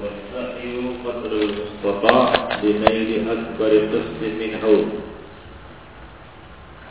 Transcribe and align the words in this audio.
والسعي 0.00 0.76
قدر 1.04 1.32
المستطاع 1.32 2.28
لنيل 2.62 3.10
أكبر 3.28 3.72
قسط 3.92 4.20
منه 4.22 4.64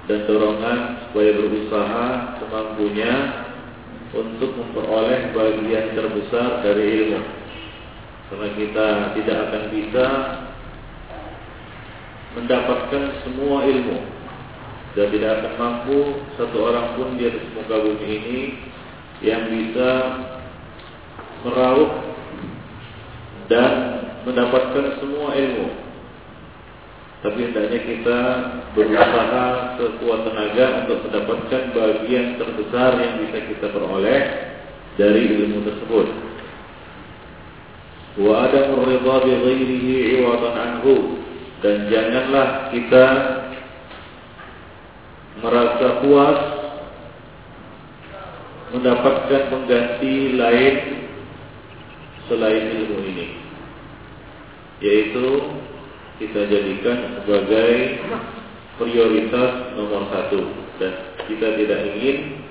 dan 0.10 0.26
dorongan 0.26 1.05
supaya 1.05 1.38
berusaha 1.38 2.05
semampunya 2.42 3.46
untuk 4.10 4.57
memperoleh 4.57 5.38
bagian 5.38 5.94
terbesar 5.94 6.65
dari 6.65 6.86
ilmu. 6.97 7.21
Karena 8.34 8.50
kita 8.57 8.88
tidak 9.14 9.38
akan 9.38 9.64
bisa 9.70 10.05
mendapatkan 12.34 13.04
semua 13.21 13.70
ilmu 13.70 14.02
dan 14.98 15.05
tidak 15.14 15.32
akan 15.38 15.54
mampu 15.61 16.00
satu 16.41 16.57
orang 16.57 16.98
pun 16.98 17.14
di 17.14 17.30
atas 17.30 17.46
muka 17.54 17.77
bumi 17.77 18.05
ini 18.09 18.39
yang 19.21 19.46
bisa 19.46 19.89
meraup 21.46 22.09
dan 23.48 23.72
mendapatkan 24.25 25.00
semua 25.03 25.36
ilmu 25.36 25.85
tapi 27.25 27.40
hendaknya 27.40 27.80
kita 27.89 28.21
berusaha 28.76 29.80
sekuat 29.80 30.29
tenaga 30.29 30.85
untuk 30.85 31.08
mendapatkan 31.08 31.62
bagian 31.72 32.36
terbesar 32.36 33.00
yang 33.00 33.16
bisa 33.25 33.48
kita 33.48 33.72
peroleh 33.72 34.20
dari 35.00 35.33
ilmu 35.33 35.64
tersebut. 35.64 36.06
Wa 38.20 38.44
ada 38.44 38.77
ridha 38.77 39.16
bi 39.25 39.33
ghairihi 39.41 40.20
anhu 40.20 40.94
dan 41.64 41.88
janganlah 41.88 42.48
kita 42.77 43.06
merasa 45.41 45.86
puas 46.05 46.38
mendapatkan 48.77 49.42
pengganti 49.48 50.36
lain 50.36 51.03
selain 52.31 52.64
ilmu 52.73 52.98
ini 53.05 53.27
yaitu 54.83 55.27
kita 56.19 56.47
jadikan 56.47 57.19
sebagai 57.20 57.72
prioritas 58.78 59.75
nomor 59.78 60.11
satu 60.11 60.41
dan 60.78 60.92
kita 61.27 61.48
tidak 61.58 61.81
ingin 61.94 62.42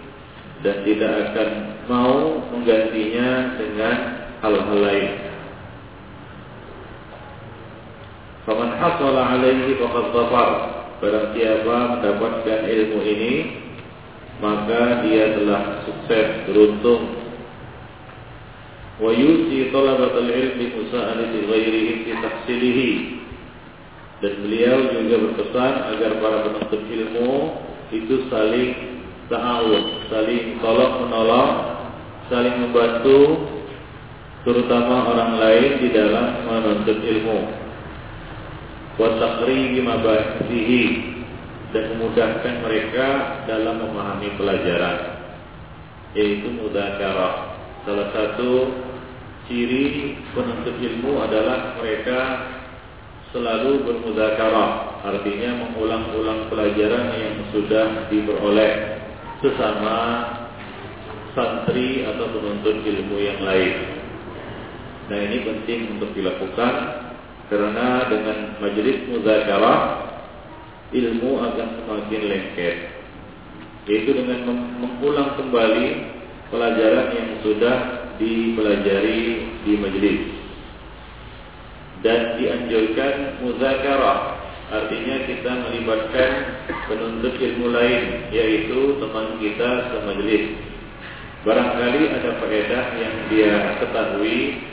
dan 0.64 0.76
tidak 0.88 1.12
akan 1.30 1.50
mau 1.92 2.40
menggantinya 2.56 3.60
dengan 3.60 3.96
hal-hal 4.40 4.80
lain. 4.80 5.12
Faman 8.44 8.72
hasala 8.76 9.40
alaihi 9.40 9.76
faqad 9.80 10.06
dhafar. 10.12 10.50
Barang 11.04 11.36
siapa 11.36 12.00
mendapatkan 12.00 12.60
ilmu 12.64 13.00
ini, 13.04 13.34
maka 14.40 15.04
dia 15.04 15.36
telah 15.36 15.84
sukses, 15.84 16.48
beruntung. 16.48 17.23
Yusi 19.12 19.68
talabatul 19.76 20.32
ilmi 20.32 20.80
musa'alati 20.80 21.44
ghairihi 21.44 21.92
fi 22.08 22.12
tahsilihi 22.24 22.92
dan 24.24 24.34
beliau 24.40 24.80
juga 24.96 25.16
berpesan 25.20 25.74
agar 25.92 26.12
para 26.24 26.38
penuntut 26.48 26.84
ilmu 26.88 27.32
itu 27.92 28.24
saling 28.32 28.72
ta'awun, 29.28 30.08
saling 30.08 30.64
tolong 30.64 30.94
menolong, 31.04 31.52
saling 32.32 32.56
membantu 32.64 33.20
terutama 34.48 35.12
orang 35.12 35.36
lain 35.44 35.72
di 35.84 35.88
dalam 35.92 36.48
menuntut 36.48 37.04
ilmu. 37.04 37.40
Wa 38.96 39.10
mabahisihi 39.20 40.84
dan 41.76 41.84
memudahkan 41.98 42.54
mereka 42.64 43.08
dalam 43.50 43.82
memahami 43.82 44.30
pelajaran 44.40 44.98
yaitu 46.14 46.48
mudzakarah. 46.54 47.58
Salah 47.84 48.08
satu 48.14 48.70
ciri 49.54 50.18
penuntut 50.34 50.82
ilmu 50.82 51.22
adalah 51.22 51.78
mereka 51.78 52.20
selalu 53.30 53.86
bermuzakarah, 53.86 55.06
artinya 55.06 55.62
mengulang-ulang 55.62 56.50
pelajaran 56.50 57.14
yang 57.22 57.38
sudah 57.54 58.10
diperoleh 58.10 58.98
sesama 59.46 59.98
santri 61.38 62.02
atau 62.02 62.34
penuntut 62.34 62.82
ilmu 62.82 63.18
yang 63.22 63.46
lain. 63.46 63.74
Nah 65.14 65.20
ini 65.22 65.38
penting 65.46 65.80
untuk 65.98 66.10
dilakukan 66.18 66.74
karena 67.54 68.10
dengan 68.10 68.58
majelis 68.58 69.06
muzakarah 69.06 70.10
ilmu 70.90 71.32
akan 71.46 71.68
semakin 71.78 72.22
lengket. 72.26 72.78
Yaitu 73.86 74.18
dengan 74.18 74.50
mengulang 74.82 75.38
kembali 75.38 75.86
pelajaran 76.50 77.08
yang 77.14 77.30
sudah 77.46 78.03
dipelajari 78.24 79.22
di 79.68 79.74
majelis 79.76 80.20
dan 82.04 82.40
dianjurkan 82.40 83.44
muzakarah. 83.44 84.40
Artinya 84.74 85.28
kita 85.30 85.52
melibatkan 85.70 86.32
penuntut 86.90 87.36
ilmu 87.38 87.68
lain 87.70 88.32
yaitu 88.34 88.98
teman 88.98 89.38
kita 89.38 89.92
semajelis 89.92 90.56
barangkali 91.44 92.02
ada 92.10 92.32
faedah 92.40 92.86
yang 92.98 93.16
dia 93.28 93.56
ketahui 93.84 94.64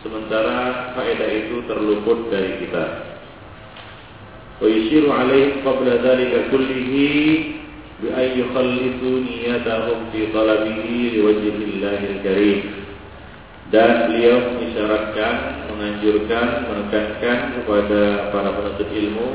sementara 0.00 0.94
faedah 0.94 1.30
itu 1.34 1.66
terluput 1.66 2.30
dari 2.30 2.62
kita. 2.62 2.84
Wa 4.62 4.66
yushiru 4.70 5.10
alaihim 5.10 5.60
qabla 5.66 6.00
dhalika 6.00 6.48
kullihi 6.48 7.10
bi 8.02 8.12
an 8.12 8.26
yukhallisu 8.36 9.08
niyatahum 9.24 10.12
fi 10.12 10.28
talabihi 10.34 11.16
liwajhillahil 11.16 12.18
karim 12.20 12.60
dan 13.74 14.06
beliau 14.06 14.54
mengisyaratkan, 14.54 15.34
menganjurkan, 15.74 16.46
menekankan 16.70 17.38
kepada 17.58 18.30
para 18.30 18.50
penuntut 18.54 18.88
ilmu 18.94 19.28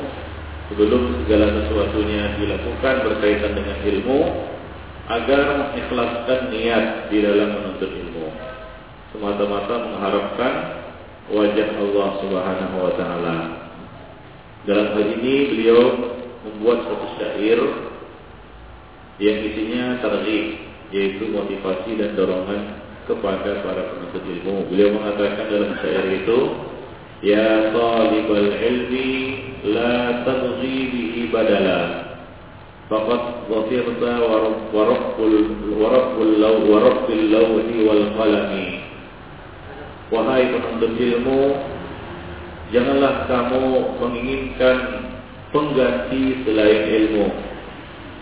sebelum 0.71 1.01
segala 1.25 1.51
sesuatunya 1.51 2.39
dilakukan 2.39 2.95
berkaitan 3.03 3.51
dengan 3.59 3.77
ilmu 3.83 4.19
agar 5.11 5.39
mengikhlaskan 5.59 6.39
niat 6.47 7.11
di 7.11 7.17
dalam 7.19 7.59
menuntut 7.59 7.91
ilmu 7.91 8.31
semata-mata 9.11 9.75
mengharapkan 9.91 10.53
wajah 11.27 11.67
Allah 11.75 12.09
Subhanahu 12.23 12.75
wa 12.79 12.91
taala. 12.95 13.37
Dalam 14.63 14.95
hal 14.95 15.05
ini 15.19 15.51
beliau 15.51 15.81
membuat 16.47 16.87
satu 16.87 17.07
syair 17.19 17.59
yang 19.21 19.37
isinya 19.45 20.01
targhib 20.01 20.57
yaitu 20.89 21.29
motivasi 21.29 21.93
dan 21.95 22.17
dorongan 22.17 22.81
kepada 23.05 23.61
para 23.61 23.93
penuntut 23.93 24.23
ilmu. 24.25 24.67
Beliau 24.73 24.97
mengatakan 24.97 25.45
dalam 25.47 25.71
syair 25.79 26.25
itu, 26.25 26.39
Ya 27.21 27.69
talibal 27.69 28.49
ilmi 28.49 29.09
la 29.69 30.25
tadghi 30.25 30.77
bihi 30.89 31.21
badala. 31.29 32.09
Faqad 32.89 33.45
dhafirta 33.45 34.11
wa 34.25 34.81
rabbul 34.89 35.33
wa 35.69 35.87
rabbul 35.93 36.33
law 36.41 36.57
wa 36.65 36.77
rabbil 36.81 37.25
lawhi 37.29 37.77
wal 37.85 38.05
qalami. 38.17 38.67
Wahai 40.09 40.49
penuntut 40.49 40.97
ilmu, 40.97 41.41
janganlah 42.73 43.29
kamu 43.29 43.69
menginginkan 44.01 44.77
pengganti 45.53 46.41
selain 46.41 46.83
ilmu. 46.89 47.50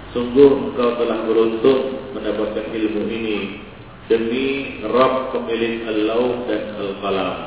Sungguh 0.10 0.74
engkau 0.74 0.98
telah 0.98 1.22
beruntung 1.30 2.10
mendapatkan 2.18 2.66
ilmu 2.74 3.02
ini 3.14 3.62
demi 4.10 4.46
Rabb 4.82 5.38
pemilik 5.38 5.86
Al-Law 5.86 6.50
dan 6.50 6.64
Al-Qalam. 6.82 7.38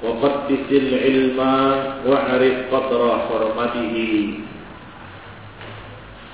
Wa 0.00 0.12
qaddisil 0.16 0.92
ilma 0.96 1.54
wa'rif 2.08 2.72
qadra 2.72 3.28
hormatihi. 3.28 4.40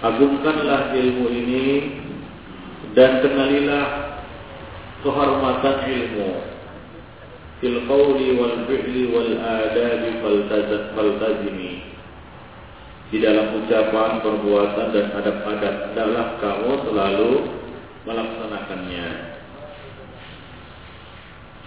Agungkanlah 0.06 0.94
ilmu 0.94 1.26
ini 1.30 1.66
dan 2.94 3.26
kenalilah 3.26 3.86
kehormatan 5.02 5.76
ilmu 5.82 6.30
fil 7.58 7.78
qawli 7.90 8.38
wal 8.38 8.66
fi'li 8.70 9.02
wal 9.10 9.30
adabi 9.38 10.10
faltazimi 10.94 11.91
di 13.12 13.20
dalam 13.20 13.60
ucapan, 13.60 14.24
perbuatan 14.24 14.88
dan 14.96 15.06
adab-adab 15.12 15.74
adalah 15.92 16.26
kamu 16.40 16.70
selalu 16.88 17.32
melaksanakannya 18.08 19.08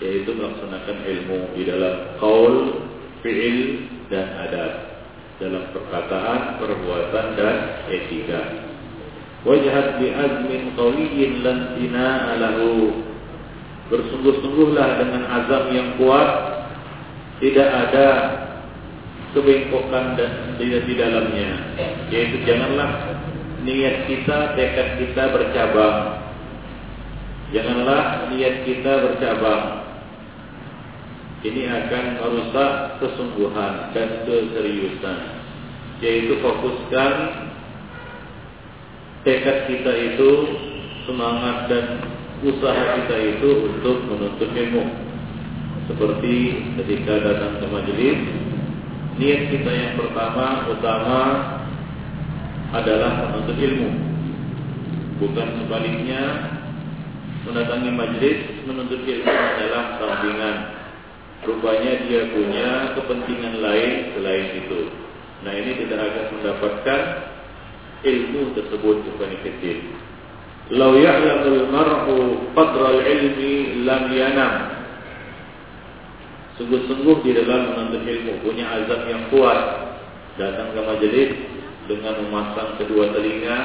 yaitu 0.01 0.27
melaksanakan 0.36 0.97
ilmu 1.07 1.39
di 1.56 1.63
dalam 1.69 2.18
qaul, 2.19 2.83
fi'il 3.24 3.88
dan 4.12 4.27
adab 4.42 4.71
dalam 5.39 5.63
perkataan, 5.71 6.59
perbuatan 6.59 7.25
dan 7.38 7.57
etika. 7.94 8.42
Wajhat 9.45 10.01
bi 10.01 10.09
azmin 10.09 10.74
qawiyyin 10.74 11.45
lan 11.45 11.77
lahu. 12.42 13.06
Bersungguh-sungguhlah 13.94 14.97
dengan 14.97 15.24
azam 15.30 15.63
yang 15.69 15.89
kuat, 16.01 16.30
tidak 17.38 17.69
ada 17.69 18.07
kebengkokan 19.36 20.16
dan 20.16 20.32
tidak 20.56 20.82
di 20.88 20.94
dalamnya. 20.96 21.50
Yaitu 22.08 22.42
janganlah 22.48 23.20
niat 23.68 24.08
kita, 24.08 24.56
tekad 24.56 24.90
kita 25.04 25.24
bercabang 25.36 26.26
Janganlah 27.54 28.34
niat 28.34 28.66
kita 28.66 28.94
bercabang. 29.06 29.86
ini 31.46 31.70
akan 31.70 32.06
merusak 32.18 32.98
kesungguhan 32.98 33.94
dan 33.94 34.26
keseriusan 34.26 35.20
yaitu 36.02 36.42
fokuskan 36.42 37.14
tekad 39.22 39.70
kita 39.70 39.94
itu 39.94 40.30
semangat 41.06 41.70
dan 41.70 42.02
usaha 42.42 42.98
kita 42.98 43.18
itu 43.38 43.50
untuk 43.62 44.10
menuntut 44.10 44.50
ilmu 44.58 44.84
seperti 45.86 46.36
ketika 46.81 47.14
datang 47.14 47.62
ke 47.62 47.66
majelis 47.70 48.18
niat 49.16 49.42
kita 49.48 49.72
yang 49.72 49.94
pertama 49.96 50.68
utama 50.68 51.22
adalah 52.76 53.12
menuntut 53.24 53.56
ilmu. 53.56 53.90
Bukan 55.16 55.48
sebaliknya 55.64 56.22
mendatangi 57.48 57.92
majelis 57.96 58.40
menuntut 58.68 59.00
ilmu 59.08 59.32
adalah 59.32 59.84
sampingan 60.02 60.56
rupanya 61.46 61.94
dia 62.10 62.22
punya 62.34 62.70
kepentingan 62.98 63.62
lain 63.62 63.92
selain 64.18 64.48
itu. 64.66 64.82
Nah 65.46 65.54
ini 65.54 65.72
tidak 65.86 66.00
akan 66.10 66.26
mendapatkan 66.36 67.02
ilmu 68.02 68.42
tersebut 68.58 68.96
bukan 69.14 69.32
kecil. 69.46 69.78
Lau 70.74 70.98
ya'lamul 70.98 71.70
mar'u 71.70 72.18
qadral 72.58 73.00
ilmi 73.06 73.86
lam 73.86 74.10
yanam. 74.10 74.75
Sungguh-sungguh 76.56 77.19
di 77.28 77.31
dalam 77.36 77.75
menuntut 77.75 78.07
ilmu 78.07 78.40
punya 78.40 78.63
azab 78.80 79.04
yang 79.12 79.28
kuat. 79.28 79.92
Datang 80.40 80.72
ke 80.72 80.81
majelis 80.84 81.31
dengan 81.88 82.16
memasang 82.28 82.80
kedua 82.80 83.12
telinga 83.12 83.60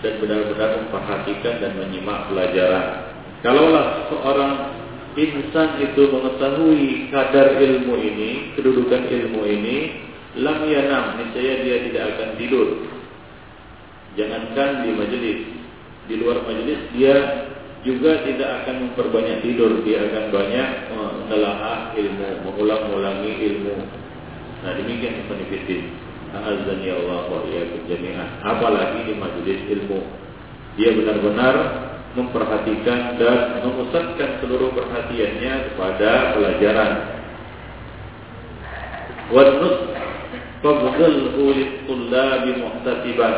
dan 0.00 0.12
benar-benar 0.18 0.80
memperhatikan 0.80 1.54
dan 1.62 1.72
menyimak 1.78 2.30
pelajaran. 2.30 2.86
Kalaulah 3.42 4.10
seorang 4.10 4.52
insan 5.18 5.68
itu 5.82 6.02
mengetahui 6.12 7.10
kadar 7.10 7.58
ilmu 7.58 7.94
ini, 7.98 8.54
kedudukan 8.54 9.06
ilmu 9.06 9.42
ini, 9.48 9.76
lam 10.38 10.66
yanam, 10.66 11.18
niscaya 11.18 11.62
dia 11.64 11.76
tidak 11.90 12.04
akan 12.16 12.28
tidur. 12.38 12.68
Jangankan 14.14 14.70
di 14.86 14.90
majelis, 14.94 15.40
di 16.10 16.14
luar 16.18 16.42
majelis 16.46 16.80
dia 16.94 17.16
juga 17.86 18.20
tidak 18.26 18.62
akan 18.62 18.90
memperbanyak 18.90 19.40
tidur, 19.42 19.80
dia 19.82 20.04
akan 20.10 20.24
banyak 20.34 20.68
menelaah 21.30 21.94
ilmu, 21.94 22.42
mengulang-ulangi 22.42 23.32
ilmu. 23.38 23.74
Nah 24.66 24.74
demikian 24.74 25.30
penelitian. 25.30 25.94
Azan 26.34 26.82
ya 26.82 26.98
Allah 26.98 27.22
wa 27.30 27.46
jami'an. 27.86 28.42
Apalagi 28.42 29.06
di 29.06 29.14
majelis 29.14 29.62
ilmu. 29.70 30.02
Dia 30.74 30.90
benar-benar 30.90 31.54
memperhatikan 32.18 33.14
dan 33.22 33.62
memusatkan 33.62 34.42
seluruh 34.42 34.74
perhatiannya 34.74 35.70
kepada 35.70 36.34
pelajaran. 36.34 36.92
Wadnus 39.30 39.78
fadlhu 40.58 41.46
lit-tullabi 41.54 42.58
muhtasiban 42.58 43.34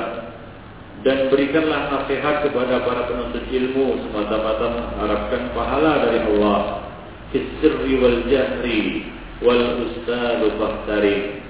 dan 1.04 1.28
berikanlah 1.28 1.92
nasihat 1.92 2.48
kepada 2.48 2.80
para 2.88 3.04
penuntut 3.12 3.44
ilmu 3.52 4.00
semata-mata 4.08 4.66
mengharapkan 4.72 5.42
pahala 5.52 6.08
dari 6.08 6.24
Allah 6.32 6.91
fisri 7.32 7.92
wal 7.98 8.20
jahri 8.28 9.10
wal 9.42 9.88
ustadu 9.88 10.54
fahtari 10.60 11.42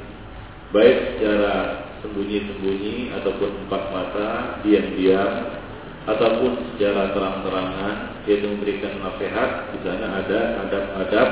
baik 0.73 1.19
secara 1.19 1.85
sembunyi-sembunyi 2.01 3.15
ataupun 3.21 3.51
empat 3.67 3.83
mata 3.93 4.29
diam-diam 4.65 5.63
ataupun 6.03 6.75
secara 6.75 7.15
terang-terangan 7.15 7.97
yaitu 8.27 8.47
memberikan 8.51 8.99
nasihat. 8.99 9.71
Di 9.75 9.79
sana 9.87 10.07
ada 10.23 10.41
adab-adab 10.67 11.29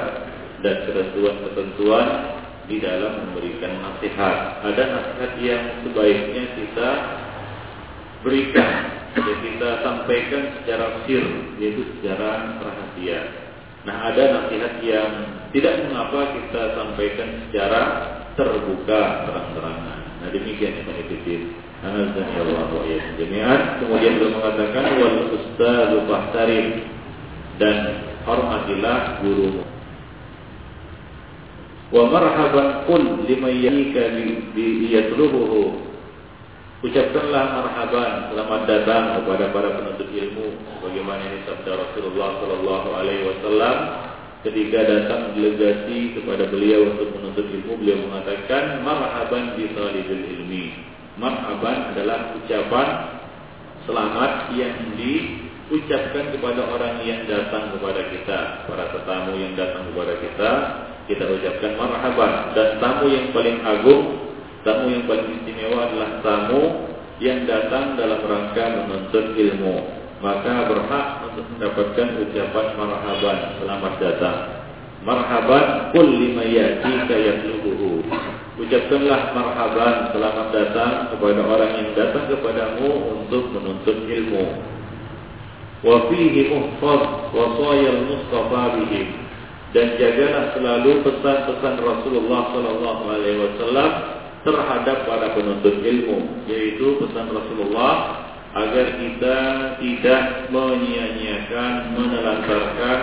dan 0.62 0.74
ketentuan-ketentuan 0.86 2.06
di 2.70 2.76
dalam 2.78 3.12
memberikan 3.26 3.82
nasihat. 3.82 4.62
Ada 4.62 4.82
nasihat 4.94 5.32
yang 5.42 5.62
sebaiknya 5.82 6.44
kita 6.54 6.90
berikan 8.22 8.72
yang 9.10 9.40
kita 9.42 9.70
sampaikan 9.82 10.42
secara 10.60 11.02
sir 11.02 11.24
yaitu 11.58 11.82
secara 11.98 12.60
rahasia. 12.62 13.49
Nah 13.88 14.12
ada 14.12 14.22
nasihat 14.36 14.84
yang 14.84 15.10
tidak 15.56 15.88
mengapa 15.88 16.36
kita 16.36 16.62
sampaikan 16.76 17.28
secara 17.48 17.82
terbuka 18.36 19.24
terang-terangan. 19.24 20.00
Nah 20.20 20.28
demikian 20.28 20.80
yang 20.80 20.86
menitipin. 20.86 21.56
Azan 21.80 22.12
ya. 22.12 22.44
Kemudian 23.80 24.12
beliau 24.20 24.36
mengatakan 24.36 25.00
wal 25.00 25.32
ustadu 25.32 26.04
fahtarim 26.04 26.84
dan 27.56 28.04
hormatilah 28.28 29.24
gurumu. 29.24 29.64
Wa 31.88 32.04
marhaban 32.04 32.84
qul 32.84 33.24
liman 33.24 33.54
yaka 33.64 34.12
bi 34.52 34.92
Ucapkanlah 36.80 37.60
marhaban, 37.60 38.32
selamat 38.32 38.60
datang 38.64 39.20
kepada 39.20 39.52
para 39.52 39.68
penuntut 39.76 40.08
ilmu. 40.16 40.48
Bagaimana 40.80 41.28
ini 41.28 41.44
sabda 41.44 41.76
Rasulullah 41.76 42.40
Sallallahu 42.40 42.88
Alaihi 42.96 43.28
Wasallam 43.28 43.76
ketika 44.48 44.88
datang 44.88 45.36
delegasi 45.36 46.16
kepada 46.16 46.48
beliau 46.48 46.96
untuk 46.96 47.12
menuntut 47.12 47.52
ilmu, 47.52 47.76
beliau 47.84 48.00
mengatakan 48.08 48.80
marhaban 48.80 49.60
di 49.60 49.68
talibul 49.76 50.24
ilmi. 50.24 50.72
Marhaban 51.20 51.92
adalah 51.92 52.32
ucapan 52.40 52.88
selamat 53.84 54.32
yang 54.56 54.96
diucapkan 54.96 56.32
kepada 56.32 56.64
orang 56.64 57.04
yang 57.04 57.28
datang 57.28 57.76
kepada 57.76 58.08
kita, 58.08 58.64
para 58.64 58.88
tetamu 58.88 59.36
yang 59.36 59.52
datang 59.52 59.84
kepada 59.92 60.16
kita, 60.16 60.50
kita 61.12 61.28
ucapkan 61.28 61.76
marhaban 61.76 62.56
dan 62.56 62.80
tamu 62.80 63.04
yang 63.12 63.28
paling 63.36 63.60
agung 63.68 64.29
Tamu 64.60 64.92
yang 64.92 65.08
paling 65.08 65.40
istimewa 65.40 65.88
adalah 65.88 66.10
tamu 66.20 66.62
yang 67.16 67.48
datang 67.48 67.96
dalam 67.96 68.20
rangka 68.20 68.64
menuntut 68.84 69.32
ilmu. 69.32 69.76
Maka 70.20 70.68
berhak 70.68 71.06
untuk 71.32 71.48
mendapatkan 71.56 72.08
ucapan 72.20 72.66
marhaban, 72.76 73.38
selamat 73.56 73.92
datang. 74.04 74.38
Marhaban 75.00 75.96
kul 75.96 76.04
lima 76.04 76.44
yatika 76.44 77.16
yatlubuhu. 77.16 78.04
Ucapkanlah 78.60 79.32
marhaban, 79.32 80.12
selamat 80.12 80.48
datang 80.52 80.92
kepada 81.08 81.40
orang 81.40 81.72
yang 81.80 81.88
datang 81.96 82.28
kepadamu 82.28 83.16
untuk 83.16 83.48
menuntut 83.48 83.96
ilmu. 83.96 84.44
Wa 85.80 86.04
fihi 86.12 86.52
muhfaz 86.52 87.32
wasayal 87.32 88.04
mustafa 88.12 88.76
bihim. 88.76 89.08
Dan 89.72 89.96
jagalah 89.96 90.52
selalu 90.52 91.00
pesan-pesan 91.00 91.74
Rasulullah 91.80 92.52
sallallahu 92.52 93.02
alaihi 93.08 93.38
wasallam 93.40 94.19
terhadap 94.40 95.04
para 95.04 95.36
penuntut 95.36 95.84
ilmu 95.84 96.48
yaitu 96.48 96.96
pesan 97.02 97.28
Rasulullah 97.28 98.24
agar 98.50 98.98
kita 98.98 99.38
tidak 99.78 100.22
menyia-nyiakan, 100.50 101.94
menelantarkan 101.94 102.98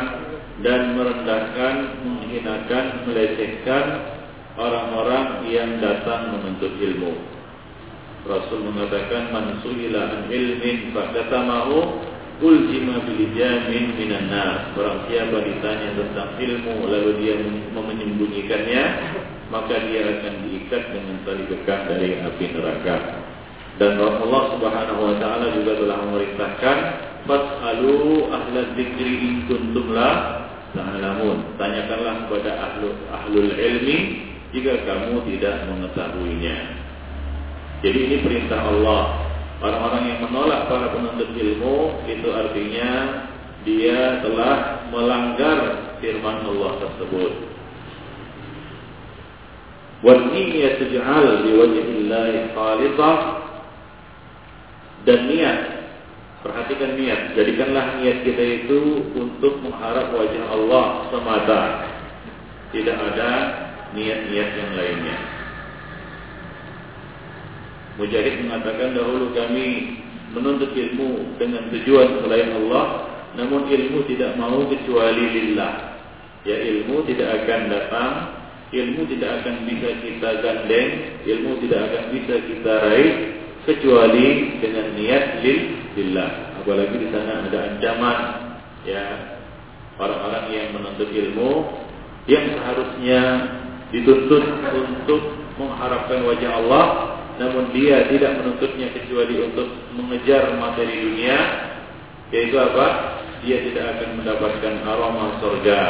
dan 0.59 0.97
merendahkan, 0.97 1.75
menghinakan, 2.03 2.85
melecehkan 3.07 3.85
orang-orang 4.57 5.45
yang 5.47 5.77
datang 5.79 6.35
menuntut 6.35 6.73
ilmu. 6.81 7.13
Rasul 8.27 8.59
mengatakan 8.59 9.31
man 9.31 9.63
suila 9.63 10.19
an 10.19 10.21
ilmin 10.27 10.91
faqatamahu 10.91 12.03
uljima 12.43 13.07
bil 13.07 13.23
jamin 13.31 13.95
minan 13.95 14.27
nar. 14.27 14.75
Barang 14.75 15.07
siapa 15.07 15.47
ditanya 15.47 15.95
tentang 15.95 16.35
ilmu 16.35 16.91
lalu 16.91 17.11
dia 17.23 17.39
menyembunyikannya, 17.71 18.83
maka 19.47 19.75
dia 19.87 20.01
akan 20.03 20.33
diikat 20.47 20.83
dengan 20.91 21.17
tali 21.23 21.43
kekang 21.47 21.81
dari 21.87 22.19
api 22.19 22.45
neraka. 22.51 22.97
Dan 23.77 24.01
Allah 24.01 24.43
Subhanahu 24.57 25.01
wa 25.05 25.15
taala 25.21 25.53
juga 25.53 25.77
telah 25.77 25.97
memerintahkan 26.09 26.77
fas'alu 27.29 28.25
ahla 28.33 28.61
dzikri 28.73 29.13
in 29.21 29.35
kuntum 29.45 29.93
la 29.93 30.43
ta'lamun. 30.73 31.55
Tanyakanlah 31.61 32.25
kepada 32.25 32.51
ahlu 32.57 32.89
ahlul 33.13 33.51
ilmi 33.53 33.97
jika 34.51 34.81
kamu 34.83 35.21
tidak 35.29 35.69
mengetahuinya. 35.69 36.57
Jadi 37.85 37.99
ini 38.09 38.17
perintah 38.25 38.65
Allah. 38.65 39.03
Orang-orang 39.57 40.03
yang 40.05 40.19
menolak 40.21 40.69
para 40.69 40.93
penuntut 40.93 41.33
ilmu 41.33 42.05
itu 42.05 42.29
artinya 42.29 42.89
dia 43.65 44.21
telah 44.21 44.85
melanggar 44.93 45.57
firman 45.97 46.45
Allah 46.45 46.71
tersebut 46.81 47.56
والنية 50.02 50.68
تجعل 50.82 51.26
لوجه 51.46 51.86
الله 52.00 52.32
خالصة 52.56 53.10
dan 55.02 55.26
niat 55.26 55.58
perhatikan 56.46 56.94
niat 56.94 57.34
jadikanlah 57.34 57.98
niat 57.98 58.22
kita 58.22 58.44
itu 58.62 59.10
untuk 59.18 59.58
mengharap 59.62 60.14
wajah 60.14 60.46
Allah 60.46 60.84
semata 61.10 61.60
tidak 62.70 62.98
ada 62.98 63.30
niat-niat 63.98 64.48
yang 64.54 64.72
lainnya 64.78 65.18
Mujahid 67.98 68.46
mengatakan 68.46 68.94
dahulu 68.96 69.34
kami 69.36 70.00
menuntut 70.32 70.70
ilmu 70.70 71.36
dengan 71.36 71.66
tujuan 71.74 72.22
selain 72.22 72.54
Allah 72.62 73.10
namun 73.34 73.66
ilmu 73.66 74.06
tidak 74.06 74.38
mau 74.38 74.62
kecuali 74.70 75.34
lillah 75.34 75.92
Ya 76.42 76.58
ilmu 76.58 77.06
tidak 77.06 77.46
akan 77.46 77.60
datang, 77.70 78.12
ilmu 78.71 79.07
tidak 79.15 79.43
akan 79.43 79.55
bisa 79.63 79.89
kita 80.03 80.29
gandeng, 80.43 80.89
ilmu 81.23 81.51
tidak 81.63 81.79
akan 81.87 82.03
bisa 82.11 82.35
kita 82.43 82.73
raih 82.83 83.11
kecuali 83.63 84.27
dengan 84.59 84.85
niat 84.95 85.23
lil 85.43 85.59
lillah. 85.95 86.59
Apalagi 86.63 86.95
di 86.99 87.07
sana 87.11 87.47
ada 87.47 87.59
ancaman 87.73 88.17
ya 88.83 89.03
orang-orang 89.99 90.45
yang 90.51 90.67
menuntut 90.75 91.09
ilmu 91.11 91.51
yang 92.27 92.43
seharusnya 92.55 93.21
dituntut 93.91 94.43
untuk 94.67 95.21
mengharapkan 95.55 96.27
wajah 96.27 96.51
Allah 96.59 96.85
namun 97.37 97.69
dia 97.71 98.09
tidak 98.09 98.41
menuntutnya 98.41 98.91
kecuali 98.97 99.35
untuk 99.45 99.69
mengejar 99.93 100.57
materi 100.57 100.95
dunia 100.97 101.37
yaitu 102.33 102.57
apa? 102.59 103.15
Dia 103.45 103.61
tidak 103.69 103.85
akan 103.95 104.09
mendapatkan 104.19 104.73
aroma 104.83 105.37
surga 105.39 105.81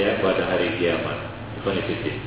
ya 0.00 0.16
pada 0.24 0.42
hari 0.48 0.80
kiamat. 0.80 1.27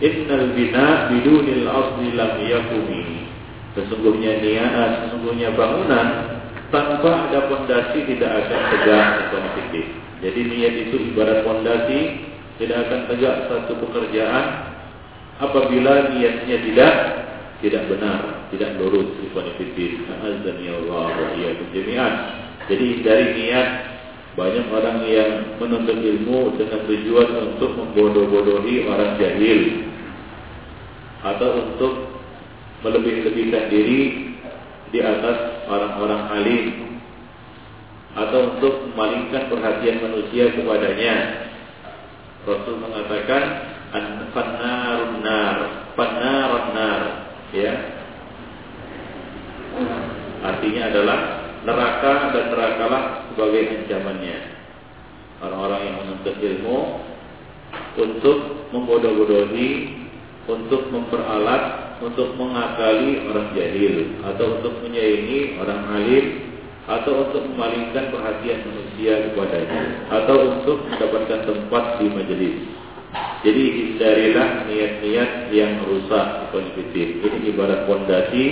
Innal 0.02 0.52
bina 0.58 1.08
bidunil 1.12 1.66
asli 1.68 2.08
lam 2.18 2.34
yakumi. 2.42 3.28
Sesungguhnya 3.72 4.44
niat, 4.44 5.08
sesungguhnya 5.08 5.56
bangunan 5.56 6.08
tanpa 6.72 7.32
ada 7.32 7.48
pondasi 7.48 8.04
tidak 8.08 8.32
akan 8.44 8.62
tegak 8.76 9.08
konflik. 9.32 9.88
Jadi 10.20 10.40
niat 10.48 10.74
itu 10.88 10.96
ibarat 11.12 11.48
pondasi 11.48 12.00
tidak 12.60 12.88
akan 12.88 13.02
tegak 13.08 13.36
satu 13.48 13.74
pekerjaan 13.80 14.76
apabila 15.40 16.12
niatnya 16.12 16.58
tidak 16.68 16.94
tidak 17.62 17.84
benar, 17.88 18.50
tidak 18.50 18.76
lurus 18.82 19.08
ikhwan. 19.22 19.48
Azza 19.54 20.52
wa. 20.90 21.04
Jadi 22.68 22.88
dari 23.06 23.26
niat 23.38 23.68
banyak 24.32 24.66
orang 24.72 25.04
yang 25.12 25.32
menuntut 25.60 26.00
ilmu 26.00 26.56
dengan 26.56 26.88
tujuan 26.88 27.30
untuk 27.52 27.76
membodoh-bodohi 27.76 28.88
orang 28.88 29.20
jahil 29.20 29.92
atau 31.22 31.50
untuk 31.68 31.94
melebih-lebihkan 32.82 33.68
diri 33.68 34.02
di 34.92 35.00
atas 35.04 35.68
orang-orang 35.68 36.22
alim 36.32 36.66
atau 38.12 38.56
untuk 38.56 38.92
memalingkan 38.92 39.48
perhatian 39.48 40.04
manusia 40.04 40.52
kepadanya. 40.52 41.16
Rasul 42.42 42.82
mengatakan 42.82 43.44
an-fannarun 43.94 45.22
nar, 45.22 45.58
fannarun 45.94 46.68
nar, 46.74 47.02
ya. 47.54 47.74
Artinya 50.42 50.82
adalah 50.90 51.20
neraka 51.62 52.34
dan 52.34 52.46
nerakalah 52.54 53.04
sebagai 53.34 53.62
ancamannya. 53.70 54.38
Orang-orang 55.42 55.82
yang 55.86 55.96
menuntut 56.06 56.36
ilmu 56.38 56.78
untuk 57.98 58.38
membodoh-bodohi, 58.70 59.70
untuk 60.46 60.90
memperalat, 60.94 61.98
untuk 62.02 62.34
mengakali 62.38 63.26
orang 63.30 63.50
jahil, 63.54 64.22
atau 64.26 64.62
untuk 64.62 64.74
menyaingi 64.86 65.58
orang 65.62 65.82
alim, 65.98 66.26
atau 66.90 67.30
untuk 67.30 67.46
memalingkan 67.54 68.10
perhatian 68.10 68.66
manusia 68.66 69.30
kepadanya, 69.30 69.82
atau 70.10 70.38
untuk 70.58 70.78
mendapatkan 70.90 71.42
tempat 71.46 71.84
di 72.02 72.06
majelis. 72.10 72.58
Jadi 73.42 73.64
hindarilah 73.74 74.70
niat-niat 74.70 75.32
yang 75.52 75.84
rusak 75.90 76.54
konfitif. 76.54 77.18
Ini 77.22 77.50
ibarat 77.54 77.90
fondasi 77.90 78.46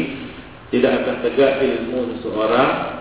tidak 0.73 1.05
akan 1.05 1.15
tegak 1.25 1.61
ilmu 1.61 2.17
seseorang 2.17 2.98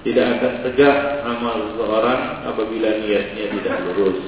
tidak 0.00 0.26
akan 0.40 0.52
tegak 0.64 0.96
amal 1.28 1.56
seseorang 1.72 2.20
apabila 2.48 2.88
niatnya 3.04 3.44
tidak 3.52 3.76
lurus. 3.84 4.20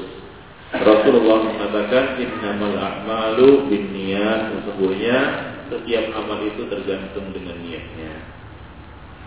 Rasulullah 0.72 1.52
mengatakan 1.52 2.16
innamal 2.16 2.76
a'malu 2.80 3.68
binniyat 3.68 4.56
sesungguhnya 4.56 5.18
setiap 5.68 6.04
amal 6.16 6.40
itu 6.44 6.64
tergantung 6.68 7.28
dengan 7.32 7.56
niatnya. 7.60 8.12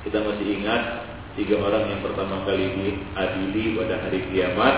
Kita 0.06 0.22
masih 0.22 0.62
ingat 0.62 0.82
tiga 1.34 1.62
orang 1.62 1.90
yang 1.90 2.02
pertama 2.06 2.46
kali 2.46 2.66
diadili 2.78 3.78
pada 3.78 3.96
hari 4.06 4.20
kiamat. 4.30 4.76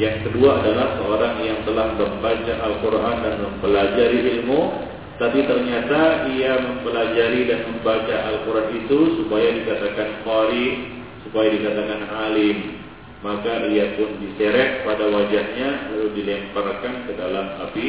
Yang 0.00 0.32
kedua 0.32 0.64
adalah 0.64 0.96
seorang 0.96 1.44
yang 1.44 1.60
telah 1.68 1.92
membaca 1.92 2.54
Al-Quran 2.64 3.16
dan 3.20 3.34
mempelajari 3.44 4.18
ilmu 4.40 4.88
tapi 5.20 5.44
ternyata 5.44 6.32
ia 6.32 6.56
mempelajari 6.64 7.44
dan 7.44 7.68
membaca 7.68 8.16
Al-Quran 8.32 8.72
itu 8.72 9.20
supaya 9.20 9.52
dikatakan 9.52 10.24
qari 10.24 10.99
supaya 11.30 11.54
dikatakan 11.54 12.10
alim 12.10 12.82
maka 13.22 13.70
ia 13.70 13.94
pun 13.94 14.18
diseret 14.18 14.82
pada 14.82 15.06
wajahnya 15.06 15.94
lalu 15.94 16.18
dilemparkan 16.18 17.06
ke 17.06 17.12
dalam 17.14 17.46
api 17.62 17.86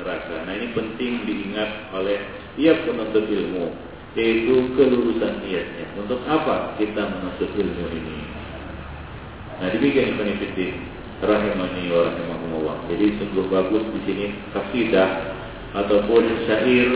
neraka. 0.00 0.48
Nah 0.48 0.52
ini 0.56 0.72
penting 0.74 1.12
diingat 1.28 1.92
oleh 1.94 2.18
tiap 2.56 2.82
penuntut 2.88 3.28
ilmu 3.28 3.70
yaitu 4.18 4.72
kelurusan 4.74 5.44
niatnya. 5.44 5.86
Untuk 5.94 6.24
apa 6.26 6.74
kita 6.80 7.04
menuntut 7.04 7.52
ilmu 7.52 7.84
ini? 7.94 8.16
Nah 9.60 9.68
demikian 9.70 10.16
peneliti 10.16 10.74
rahimani 11.20 11.92
wa 11.92 12.08
rahimahumullah. 12.08 12.76
Jadi 12.90 13.06
sungguh 13.20 13.46
bagus 13.52 13.84
di 13.92 14.00
sini 14.08 14.26
kasidah 14.56 15.10
ataupun 15.76 16.48
syair 16.48 16.90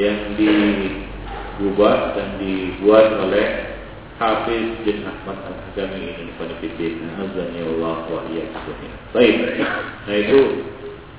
yang 0.00 0.34
dibuat 0.34 2.16
dan 2.16 2.40
dibuat 2.40 3.06
oleh 3.20 3.75
Hafiz 4.16 4.80
bin 4.80 5.04
Ahmad 5.04 5.44
Al-Hakami 5.44 6.00
ini 6.08 6.32
pada 6.40 6.56
fitin 6.64 7.04
Azani 7.20 7.60
Allah 7.60 7.96
wa 8.08 8.20
iyyakum. 8.32 8.76
Baik. 9.12 9.60
Nah 10.08 10.16
itu 10.16 10.40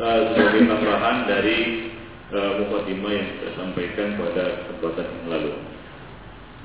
uh, 0.01 0.34
sebagai 0.34 0.66
tambahan 0.66 1.30
dari 1.30 1.94
uh, 2.34 2.58
yang 2.58 3.01
saya 3.38 3.51
sampaikan 3.54 4.18
pada 4.18 4.66
kesempatan 4.66 5.06
yang 5.13 5.27
lalu. 5.30 5.54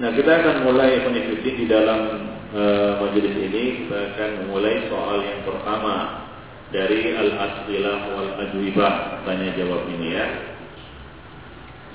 Nah 0.00 0.08
kita 0.16 0.32
akan 0.40 0.56
mulai 0.64 1.04
mengikuti 1.04 1.50
di 1.52 1.64
dalam 1.68 2.00
uh, 2.56 2.96
majelis 3.04 3.36
ini 3.36 3.84
kita 3.84 4.16
akan 4.16 4.30
memulai 4.48 4.88
soal 4.88 5.20
yang 5.20 5.44
pertama 5.44 6.24
dari 6.72 7.12
al-as'ilah 7.12 7.98
wal 8.16 8.32
ajwibah 8.40 9.20
tanya 9.28 9.52
jawab 9.52 9.84
ini 9.92 10.16
ya. 10.16 10.26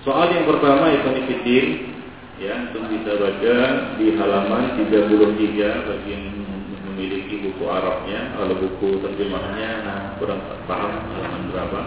Soal 0.06 0.29
yang 0.29 0.46
pertama 0.46 0.94
Ibn 0.94 1.25
Fiddin 1.25 1.97
ya 2.38 2.70
untuk 2.70 2.86
bisa 2.94 3.17
baca 3.17 3.56
di 3.98 4.13
halaman 4.13 4.77
33 4.77 5.89
bagi 5.89 6.10
yang 6.13 6.25
memiliki 6.94 7.41
buku 7.50 7.65
Arabnya 7.65 8.38
kalau 8.38 8.56
buku 8.62 9.01
terjemahnya 9.01 9.70
nah, 9.86 10.01
kurang 10.22 10.41
paham 10.70 10.94
halaman 11.17 11.50
berapa. 11.50 11.82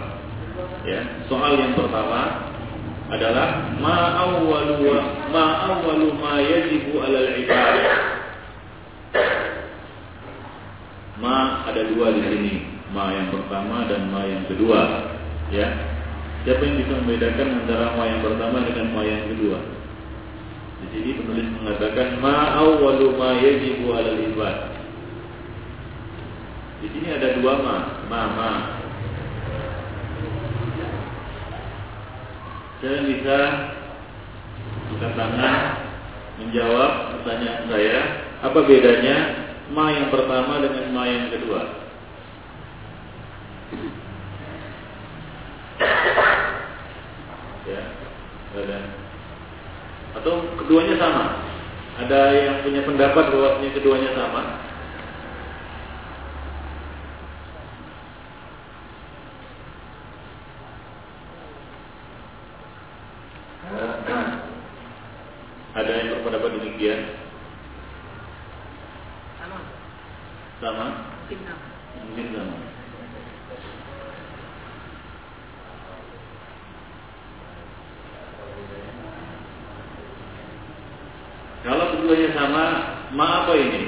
Ya 0.83 0.99
soal 1.31 1.55
yang 1.55 1.71
pertama 1.79 2.51
adalah 3.11 3.75
ma 3.79 4.27
awwalu 4.27 4.91
ma 5.31 5.45
awwalu 5.71 6.15
ma 6.19 6.39
yajibu 6.43 6.99
alal 6.99 7.31
ibad 7.39 7.75
ma 11.19 11.63
ada 11.71 11.81
dua 11.95 12.11
di 12.11 12.21
sini. 12.27 12.55
Ma 12.91 13.07
yang 13.15 13.31
pertama 13.31 13.87
dan 13.87 14.11
ma 14.11 14.27
yang 14.27 14.43
kedua. 14.51 14.79
Ya 15.47 15.67
siapa 16.43 16.59
yang 16.59 16.75
bisa 16.83 16.91
membedakan 16.99 17.63
antara 17.63 17.95
ma 17.95 18.03
yang 18.03 18.19
pertama 18.19 18.67
dengan 18.67 18.87
ma 18.91 19.01
yang 19.07 19.31
kedua 19.31 19.80
di 20.81 20.87
sini 20.97 21.11
penulis 21.21 21.47
mengatakan 21.61 22.17
ma 22.17 22.57
awwalu 22.57 23.13
ma 23.13 23.37
yajibu 23.37 23.93
'alal 23.93 24.17
ibad. 24.17 24.57
Di 26.81 26.87
sini 26.89 27.07
ada 27.13 27.37
dua 27.37 27.53
ma, 27.61 27.75
ma 28.09 28.21
ma. 28.33 28.51
Saya 32.81 33.05
bisa 33.05 33.37
angkat 34.89 35.13
tangan 35.13 35.57
menjawab 36.41 36.91
pertanyaan 37.13 37.69
saya, 37.69 37.97
apa 38.41 38.59
bedanya 38.65 39.17
ma 39.69 39.93
yang 39.93 40.09
pertama 40.09 40.65
dengan 40.65 40.85
ma 40.89 41.05
yang 41.05 41.29
kedua? 41.29 41.61
Ya, 47.69 47.81
ada 48.57 49.00
atau 50.17 50.33
keduanya 50.59 50.99
sama? 50.99 51.25
Ada 52.01 52.19
yang 52.33 52.63
punya 52.65 52.81
pendapat 52.87 53.25
bahwa 53.31 53.59
keduanya 53.61 54.11
sama? 54.15 54.41
Ada 65.79 65.91
yang 66.03 66.19
berpendapat 66.19 66.59
demikian? 66.59 66.99
Sama. 69.39 69.59
Sama? 70.59 70.85
Mungkin 71.23 71.39
sama. 71.47 71.63
Mungkin 72.11 72.27
sama. 72.35 72.55
Kalau 81.61 81.93
keduanya 81.93 82.29
sama, 82.33 82.65
ma 83.13 83.45
apa 83.45 83.53
ini? 83.53 83.83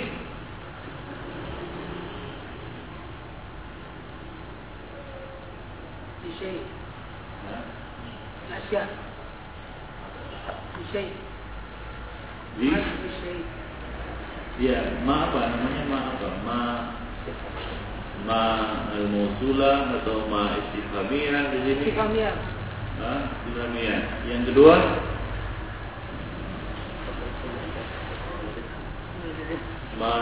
Di? 12.53 12.69
Ya, 14.61 14.77
ma 15.01 15.33
apa 15.33 15.39
namanya 15.49 15.81
ma 15.89 15.99
apa? 16.13 16.27
Ma 16.45 16.59
ma 18.23 18.43
al-musula 18.93 19.97
atau 19.97 20.29
ma 20.29 20.61
istiqamia? 20.61 21.49
di 21.49 21.57
sini? 21.65 21.81
Ah, 23.01 23.33
istiqamia. 23.33 23.97
Yang 24.29 24.53
kedua? 24.53 24.75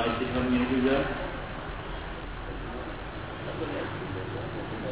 Istifhamiyah 0.09 0.65
juga. 0.69 0.97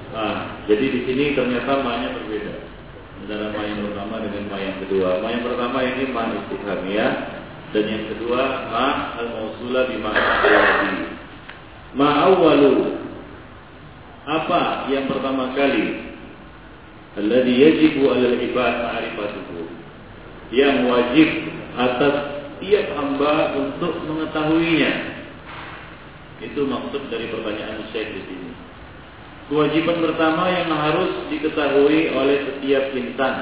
Ah, 0.10 0.38
jadi 0.66 0.86
di 0.90 1.00
sini 1.06 1.38
ternyata 1.38 1.86
ma-nya 1.86 2.18
berbeda. 2.18 2.56
Antara 3.22 3.54
ma 3.54 3.62
yang 3.62 3.82
pertama 3.86 4.16
dengan 4.26 4.44
ma 4.50 4.58
yang 4.58 4.78
kedua. 4.82 5.10
Ma 5.22 5.28
yang 5.30 5.46
pertama 5.46 5.78
ini 5.86 6.04
ma 6.10 6.24
istifhamiyah 6.34 7.12
dan 7.70 7.84
yang 7.86 8.04
kedua 8.10 8.42
ma 8.74 8.88
al-mausula 9.22 9.82
bi 9.86 9.98
ma 10.02 10.12
Ma 11.94 12.10
awwalu. 12.30 12.98
Apa 14.30 14.90
yang 14.94 15.10
pertama 15.10 15.54
kali? 15.58 16.14
Alladhi 17.18 17.54
yajibu 17.58 18.14
'alal 18.14 18.38
ibad 18.38 18.74
ma'rifatuhu. 18.86 19.66
Yang 20.54 20.76
wajib 20.86 21.30
atas 21.78 22.16
tiap 22.60 22.86
hamba 22.96 23.56
untuk 23.58 24.04
mengetahuinya. 24.06 24.94
Itu 26.40 26.64
maksud 26.64 27.12
dari 27.12 27.28
pertanyaan 27.28 27.84
Syekh 27.92 28.16
di 28.16 28.22
sini. 28.28 28.52
Kewajiban 29.50 29.98
pertama 30.06 30.46
yang 30.54 30.70
harus 30.70 31.26
diketahui 31.34 32.14
oleh 32.14 32.38
setiap 32.48 32.94
insan. 32.94 33.36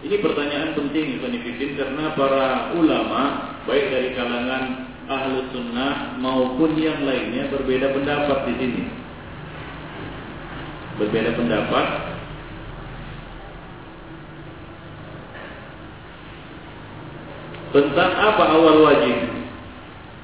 Ini 0.00 0.16
pertanyaan 0.24 0.72
penting 0.72 1.20
Ibn 1.20 1.34
karena 1.76 2.04
para 2.16 2.72
ulama 2.72 3.22
baik 3.68 3.92
dari 3.92 4.08
kalangan 4.16 4.88
ahlu 5.10 5.44
sunnah 5.52 6.16
maupun 6.16 6.72
yang 6.78 7.04
lainnya 7.04 7.52
berbeda 7.52 7.92
pendapat 7.92 8.38
di 8.48 8.54
sini. 8.56 8.82
Berbeda 10.96 11.36
pendapat 11.36 11.86
tentang 17.70 18.10
apa 18.18 18.44
awal 18.54 18.82
wajib. 18.86 19.16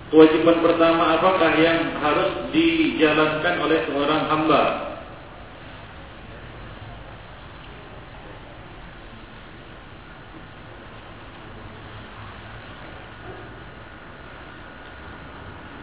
Kewajiban 0.06 0.62
pertama 0.62 1.18
apakah 1.18 1.50
yang 1.58 1.98
harus 1.98 2.30
dijalankan 2.54 3.54
oleh 3.58 3.78
seorang 3.90 4.22
hamba? 4.30 4.62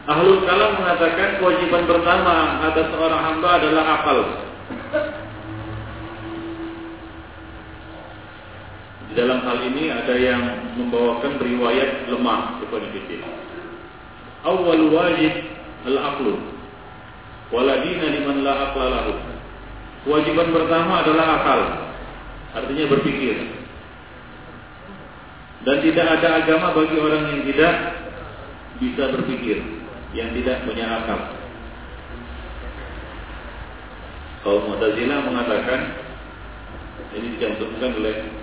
Ahlul 0.04 0.44
kalam 0.44 0.84
mengatakan 0.84 1.40
kewajiban 1.40 1.84
pertama 1.88 2.60
atas 2.60 2.92
seorang 2.92 3.22
hamba 3.24 3.50
adalah 3.56 3.84
akal. 4.00 4.20
Di 9.03 9.03
dalam 9.14 9.46
hal 9.46 9.58
ini 9.74 9.90
ada 9.94 10.14
yang 10.18 10.42
membawakan 10.78 11.38
riwayat 11.38 12.10
lemah 12.10 12.62
kepada 12.62 12.88
kita. 12.94 13.18
Awal 14.44 14.90
wajib 14.90 15.34
al-aqlu. 15.88 16.34
Waladina 17.54 18.06
liman 18.10 18.42
la 18.42 18.54
aqla 18.70 18.86
lahu. 18.90 19.14
Kewajiban 20.04 20.50
pertama 20.52 21.06
adalah 21.06 21.28
akal. 21.40 21.62
Artinya 22.54 22.86
berpikir. 22.92 23.38
Dan 25.64 25.80
tidak 25.80 26.08
ada 26.20 26.44
agama 26.44 26.76
bagi 26.76 26.98
orang 27.00 27.24
yang 27.32 27.42
tidak 27.48 27.74
bisa 28.84 29.04
berpikir 29.16 29.64
yang 30.12 30.30
tidak 30.36 30.66
punya 30.68 30.86
akal. 31.02 31.20
Kaum 34.44 34.76
Mu'tazilah 34.76 35.24
mengatakan 35.24 35.80
ini 37.16 37.40
dicantumkan 37.40 37.96
oleh 37.96 38.43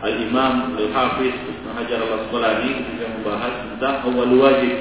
Al-Imam 0.00 0.80
Al-Hafiz 0.80 1.34
Ibn 1.36 1.64
Hajar 1.76 2.00
Al-Asqalani 2.00 2.70
ketika 2.72 3.06
membahas 3.20 3.54
tentang 3.68 3.96
awal 4.08 4.32
wajib. 4.40 4.76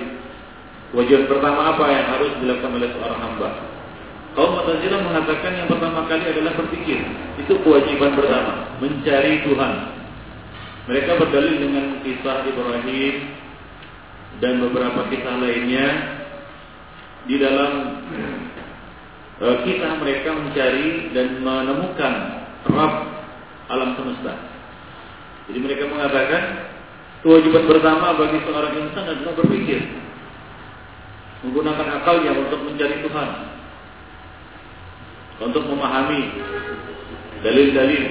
Wajib 0.95 1.29
pertama 1.29 1.75
apa 1.75 1.85
yang 1.91 2.05
harus 2.07 2.31
dilakukan 2.41 2.71
oleh 2.79 2.89
seorang 2.95 3.19
hamba? 3.21 3.49
Kaum 4.33 4.55
Mu'tazilah 4.55 5.01
mengatakan 5.03 5.51
yang 5.57 5.67
pertama 5.67 6.05
kali 6.07 6.23
adalah 6.23 6.53
berpikir. 6.55 7.01
Itu 7.41 7.59
kewajiban 7.65 8.15
pertama, 8.15 8.77
mencari 8.79 9.43
Tuhan. 9.43 9.73
Mereka 10.89 11.11
berdalil 11.21 11.55
dengan 11.61 11.85
kisah 12.01 12.47
Ibrahim 12.47 13.15
dan 14.41 14.53
beberapa 14.63 15.05
kisah 15.11 15.35
lainnya 15.37 15.87
di 17.29 17.35
dalam 17.37 17.71
e, 19.37 19.45
kisah 19.67 19.91
mereka 20.01 20.29
mencari 20.33 21.13
dan 21.13 21.43
menemukan 21.43 22.13
Rabb 22.69 22.95
alam 23.69 23.89
semesta. 23.99 24.33
Jadi 25.49 25.59
mereka 25.65 25.89
mengatakan 25.89 26.41
kewajiban 27.25 27.65
pertama 27.65 28.13
bagi 28.13 28.37
seorang 28.45 28.73
insan 28.85 29.05
adalah 29.09 29.33
berpikir, 29.33 29.81
menggunakan 31.41 31.87
akalnya 31.97 32.37
untuk 32.37 32.61
mencari 32.69 33.01
Tuhan, 33.01 33.29
untuk 35.41 35.63
memahami 35.65 36.21
dalil-dalil, 37.41 38.03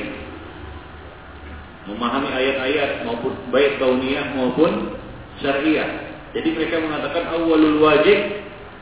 memahami 1.94 2.29
ayat-ayat 2.35 3.07
maupun 3.07 3.38
baik 3.55 3.79
kauniyah 3.79 4.35
maupun 4.35 4.98
syariah. 5.38 6.11
Jadi 6.35 6.59
mereka 6.59 6.83
mengatakan 6.83 7.38
awalul 7.38 7.79
wajib 7.87 8.18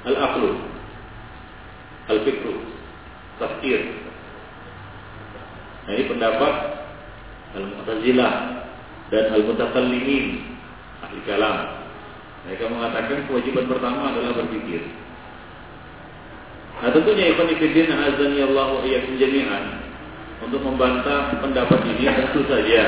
al-aqlu. 0.08 0.64
Al-fikru. 2.08 2.56
Tafkir. 3.36 3.80
Nah, 5.86 5.92
ini 5.92 6.04
pendapat 6.08 6.75
Al-Mu'tazilah 7.54 8.32
dan 9.14 9.24
Al-Mutakallimin 9.36 10.26
ahli 11.06 11.20
kalam. 11.28 11.86
Mereka 12.46 12.64
mengatakan 12.70 13.26
kewajiban 13.30 13.70
pertama 13.70 14.10
adalah 14.10 14.34
berpikir. 14.38 14.82
Nah 16.82 16.90
tentunya 16.92 17.32
Ibn 17.32 17.48
Fiddin 17.56 17.88
azani 17.88 18.38
Allah 18.42 18.66
wa 18.76 18.80
iyyakum 18.84 19.16
jami'an 19.16 19.86
untuk 20.44 20.60
membantah 20.60 21.40
pendapat 21.40 21.80
ini 21.96 22.04
tentu 22.04 22.44
saja 22.44 22.82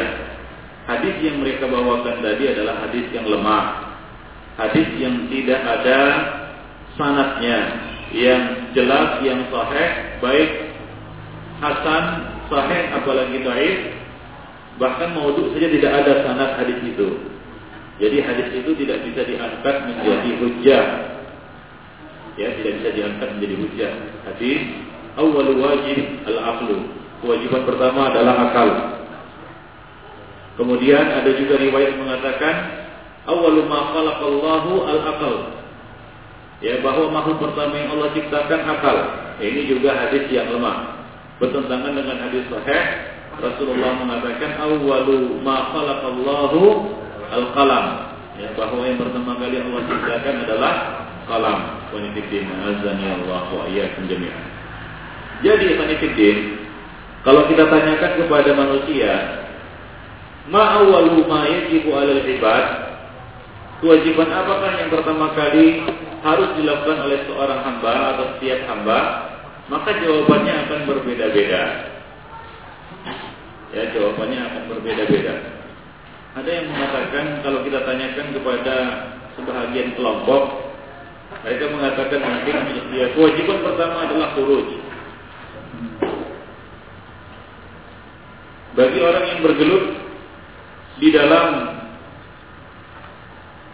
hadis 0.88 1.16
yang 1.24 1.40
mereka 1.40 1.64
bawakan 1.68 2.20
tadi 2.20 2.44
adalah 2.52 2.84
hadis 2.84 3.08
yang 3.12 3.24
lemah 3.24 3.96
hadis 4.60 4.88
yang 5.00 5.28
tidak 5.32 5.60
ada 5.64 6.00
sanatnya 6.96 7.58
yang 8.12 8.72
jelas 8.72 9.20
yang 9.24 9.40
sahih 9.48 9.90
baik 10.20 10.50
hasan 11.60 12.04
sahih 12.48 12.82
apalagi 12.96 13.36
dhaif 13.40 13.76
bahkan 14.78 15.14
maudhu 15.14 15.52
saja 15.54 15.68
tidak 15.68 15.92
ada 15.92 16.12
sanad 16.24 16.50
hadis 16.58 16.78
itu 16.86 17.08
jadi 17.98 18.16
hadis 18.22 18.48
itu 18.54 18.70
tidak 18.78 19.02
bisa 19.10 19.26
diangkat 19.26 19.74
menjadi 19.90 20.30
hujjah 20.38 20.84
ya 22.38 22.48
tidak 22.62 22.72
bisa 22.82 22.90
diangkat 22.94 23.28
menjadi 23.38 23.54
hujjah 23.58 23.92
hadis 24.26 24.60
awal 25.18 25.50
wajib 25.58 25.98
al 26.30 26.38
aqlu 26.56 26.76
kewajiban 27.20 27.62
pertama 27.66 28.00
adalah 28.14 28.34
akal 28.50 28.68
kemudian 30.54 31.02
ada 31.02 31.30
juga 31.34 31.58
riwayat 31.58 31.98
mengatakan 31.98 32.54
awwalu 33.28 33.68
ma 33.68 33.92
khalaqallahu 33.92 34.72
al-aqal. 34.88 35.36
Ya, 36.58 36.82
bahwa 36.82 37.14
makhluk 37.14 37.38
pertama 37.38 37.78
yang 37.78 37.94
Allah 37.94 38.10
ciptakan 38.16 38.60
akal. 38.66 38.96
Ini 39.38 39.70
juga 39.70 39.94
hadis 39.94 40.26
yang 40.32 40.50
lemah. 40.50 40.98
Bertentangan 41.38 41.94
dengan 41.94 42.18
hadis 42.18 42.42
sahih 42.50 42.82
Rasulullah 43.38 44.02
mengatakan 44.02 44.58
awwalu 44.58 45.38
ma 45.46 45.70
khalaqallahu 45.70 46.62
al-qalam. 47.30 47.86
Ya, 48.38 48.54
bahwa 48.54 48.86
yang 48.86 48.98
pertama 49.02 49.34
kali 49.38 49.58
Allah 49.58 49.82
ciptakan 49.86 50.34
adalah 50.46 50.74
kalam. 51.26 51.58
Wanifidin 51.90 52.46
azani 52.46 53.06
Allah 53.06 53.46
wa 53.50 53.64
iyyakum 53.66 54.06
jami'an. 54.06 54.46
Jadi 55.42 55.78
wanifidin 55.78 56.38
kalau 57.26 57.46
kita 57.50 57.66
tanyakan 57.66 58.12
kepada 58.24 58.50
manusia, 58.54 59.12
ma 60.50 60.82
awwalu 60.82 61.26
ma 61.26 61.46
yajibu 61.46 61.94
'alal 61.94 62.22
ibad 62.22 62.88
Kewajiban 63.78 64.26
apakah 64.34 64.74
yang 64.74 64.90
pertama 64.90 65.30
kali 65.38 65.86
harus 66.26 66.50
dilakukan 66.58 66.98
oleh 66.98 67.22
seorang 67.30 67.62
hamba 67.62 67.92
atau 68.10 68.26
setiap 68.34 68.66
hamba? 68.66 68.98
Maka 69.70 70.02
jawabannya 70.02 70.54
akan 70.66 70.80
berbeda-beda 70.82 71.62
ya 73.72 73.92
jawabannya 73.92 74.40
akan 74.40 74.62
berbeda-beda. 74.72 75.34
Ada 76.38 76.50
yang 76.50 76.66
mengatakan 76.70 77.24
kalau 77.42 77.60
kita 77.66 77.82
tanyakan 77.84 78.26
kepada 78.36 78.76
sebahagian 79.34 79.96
kelompok, 79.98 80.42
mereka 81.44 81.64
mengatakan 81.72 82.20
nanti 82.20 82.50
ya, 82.96 83.06
kewajiban 83.12 83.58
pertama 83.64 83.96
adalah 84.08 84.28
kuruj. 84.38 84.68
Bagi 88.78 88.98
orang 89.02 89.24
yang 89.26 89.40
bergelut 89.42 89.84
di 91.02 91.08
dalam 91.10 91.48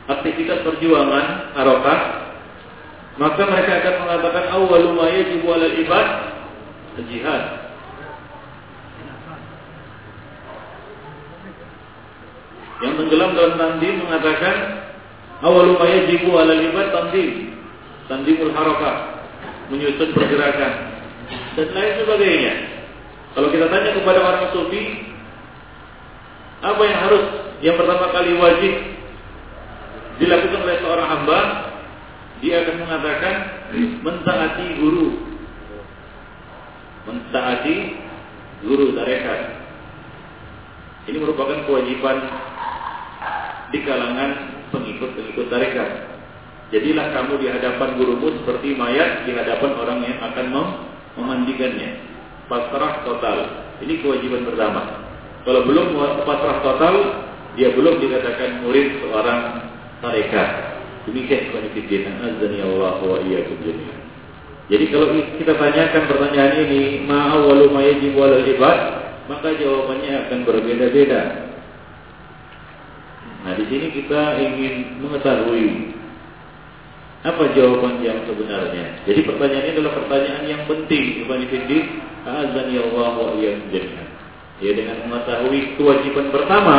aktivitas 0.09 0.65
perjuangan 0.65 1.53
Arafah, 1.57 2.01
maka 3.21 3.43
mereka 3.47 3.73
akan 3.85 3.95
mengatakan 4.05 4.45
awalumaya 4.57 5.23
ma 5.45 5.57
ibad 5.71 6.09
jihad 7.11 7.64
Yang 12.85 12.93
tenggelam 13.01 13.31
dalam 13.33 13.55
tandim 13.57 13.95
mengatakan 14.05 14.57
awwalu 15.41 15.81
ma 15.81 15.89
yajibu 15.89 16.37
'alal 16.37 16.61
ibad 16.61 16.93
tandim. 16.93 17.57
Tandimul 18.05 18.53
harakah, 18.53 19.25
menyusun 19.73 20.13
pergerakan 20.13 20.73
dan 21.57 21.69
lain 21.73 21.93
sebagainya. 22.05 22.55
Kalau 23.33 23.49
kita 23.49 23.67
tanya 23.73 23.97
kepada 23.97 24.21
orang 24.21 24.53
sufi, 24.53 25.09
apa 26.61 26.83
yang 26.85 26.99
harus 27.09 27.25
yang 27.65 27.77
pertama 27.81 28.13
kali 28.13 28.37
wajib 28.37 28.75
dilakukan 30.21 30.61
oleh 30.69 30.77
seorang 30.85 31.09
hamba, 31.09 31.41
dia 32.45 32.63
akan 32.63 32.77
mengatakan 32.85 33.35
mentaati 34.05 34.67
guru. 34.79 35.09
Mentaati 37.09 37.77
guru 38.69 38.93
tarekat. 38.93 39.41
Ini 41.05 41.17
merupakan 41.21 41.69
kewajiban 41.69 42.17
di 43.75 43.79
kalangan 43.83 44.31
pengikut-pengikut 44.71 45.47
tarekat. 45.51 45.91
Jadilah 46.75 47.07
kamu 47.15 47.39
di 47.39 47.47
hadapan 47.51 47.89
gurumu 47.95 48.35
seperti 48.43 48.75
mayat 48.75 49.29
di 49.29 49.37
hadapan 49.37 49.71
orang 49.79 49.99
yang 50.03 50.19
akan 50.19 50.47
mem 50.51 50.67
memandikannya. 51.15 51.91
Pasrah 52.51 53.07
total. 53.07 53.69
Ini 53.83 54.03
kewajiban 54.03 54.43
pertama. 54.49 55.07
Kalau 55.45 55.63
belum 55.69 55.95
pasrah 56.25 56.59
total, 56.65 56.95
dia 57.55 57.71
belum 57.71 58.03
dikatakan 58.03 58.65
murid 58.67 58.99
seorang 59.05 59.71
tarekat. 60.03 60.49
Demikian 61.05 61.53
konfidin 61.53 62.17
azani 62.17 62.59
Allah 62.65 62.97
wa 62.99 63.19
iyyakum. 63.21 63.61
Jadi 64.65 64.85
kalau 64.89 65.13
kita 65.37 65.53
tanyakan 65.61 66.03
pertanyaan 66.09 66.55
ini, 66.65 67.05
ma'awalu 67.05 67.69
ma 67.69 67.85
yajibu 67.85 68.17
'alal 68.25 68.49
ibad, 68.49 68.79
maka 69.29 69.53
jawabannya 69.61 70.13
akan 70.25 70.39
berbeda-beda. 70.49 71.53
Nah, 73.45 73.53
di 73.61 73.65
sini 73.69 73.93
kita 73.93 74.41
ingin 74.41 75.05
mengetahui 75.05 75.93
apa 77.25 77.45
jawaban 77.57 78.05
yang 78.05 78.21
sebenarnya. 78.29 79.05
Jadi 79.05 79.21
pertanyaan 79.25 79.65
ini 79.65 79.73
adalah 79.81 79.95
pertanyaan 80.01 80.45
yang 80.45 80.63
penting. 80.69 81.25
Ibn 81.25 81.41
Fiddi, 81.49 81.79
azani 82.25 82.77
Allah 82.81 83.13
wa. 83.21 83.37
Ya 84.63 84.71
dengan 84.73 84.97
mengetahui 85.09 85.77
kewajiban 85.77 86.33
pertama 86.33 86.77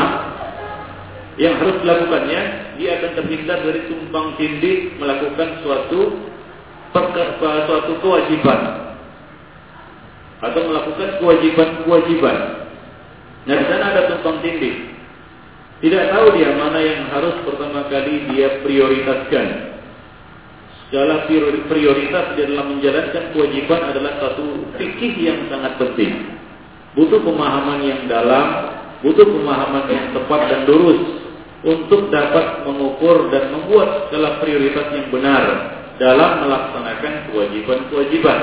yang 1.36 1.60
harus 1.60 1.75
dilakukannya, 1.84 2.41
dia 2.80 2.89
akan 2.97 3.12
terhindar 3.19 3.60
dari 3.62 3.86
tumpang 3.91 4.39
tindih 4.39 4.95
melakukan 4.97 5.60
suatu 5.62 6.32
suatu 6.95 7.91
kewajiban 7.99 8.60
atau 10.39 10.62
melakukan 10.63 11.10
kewajiban-kewajiban. 11.19 12.38
Nah 13.45 13.56
di 13.60 13.65
sana 13.67 13.86
ada 13.91 14.01
tumpang 14.15 14.39
tindih. 14.39 14.94
Tidak 15.86 16.06
tahu 16.10 16.34
dia 16.34 16.50
mana 16.58 16.82
yang 16.82 17.13
harus 17.13 17.45
pertama 17.45 17.86
kali 17.93 18.26
dia 18.34 18.58
prioritaskan. 18.65 19.78
Segala 20.89 21.30
prioritas 21.69 22.34
di 22.34 22.41
dalam 22.41 22.74
menjalankan 22.74 23.30
kewajiban 23.30 23.93
adalah 23.93 24.17
satu 24.17 24.65
fikih 24.82 25.13
yang 25.13 25.45
sangat 25.45 25.78
penting. 25.78 26.41
Butuh 26.98 27.21
pemahaman 27.21 27.86
yang 27.86 28.02
dalam, 28.10 28.74
butuh 29.06 29.30
pemahaman 29.30 29.86
yang 29.86 30.10
tepat 30.10 30.41
dan 30.50 30.62
lurus 30.65 31.21
untuk 31.62 32.10
dapat 32.10 32.65
mengukur 32.65 33.30
dan 33.30 33.54
membuat 33.54 34.10
skala 34.10 34.41
prioritas 34.41 34.89
yang 34.89 35.13
benar 35.13 35.43
dalam 36.02 36.50
melaksanakan 36.50 37.30
kewajiban-kewajiban. 37.30 38.39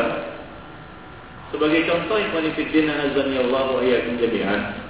Sebagai 1.50 1.90
contoh 1.90 2.22
yang 2.22 2.38
manifidin 2.38 2.86
azani 2.86 3.34
Allah 3.50 3.66
wa 3.66 3.82
jami'an. 3.82 4.81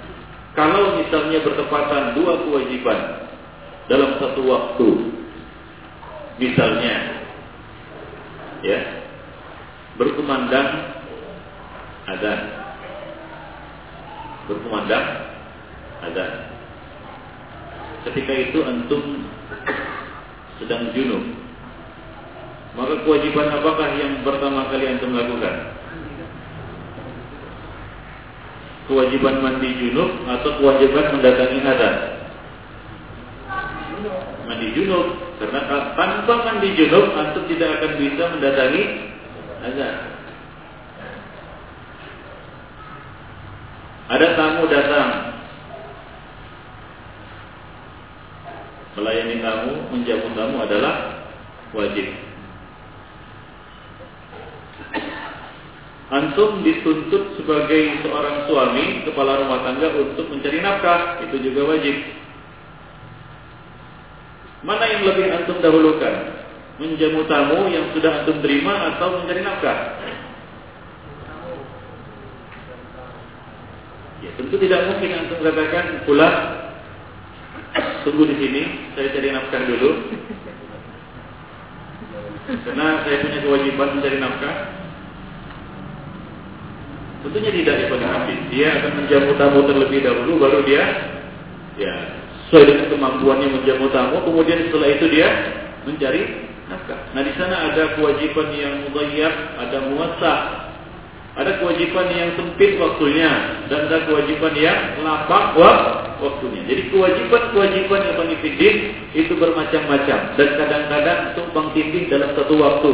Kalau 0.53 1.01
misalnya 1.01 1.41
bertepatan 1.41 2.13
dua 2.13 2.45
kewajiban 2.45 2.99
dalam 3.89 4.21
satu 4.21 4.41
waktu, 4.45 4.89
misalnya 6.37 7.25
ya 8.63 8.79
berkumandang 9.99 10.69
ada 12.09 12.33
berkumandang 14.49 15.07
ada 16.03 16.25
ketika 18.09 18.33
itu 18.33 18.59
antum 18.65 19.03
sedang 20.59 20.91
junub 20.91 21.23
maka 22.73 23.05
kewajiban 23.05 23.53
apakah 23.53 23.87
yang 23.95 24.25
pertama 24.25 24.67
kali 24.73 24.89
antum 24.89 25.13
lakukan 25.13 25.72
kewajiban 28.89 29.39
mandi 29.39 29.69
junub 29.79 30.27
atau 30.27 30.51
kewajiban 30.59 31.17
mendatangi 31.17 31.59
hadas 31.63 31.97
mandi 34.47 34.67
junub 34.75 35.07
karena 35.39 35.59
tanpa 35.95 36.33
mandi 36.47 36.69
junub 36.75 37.15
antum 37.15 37.43
tidak 37.47 37.79
akan 37.79 37.91
bisa 37.99 38.23
mendatangi 38.37 38.83
azan 39.63 40.13
ada 44.13 44.27
tamu 44.35 44.67
datang. 44.67 45.09
Melayani 48.93 49.41
tamu, 49.41 49.73
menjamu 49.89 50.27
tamu 50.37 50.57
adalah 50.61 51.25
wajib. 51.73 52.13
Antum 56.11 56.59
dituntut 56.67 57.39
sebagai 57.39 58.03
seorang 58.03 58.49
suami, 58.51 59.07
kepala 59.07 59.39
rumah 59.39 59.63
tangga 59.63 59.87
untuk 59.95 60.27
mencari 60.27 60.59
nafkah, 60.59 61.23
itu 61.23 61.39
juga 61.39 61.75
wajib. 61.75 61.95
Mana 64.67 64.83
yang 64.87 65.07
lebih 65.07 65.31
antum 65.31 65.57
dahulukan? 65.63 66.43
Menjamu 66.79 67.23
tamu 67.29 67.71
yang 67.71 67.91
sudah 67.95 68.23
antum 68.23 68.39
terima 68.43 68.95
atau 68.95 69.23
mencari 69.23 69.41
nafkah? 69.43 69.79
Ya, 74.23 74.29
tentu 74.39 74.55
tidak 74.59 74.91
mungkin 74.91 75.11
antum 75.19 75.39
katakan 75.43 75.85
pulang 76.07 76.63
tunggu 78.03 78.27
di 78.27 78.35
sini, 78.37 78.61
saya 78.93 79.07
cari 79.15 79.27
nafkah 79.31 79.61
dulu. 79.63 79.91
Karena 82.43 82.87
saya 83.07 83.17
punya 83.23 83.39
kewajiban 83.39 83.89
mencari 83.97 84.17
nafkah. 84.19 84.55
Tentunya 87.23 87.51
tidak 87.55 87.75
habis. 88.03 88.39
Dia 88.51 88.67
akan 88.83 88.91
menjamu 88.99 89.31
tamu 89.39 89.59
terlebih 89.63 89.99
dahulu, 90.03 90.43
baru 90.43 90.59
dia 90.67 90.83
ya 91.79 91.93
sesuai 92.47 92.69
dengan 92.69 92.85
kemampuannya 92.91 93.47
menjamu 93.49 93.87
tamu. 93.95 94.21
Kemudian 94.27 94.67
setelah 94.67 94.89
itu 94.91 95.05
dia 95.07 95.27
mencari 95.87 96.21
nafkah. 96.67 96.99
Nah 97.15 97.21
di 97.23 97.33
sana 97.39 97.71
ada 97.71 97.95
kewajiban 97.95 98.47
yang 98.53 98.73
mudhayyab, 98.87 99.33
ada 99.57 99.77
muasah, 99.87 100.39
ada 101.33 101.51
kewajiban 101.57 102.07
yang 102.13 102.29
sempit 102.37 102.77
waktunya 102.77 103.31
dan 103.65 103.89
ada 103.89 104.05
kewajiban 104.05 104.53
yang 104.53 105.01
lapang 105.01 105.57
waktunya. 106.21 106.61
Jadi 106.69 106.93
kewajiban-kewajiban 106.93 107.99
yang 108.05 108.15
penifidin 108.21 108.75
itu 109.17 109.33
bermacam-macam 109.33 110.19
dan 110.37 110.49
kadang-kadang 110.59 111.19
tumpang 111.33 111.67
tindih 111.73 112.05
dalam 112.11 112.35
satu 112.37 112.53
waktu. 112.59 112.91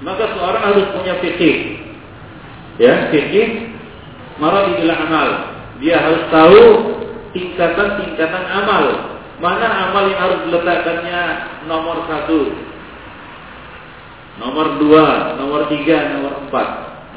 Maka 0.00 0.24
seorang 0.38 0.62
harus 0.62 0.86
punya 0.94 1.14
fikih. 1.20 1.77
Ya, 2.78 3.10
fikih 3.10 3.74
maratibil 4.38 4.94
amal. 4.94 5.28
Dia 5.82 5.98
harus 5.98 6.22
tahu 6.30 6.62
tingkatan-tingkatan 7.34 8.44
amal. 8.54 8.84
Mana 9.38 9.90
amal 9.90 10.10
yang 10.10 10.18
harus 10.18 10.40
diletakkannya 10.50 11.20
nomor 11.70 12.02
satu, 12.10 12.50
nomor 14.42 14.82
dua, 14.82 15.38
nomor 15.38 15.70
tiga, 15.70 16.18
nomor 16.18 16.42
empat. 16.46 16.68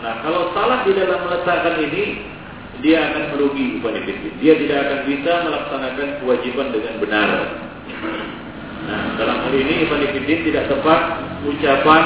Nah, 0.06 0.22
kalau 0.22 0.54
salah 0.54 0.86
di 0.86 0.94
dalam 0.94 1.26
meletakkan 1.26 1.82
ini, 1.82 2.26
dia 2.82 3.10
akan 3.10 3.38
merugi 3.38 3.78
kepada 3.78 4.02
Dia 4.42 4.54
tidak 4.58 4.78
akan 4.86 5.00
bisa 5.10 5.34
melaksanakan 5.46 6.08
kewajiban 6.22 6.68
dengan 6.74 6.94
benar. 7.02 7.30
Nah, 8.82 9.02
dalam 9.18 9.38
hal 9.46 9.54
ini 9.54 9.86
Ibn 9.86 10.02
tidak 10.26 10.66
tepat 10.70 11.02
ucapan 11.46 12.04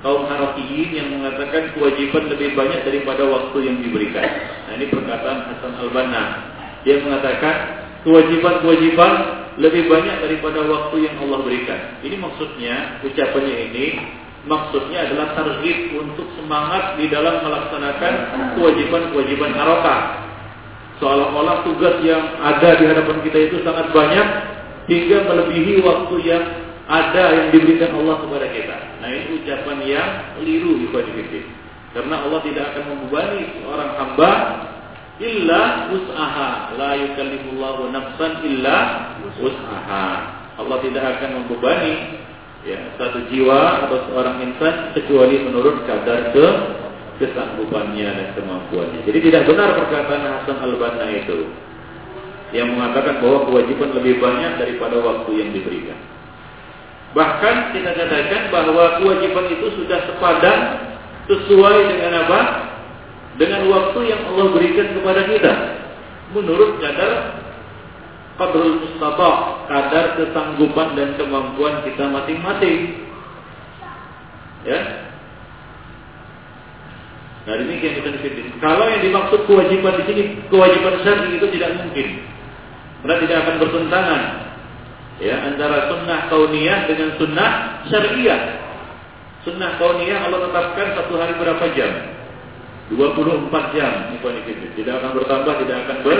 kaum 0.00 0.24
Harafiyin 0.28 0.90
yang 0.96 1.08
mengatakan 1.12 1.76
kewajiban 1.76 2.32
lebih 2.32 2.56
banyak 2.56 2.80
daripada 2.88 3.22
waktu 3.28 3.58
yang 3.68 3.76
diberikan. 3.84 4.28
Nah, 4.68 4.72
ini 4.80 4.86
perkataan 4.88 5.38
Hasan 5.52 5.72
Al-Banna. 5.76 6.24
Dia 6.88 7.04
mengatakan 7.04 7.54
kewajiban-kewajiban 8.08 9.12
lebih 9.60 9.92
banyak 9.92 10.24
daripada 10.24 10.64
waktu 10.64 10.96
yang 11.04 11.14
Allah 11.20 11.44
berikan. 11.44 11.80
Ini 12.00 12.16
maksudnya 12.16 13.04
ucapannya 13.04 13.56
ini 13.68 13.86
maksudnya 14.48 15.04
adalah 15.04 15.36
tarhib 15.36 15.92
untuk 16.00 16.32
semangat 16.32 16.96
di 16.96 17.12
dalam 17.12 17.44
melaksanakan 17.44 18.14
kewajiban-kewajiban 18.56 19.52
harokah. 19.52 20.00
Seolah-olah 20.96 21.64
tugas 21.64 22.00
yang 22.04 22.40
ada 22.40 22.76
di 22.76 22.84
hadapan 22.88 23.20
kita 23.24 23.38
itu 23.52 23.56
sangat 23.64 23.92
banyak 23.92 24.26
hingga 24.88 25.28
melebihi 25.28 25.80
waktu 25.84 26.16
yang 26.24 26.44
ada 26.88 27.24
yang 27.36 27.46
diberikan 27.52 27.96
Allah 28.00 28.16
kepada 28.20 28.46
kita. 28.52 28.76
Nah 29.00 29.08
ini 29.08 29.40
ucapan 29.40 29.78
yang 29.88 30.10
keliru 30.36 30.76
ibadah 30.88 31.16
Karena 31.90 32.14
Allah 32.22 32.40
tidak 32.46 32.64
akan 32.70 32.84
membebani 32.94 33.42
seorang 33.58 33.90
hamba 33.98 34.30
illa 35.20 35.92
usaha 35.92 36.50
la 36.76 36.90
yukallifullahu 36.96 37.90
nafsan 37.90 38.32
illa 38.46 38.76
usaha. 39.40 40.06
Allah 40.60 40.76
tidak 40.84 41.04
akan 41.16 41.30
membebani 41.40 42.20
ya, 42.68 42.78
satu 43.00 43.24
jiwa 43.32 43.88
atau 43.88 44.04
seorang 44.12 44.44
insan 44.44 44.92
kecuali 44.92 45.40
menurut 45.40 45.84
kadar 45.88 46.32
ke 46.36 46.46
kesanggupannya 47.20 48.08
dan 48.08 48.28
kemampuannya. 48.36 49.04
Jadi 49.04 49.18
tidak 49.28 49.48
benar 49.48 49.76
perkataan 49.76 50.24
Hasan 50.40 50.56
Al-Banna 50.56 51.06
itu 51.12 51.48
yang 52.50 52.72
mengatakan 52.74 53.22
bahwa 53.22 53.46
kewajiban 53.46 53.94
lebih 53.94 54.18
banyak 54.18 54.52
daripada 54.58 54.96
waktu 54.98 55.30
yang 55.36 55.50
diberikan. 55.52 55.98
Bahkan 57.10 57.74
kita 57.74 57.90
katakan 57.90 58.42
bahwa 58.54 59.02
kewajiban 59.02 59.50
itu 59.50 59.66
sudah 59.82 59.98
sepadan 60.06 60.58
sesuai 61.26 61.78
dengan 61.90 62.12
apa? 62.26 62.40
Dengan 63.34 63.66
waktu 63.66 63.98
yang 64.06 64.22
Allah 64.30 64.46
berikan 64.54 64.94
kepada 64.94 65.26
kita. 65.26 65.52
Menurut 66.30 66.78
kadar 66.78 67.42
qadrul 68.38 68.78
mustata, 68.86 69.30
kadar 69.66 70.04
kesanggupan 70.22 70.94
dan 70.94 71.18
kemampuan 71.18 71.82
kita 71.82 72.06
masing-masing. 72.06 73.10
Ya, 74.62 75.10
Nah 77.48 77.56
demikian 77.56 77.96
kita 77.98 78.14
dipilih. 78.20 78.52
Kalau 78.60 78.84
yang 78.84 79.00
dimaksud 79.00 79.48
kewajiban 79.48 79.96
di 79.98 80.04
sini 80.06 80.22
kewajiban 80.52 81.00
syar'i 81.00 81.40
itu 81.40 81.46
tidak 81.56 81.80
mungkin. 81.80 82.06
Karena 83.00 83.16
tidak 83.24 83.36
akan 83.42 83.54
bertentangan 83.64 84.22
ya 85.20 85.36
antara 85.46 85.92
sunnah 85.92 86.26
kauniyah 86.32 86.88
dengan 86.88 87.14
sunnah 87.20 87.50
syariah. 87.92 88.40
Sunnah 89.44 89.76
kauniyah 89.80 90.28
Allah 90.28 90.48
tetapkan 90.48 90.86
satu 90.96 91.14
hari 91.16 91.36
berapa 91.36 91.64
jam? 91.76 91.92
24 92.90 93.76
jam 93.78 93.92
Tidak 94.18 94.94
akan 94.98 95.10
bertambah, 95.14 95.54
tidak 95.62 95.76
akan 95.86 95.96
ber, 96.02 96.18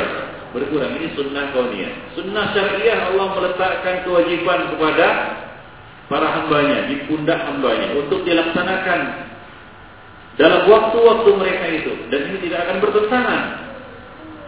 berkurang. 0.54 0.94
Ini 1.02 1.18
sunnah 1.18 1.50
kauniyah. 1.50 1.92
Sunnah 2.14 2.54
syariah 2.54 3.10
Allah 3.10 3.26
meletakkan 3.34 4.06
kewajiban 4.06 4.70
kepada 4.76 5.06
para 6.06 6.26
hambanya, 6.26 6.90
di 6.90 7.06
pundak 7.06 7.38
hambanya 7.38 7.94
untuk 7.98 8.22
dilaksanakan 8.26 9.30
dalam 10.40 10.62
waktu-waktu 10.66 11.30
mereka 11.36 11.66
itu 11.68 11.92
dan 12.08 12.20
ini 12.32 12.38
tidak 12.48 12.64
akan 12.66 12.76
bertentangan. 12.80 13.42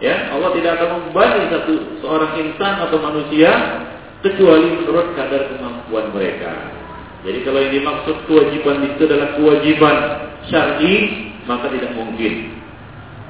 Ya, 0.01 0.35
Allah 0.35 0.51
tidak 0.57 0.71
akan 0.75 0.89
membebani 0.99 1.47
satu 1.47 1.73
seorang 2.03 2.31
insan 2.35 2.73
atau 2.81 2.97
manusia 2.99 3.51
kecuali 4.23 4.67
menurut 4.79 5.13
kadar 5.19 5.51
kemampuan 5.51 6.15
mereka. 6.15 6.71
Jadi 7.27 7.39
kalau 7.43 7.59
yang 7.59 7.73
dimaksud 7.75 8.15
kewajiban 8.27 8.77
itu 8.87 9.01
adalah 9.07 9.29
kewajiban 9.35 9.95
syar'i, 10.47 10.95
maka 11.43 11.67
tidak 11.71 11.91
mungkin. 11.95 12.55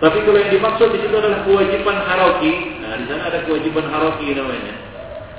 Tapi 0.01 0.17
kalau 0.25 0.37
yang 0.37 0.53
dimaksud 0.53 0.87
di 0.93 0.99
situ 1.01 1.15
adalah 1.17 1.45
kewajiban 1.45 1.97
haroki, 2.05 2.53
nah 2.81 2.97
di 2.97 3.05
sana 3.09 3.21
ada 3.29 3.39
kewajiban 3.45 3.85
haroki 3.89 4.33
namanya, 4.33 4.73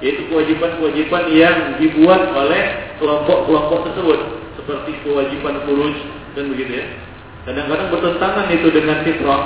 yaitu 0.02 0.26
kewajiban-kewajiban 0.30 1.22
yang 1.34 1.58
dibuat 1.78 2.30
oleh 2.34 2.94
kelompok-kelompok 2.98 3.90
tersebut, 3.90 4.20
seperti 4.58 4.90
kewajiban 5.02 5.62
kurus 5.66 5.98
dan 6.38 6.50
begitu 6.50 6.82
ya. 6.82 6.86
Kadang-kadang 7.44 7.88
bertentangan 7.92 8.46
itu 8.54 8.68
dengan 8.72 9.04
fitrah. 9.04 9.44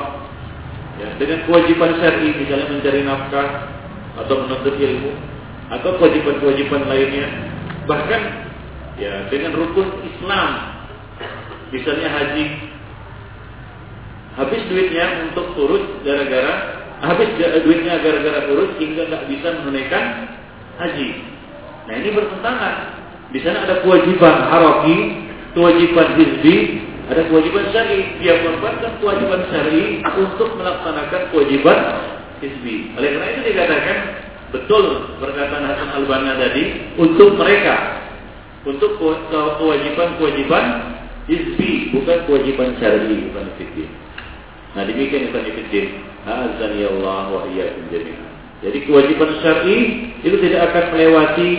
Ya, 0.99 1.09
dengan 1.15 1.47
kewajiban 1.47 1.95
syar'i 2.03 2.29
misalnya 2.35 2.67
mencari 2.75 3.01
nafkah 3.07 3.49
atau 4.19 4.35
menuntut 4.45 4.75
ilmu 4.75 5.38
atau 5.69 5.91
kewajiban-kewajiban 6.01 6.89
lainnya. 6.89 7.29
Bahkan 7.85 8.23
ya 8.99 9.29
dengan 9.33 9.57
rukun 9.57 9.89
Islam 10.05 10.49
misalnya 11.71 12.09
haji 12.09 12.47
habis 14.39 14.63
duitnya 14.71 15.29
untuk 15.29 15.55
turut 15.55 15.85
gara-gara 16.03 16.83
habis 17.05 17.29
duitnya 17.39 18.01
gara-gara 18.03 18.47
turut 18.51 18.75
hingga 18.81 19.07
nggak 19.07 19.25
bisa 19.31 19.49
menunaikan 19.63 20.05
haji. 20.79 21.09
Nah 21.89 21.95
ini 21.95 22.09
bertentangan. 22.15 22.75
Di 23.29 23.39
sana 23.45 23.69
ada 23.69 23.85
kewajiban 23.85 24.49
haroki, 24.49 25.29
kewajiban 25.53 26.17
hizbi, 26.17 26.81
ada 27.13 27.29
kewajiban 27.29 27.65
syar'i, 27.73 28.21
dia 28.21 28.41
mengorbankan 28.41 28.93
kewajiban 29.01 29.41
syar'i 29.53 30.01
untuk 30.17 30.49
melaksanakan 30.57 31.23
kewajiban 31.33 31.79
hizbi. 32.41 32.93
Oleh 32.97 33.09
karena 33.17 33.27
itu 33.37 33.41
dikatakan 33.53 33.99
betul 34.55 35.17
perkataan 35.21 35.65
Hasan 35.69 35.91
Al-Banna 36.03 36.39
tadi 36.41 36.95
untuk 36.97 37.37
mereka 37.37 38.07
untuk 38.65 39.01
kewajiban-kewajiban 39.31 40.65
hizbi 41.29 41.93
bukan 41.93 42.19
kewajiban 42.25 42.77
syar'i 42.81 43.29
bukan 43.31 43.47
hizbi. 43.61 43.85
Nah 44.77 44.83
demikian 44.85 45.33
Ibn 45.33 45.45
Fiddin. 45.45 45.87
Azani 46.29 46.85
Allah 46.85 47.25
wa 47.33 47.41
iyyakum 47.49 47.89
jami'an. 47.89 48.29
Jadi 48.61 48.79
kewajiban 48.85 49.31
syar'i 49.41 49.79
itu 50.21 50.37
tidak 50.45 50.73
akan 50.73 50.85
melewati 50.93 51.51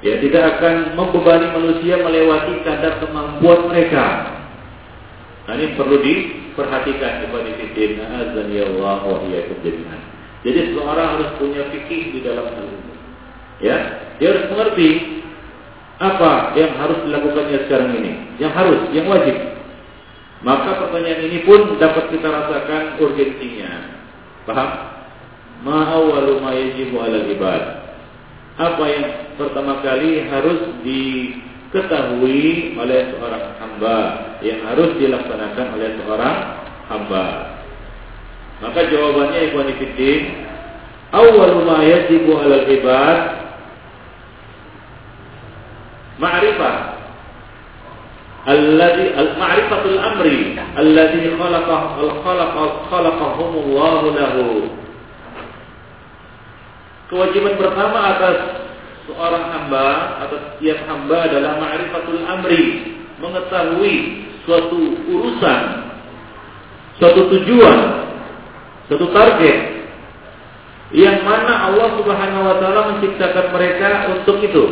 Ya, 0.00 0.16
tidak 0.16 0.56
akan 0.56 0.96
membebani 0.96 1.52
manusia 1.52 2.00
melewati 2.00 2.64
kadar 2.64 3.04
kemampuan 3.04 3.68
mereka. 3.68 4.32
Nah, 5.44 5.52
ini 5.60 5.76
perlu 5.76 6.00
diperhatikan 6.00 7.28
kepada 7.28 7.50
fitin. 7.60 8.00
Azan 8.00 8.48
ya 8.48 8.64
Allah 8.64 9.04
wa 9.04 9.20
iyyakum 9.28 9.60
jami'an. 9.60 10.00
Jadi 10.40 10.72
seseorang 10.72 11.08
harus 11.18 11.30
punya 11.36 11.62
fikih 11.68 12.16
di 12.16 12.20
dalam 12.24 12.48
hal 12.48 12.64
ini. 12.64 12.94
Ya, 13.60 13.76
dia 14.16 14.28
harus 14.32 14.44
mengerti 14.48 14.88
apa 16.00 16.56
yang 16.56 16.72
harus 16.80 16.98
dilakukannya 17.04 17.58
sekarang 17.68 17.90
ini. 18.00 18.12
Yang 18.40 18.52
harus, 18.56 18.80
yang 18.96 19.06
wajib. 19.08 19.36
Maka 20.40 20.80
pertanyaan 20.80 21.28
ini 21.28 21.44
pun 21.44 21.76
dapat 21.76 22.08
kita 22.08 22.24
rasakan 22.24 22.96
urgensinya. 22.96 23.72
Paham? 24.48 24.70
Ma'awalu 25.60 26.40
ma 26.40 26.56
yajibu 26.56 26.96
'alal 26.96 27.28
ibad 27.28 27.80
apa 28.60 28.84
yang 28.92 29.06
pertama 29.40 29.80
kali 29.80 30.28
harus 30.28 30.60
diketahui 30.84 32.76
oleh 32.76 33.00
seorang 33.16 33.56
hamba 33.56 33.98
yang 34.44 34.60
harus 34.68 35.00
dilaksanakan 35.00 35.66
oleh 35.80 35.96
seorang 35.96 36.36
hamba. 36.92 37.24
Maka 38.60 38.80
jawabannya 38.92 39.40
ikhwan 39.48 39.72
fillah, 39.72 40.20
awal 41.16 41.64
ma 41.64 41.80
yajibu 41.80 42.36
'alal 42.36 42.66
ibad 42.68 43.18
ma'rifah 46.20 46.76
alladhi 48.44 49.16
al-ma'rifatul 49.16 49.96
amri 50.00 50.60
alladhi 50.76 51.32
khalaqa 51.40 51.76
al-khalaqa 52.04 52.62
khalaqahumullahu 52.88 54.06
lahu. 54.16 54.48
Kewajiban 57.08 57.58
pertama 57.58 58.16
atas 58.16 58.38
seorang 59.08 59.44
hamba 59.50 59.88
atau 60.24 60.36
setiap 60.36 60.78
hamba 60.84 61.26
adalah 61.26 61.58
ma'rifatul 61.58 62.22
amri, 62.28 62.64
mengetahui 63.18 63.96
suatu 64.44 64.78
urusan, 65.10 65.62
suatu 67.02 67.20
tujuan, 67.34 67.78
suatu 68.90 69.06
target 69.14 69.58
yang 70.90 71.22
mana 71.22 71.70
Allah 71.70 71.94
Subhanahu 72.02 72.42
wa 72.50 72.56
taala 72.58 72.80
menciptakan 72.98 73.54
mereka 73.54 74.10
untuk 74.10 74.42
itu. 74.42 74.64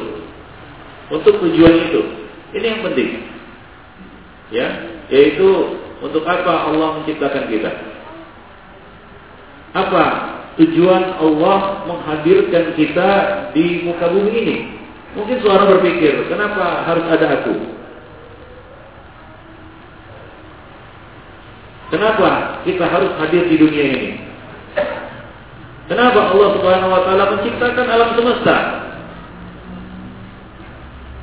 Untuk 1.08 1.38
tujuan 1.40 1.88
itu. 1.88 2.02
Ini 2.58 2.66
yang 2.74 2.80
penting. 2.82 3.10
Ya, 4.50 4.66
yaitu 5.14 5.78
untuk 6.02 6.26
apa 6.26 6.68
Allah 6.68 6.98
menciptakan 7.00 7.46
kita? 7.46 7.70
Apa 9.78 10.04
tujuan 10.58 11.22
Allah 11.22 11.86
menghadirkan 11.86 12.74
kita 12.74 13.10
di 13.54 13.86
muka 13.86 14.10
bumi 14.10 14.32
ini. 14.34 14.56
Mungkin 15.14 15.38
seorang 15.40 15.78
berpikir, 15.78 16.26
kenapa 16.26 16.82
harus 16.84 17.06
ada 17.08 17.40
aku? 17.40 17.77
Kenapa 21.88 22.60
kita 22.68 22.84
harus 22.84 23.16
hadir 23.16 23.48
di 23.48 23.56
dunia 23.56 23.84
ini? 23.96 24.10
Kenapa 25.88 26.36
Allah 26.36 26.48
Subhanahu 26.60 26.92
wa 26.92 27.02
taala 27.08 27.24
menciptakan 27.36 27.86
alam 27.88 28.12
semesta? 28.12 28.56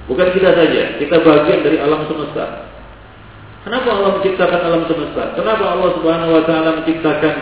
Bukan 0.10 0.28
kita 0.34 0.58
saja, 0.58 0.97
kita 0.97 1.21
bagian 1.21 1.62
dari 1.62 1.78
alam 1.78 2.10
semesta. 2.10 2.65
Kenapa 3.62 3.88
Allah 3.93 4.12
menciptakan 4.21 4.62
alam 4.65 4.84
semesta? 4.89 5.23
Kenapa 5.38 5.63
Allah 5.69 5.89
Subhanahu 6.01 6.32
wa 6.34 6.43
taala 6.49 6.69
menciptakan 6.82 7.36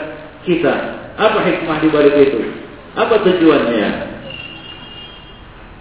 kita? 0.44 0.76
Apa 1.16 1.40
hikmah 1.48 1.78
di 1.80 1.88
balik 1.92 2.16
itu? 2.20 2.44
Apa 3.00 3.24
tujuannya? 3.24 3.90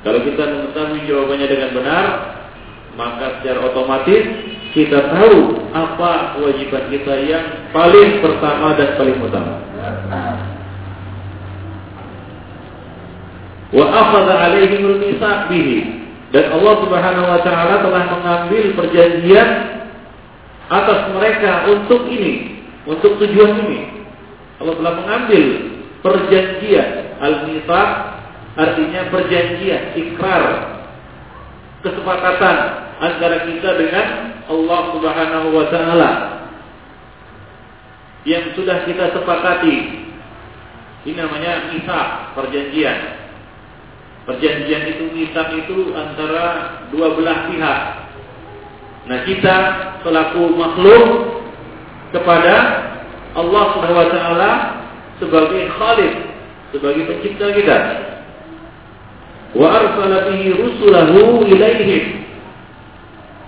Kalau 0.02 0.20
kita 0.26 0.42
mengetahui 0.46 1.06
jawabannya 1.06 1.46
dengan 1.46 1.70
benar, 1.74 2.06
maka 2.98 3.38
secara 3.38 3.66
otomatis 3.66 4.51
kita 4.72 5.12
tahu 5.12 5.68
apa 5.76 6.36
kewajiban 6.36 6.88
kita 6.88 7.14
yang 7.28 7.46
paling 7.76 8.24
pertama 8.24 8.72
dan 8.72 8.96
paling 8.96 9.16
utama. 9.20 9.54
Wa 13.72 13.84
akhadha 13.88 14.34
alaihimul 14.48 14.96
mitsaq 15.00 15.48
bihi. 15.52 16.00
Dan 16.32 16.48
Allah 16.48 16.74
Subhanahu 16.80 17.28
wa 17.28 17.40
taala 17.44 17.84
telah 17.84 18.04
mengambil 18.16 18.64
perjanjian 18.80 19.48
atas 20.72 21.00
mereka 21.12 21.68
untuk 21.68 22.08
ini, 22.08 22.64
untuk 22.88 23.20
tujuan 23.20 23.60
ini. 23.68 24.08
Allah 24.56 24.74
telah 24.80 24.94
mengambil 25.04 25.44
perjanjian 26.00 27.20
al-mitsaq 27.20 27.88
artinya 28.56 29.12
perjanjian, 29.12 29.92
ikrar, 29.96 30.44
kesepakatan 31.84 32.56
antara 33.00 33.44
kita 33.48 33.70
dengan 33.76 34.31
Allah 34.50 34.80
Subhanahu 34.96 35.48
wa 35.54 35.66
taala 35.70 36.10
yang 38.22 38.54
sudah 38.54 38.86
kita 38.86 39.14
sepakati. 39.18 40.06
Ini 41.02 41.18
namanya 41.18 41.74
misak, 41.74 42.38
perjanjian. 42.38 42.98
Perjanjian 44.22 44.82
itu 44.94 45.04
misak 45.10 45.50
itu 45.58 45.90
antara 45.98 46.78
dua 46.94 47.18
belah 47.18 47.50
pihak. 47.50 47.80
Nah, 49.10 49.18
kita 49.26 49.56
selaku 50.06 50.54
makhluk 50.54 51.06
kepada 52.14 52.54
Allah 53.34 53.64
Subhanahu 53.74 54.02
wa 54.06 54.10
taala 54.14 54.50
sebagai 55.18 55.62
Khalik, 55.74 56.14
sebagai 56.70 57.02
pencipta 57.10 57.46
kita. 57.50 57.78
Wa 59.58 59.68
arsala 59.74 60.30
bihi 60.30 60.54
rusulahu 60.54 61.42
ilaihim. 61.50 62.21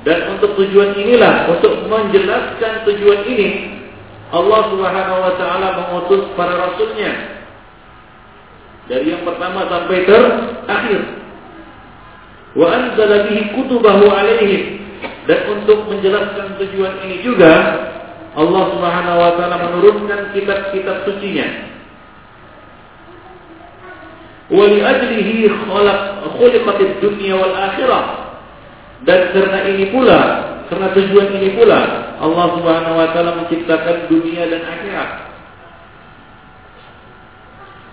Dan 0.04 0.36
untuk 0.36 0.52
tujuan 0.60 0.92
inilah, 1.00 1.48
untuk 1.48 1.88
menjelaskan 1.88 2.84
tujuan 2.84 3.24
ini, 3.24 3.48
Allah 4.28 4.60
Subhanahu 4.68 5.18
wa 5.24 5.32
taala 5.40 5.68
mengutus 5.80 6.28
para 6.36 6.52
rasulnya 6.56 7.34
dari 8.84 9.16
yang 9.16 9.24
pertama 9.24 9.64
sampai 9.68 10.04
terakhir. 10.04 11.00
Wa 12.54 12.66
anzala 12.70 13.26
bihi 13.28 13.42
kutubahu 13.56 14.04
alaihim. 14.12 14.84
Dan 15.24 15.40
untuk 15.56 15.88
menjelaskan 15.88 16.60
tujuan 16.60 17.00
ini 17.08 17.24
juga 17.24 17.52
Allah 18.36 18.62
Subhanahu 18.76 19.18
wa 19.18 19.32
taala 19.40 19.56
menurunkan 19.70 20.36
kitab-kitab 20.36 21.08
sucinya. 21.08 21.48
Wa 24.52 24.64
li 24.68 24.78
ajlihi 24.84 25.48
khalaq 25.48 26.00
khuliqatid 26.36 27.00
dunya 27.00 27.34
wal 27.40 27.56
akhirah. 27.56 28.23
Dan 29.04 29.20
karena 29.36 29.58
ini 29.68 29.92
pula, 29.92 30.20
karena 30.72 30.88
tujuan 30.96 31.28
ini 31.36 31.52
pula 31.60 31.80
Allah 32.24 32.46
Subhanahu 32.56 32.96
wa 32.96 33.08
taala 33.12 33.32
menciptakan 33.44 34.08
dunia 34.08 34.48
dan 34.48 34.64
akhirat. 34.64 35.10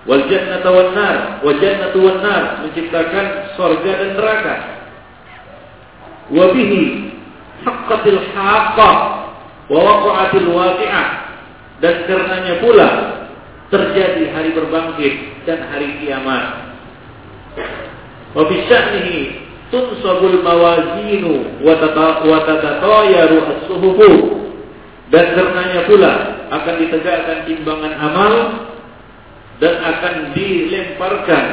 Wal 0.08 0.24
jannata 0.32 0.70
wan 0.72 0.90
nar 0.98 1.16
wa 1.46 1.52
jannatu 1.60 2.00
menciptakan 2.66 3.26
surga 3.60 3.92
dan 3.92 4.12
neraka. 4.18 4.56
Wa 6.32 6.46
bihi 6.56 7.12
haqqatil 7.68 8.22
haqqah 8.32 8.96
wa 9.68 9.80
waqa'atil 9.84 10.48
waqi'ah. 10.48 11.08
Dan 11.84 11.96
karenanya 12.08 12.56
pula 12.64 12.90
terjadi 13.68 14.32
hari 14.32 14.56
berbangkit 14.56 15.44
dan 15.44 15.60
hari 15.70 15.92
kiamat. 16.00 16.72
Wa 18.32 18.48
bi 18.48 18.64
tunsabul 19.72 20.44
mawazinu 20.44 21.64
wa 21.64 21.74
tatatayaru 21.80 23.38
as-suhufu 23.56 24.12
dan 25.12 25.36
karenanya 25.36 25.82
pula 25.88 26.14
akan 26.52 26.74
ditegakkan 26.84 27.48
timbangan 27.48 27.94
amal 28.00 28.34
dan 29.60 29.78
akan 29.78 30.16
dilemparkan, 30.34 31.46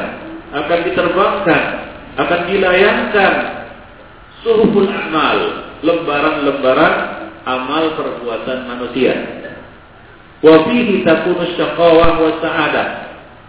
akan 0.49 0.79
diterbangkan, 0.87 1.63
akan 2.17 2.39
dilayangkan 2.49 3.33
suhuful 4.41 4.89
amal, 4.89 5.37
lembaran-lembaran 5.85 6.95
amal 7.45 7.83
perbuatan 7.99 8.65
manusia. 8.65 9.13
Wa 10.39 10.65
fihi 10.71 11.03
takunu 11.03 11.43
syaqawah 11.53 12.17
wa 12.17 12.31
sa'adah. 12.39 12.87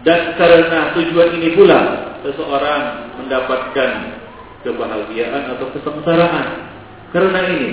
Dan 0.01 0.33
karena 0.35 0.91
tujuan 0.97 1.39
ini 1.39 1.53
pula 1.53 1.79
seseorang 2.25 3.15
mendapatkan 3.21 3.89
kebahagiaan 4.61 5.57
atau 5.57 5.67
kesengsaraan. 5.75 6.47
Karena 7.11 7.39
ini, 7.51 7.71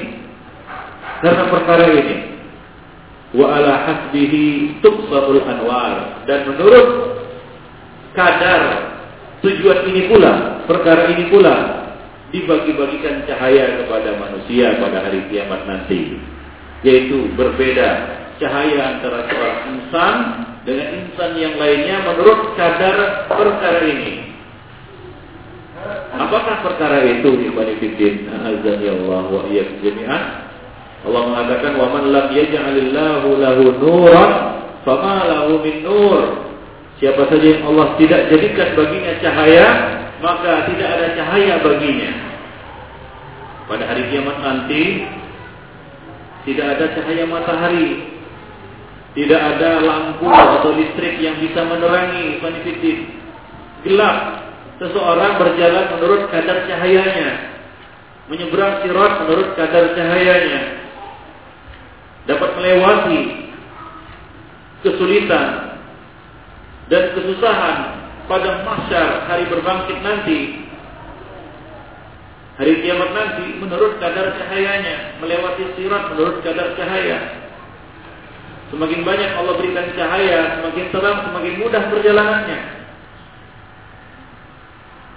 karena 1.23 1.45
perkara 1.47 1.87
ini, 1.95 2.17
wa 3.37 3.47
ala 3.55 3.73
hasbihi 3.87 4.79
tuqsarul 4.83 5.45
anwar. 5.47 6.25
Dan 6.27 6.49
menurut 6.53 6.89
kadar 8.17 8.63
tujuan 9.45 9.87
ini 9.95 10.11
pula 10.11 10.65
perkara 10.67 11.13
ini 11.15 11.31
pula 11.31 11.57
dibagi-bagikan 12.35 13.25
cahaya 13.25 13.81
kepada 13.85 14.19
manusia 14.21 14.77
pada 14.83 15.07
hari 15.07 15.25
kiamat 15.31 15.65
nanti. 15.65 16.19
Yaitu 16.87 17.35
berbeda 17.35 18.19
cahaya 18.39 18.97
antara 18.97 19.27
seorang 19.27 19.61
insan 19.75 20.15
dengan 20.63 20.89
insan 20.95 21.33
yang 21.41 21.55
lainnya 21.59 22.07
menurut 22.07 22.55
kadar 22.55 23.27
perkara 23.27 23.83
ini 23.83 24.28
apakah 26.19 26.67
perkara 26.67 27.07
itu 27.07 27.31
ibadi 27.49 27.79
fiddin 27.79 28.27
azan 28.27 28.79
ya 28.83 28.93
Allah 28.99 29.25
wa 29.31 29.43
iyyakum 29.47 29.79
jami'an 29.81 30.23
Allah 31.07 31.23
mengatakan 31.31 31.73
wa 31.79 31.87
man 31.95 32.05
lam 32.11 32.27
yaj'alillahu 32.35 33.29
lahu 33.39 33.63
nuran 33.79 34.33
fama 34.89 35.29
lahu 35.29 35.61
min 35.61 35.85
nur. 35.85 36.49
Siapa 36.99 37.31
saja 37.31 37.47
yang 37.47 37.63
Allah 37.69 37.95
tidak 38.01 38.27
jadikan 38.33 38.75
baginya 38.75 39.13
cahaya, 39.23 39.67
maka 40.19 40.67
tidak 40.67 40.89
ada 40.99 41.07
cahaya 41.15 41.55
baginya. 41.63 42.11
Pada 43.69 43.85
hari 43.87 44.09
kiamat 44.11 44.37
nanti 44.43 45.07
tidak 46.49 46.67
ada 46.75 46.85
cahaya 46.99 47.25
matahari. 47.29 48.17
Tidak 49.15 49.41
ada 49.41 49.83
lampu 49.83 50.31
atau 50.31 50.75
listrik 50.75 51.19
yang 51.23 51.39
bisa 51.43 51.63
menerangi 51.67 52.39
panifitin. 52.43 52.99
Gelap. 53.87 54.48
Seseorang 54.79 55.43
berjalan 55.43 55.87
menurut 55.99 56.23
kadar 56.31 56.63
cahayanya. 56.71 57.59
Menyeberang 58.31 58.87
sirat 58.87 59.13
menurut 59.27 59.49
kadar 59.59 59.91
cahayanya. 59.99 60.87
Dapat 62.31 62.51
melewati 62.55 63.21
kesulitan 64.87 65.81
dan 66.87 67.05
kesusahan 67.19 67.79
pada 68.31 68.63
mahsyar 68.63 69.27
hari 69.27 69.51
berbangkit 69.51 69.99
nanti. 69.99 70.63
Hari 72.63 72.75
kiamat 72.83 73.11
nanti 73.15 73.59
menurut 73.59 73.99
kadar 73.99 74.31
cahayanya 74.39 75.19
melewati 75.19 75.75
sirat 75.75 76.15
menurut 76.15 76.39
kadar 76.47 76.79
cahaya. 76.79 77.51
Semakin 78.71 79.01
banyak 79.03 79.31
Allah 79.43 79.55
berikan 79.59 79.91
cahaya 79.97 80.61
semakin 80.61 80.87
terang 80.93 81.19
semakin 81.25 81.55
mudah 81.57 81.83
perjalanannya 81.89 82.78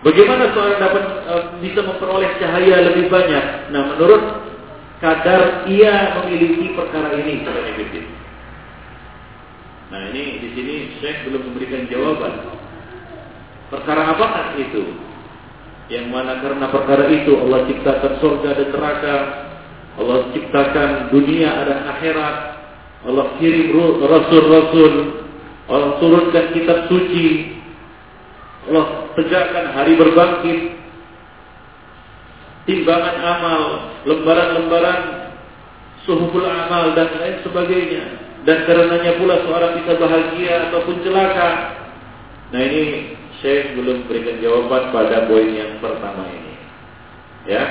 bagaimana 0.02 0.54
seorang 0.54 0.78
dapat 0.82 1.04
uh, 1.30 1.44
bisa 1.62 1.82
memperoleh 1.86 2.32
cahaya 2.42 2.92
lebih 2.92 3.10
banyak 3.10 3.46
nah 3.74 3.96
menurut 3.96 4.52
kadar 5.02 5.66
ia 5.66 6.22
memiliki 6.22 6.78
perkara 6.78 7.18
ini 7.18 7.42
sebagai 7.42 7.74
bibit. 7.82 8.06
Nah 9.90 10.08
ini 10.14 10.40
di 10.40 10.50
sini 10.56 10.76
Syekh 11.02 11.28
belum 11.28 11.52
memberikan 11.52 11.90
jawaban. 11.90 12.54
Perkara 13.74 14.14
apakah 14.14 14.56
itu? 14.62 14.94
Yang 15.92 16.08
mana 16.08 16.40
karena 16.40 16.72
perkara 16.72 17.12
itu 17.12 17.36
Allah 17.36 17.68
ciptakan 17.68 18.14
surga 18.24 18.50
dan 18.56 18.70
neraka, 18.72 19.16
Allah 20.00 20.20
ciptakan 20.32 20.90
dunia 21.12 21.52
dan 21.68 21.80
akhirat, 21.98 22.36
Allah 23.04 23.28
kirim 23.42 23.76
rasul-rasul, 24.00 24.94
Allah 25.68 25.92
turunkan 26.00 26.46
kitab 26.56 26.88
suci, 26.88 27.60
Allah 28.70 29.10
tegakkan 29.18 29.74
hari 29.74 29.98
berbangkit, 29.98 30.60
timbangan 32.70 33.18
amal, 33.18 33.62
lembaran-lembaran 34.06 35.02
suhuful 36.06 36.46
amal 36.46 36.94
dan 36.94 37.10
lain 37.18 37.42
sebagainya. 37.42 38.04
Dan 38.42 38.66
karenanya 38.66 39.22
pula 39.22 39.38
seorang 39.46 39.78
bisa 39.82 39.98
bahagia 40.02 40.54
ataupun 40.70 40.96
celaka. 41.06 41.50
Nah 42.50 42.62
ini 42.62 43.14
saya 43.42 43.74
belum 43.78 44.10
berikan 44.10 44.42
jawaban 44.42 44.90
pada 44.90 45.30
poin 45.30 45.50
yang 45.50 45.78
pertama 45.78 46.26
ini. 46.30 46.54
Ya. 47.46 47.66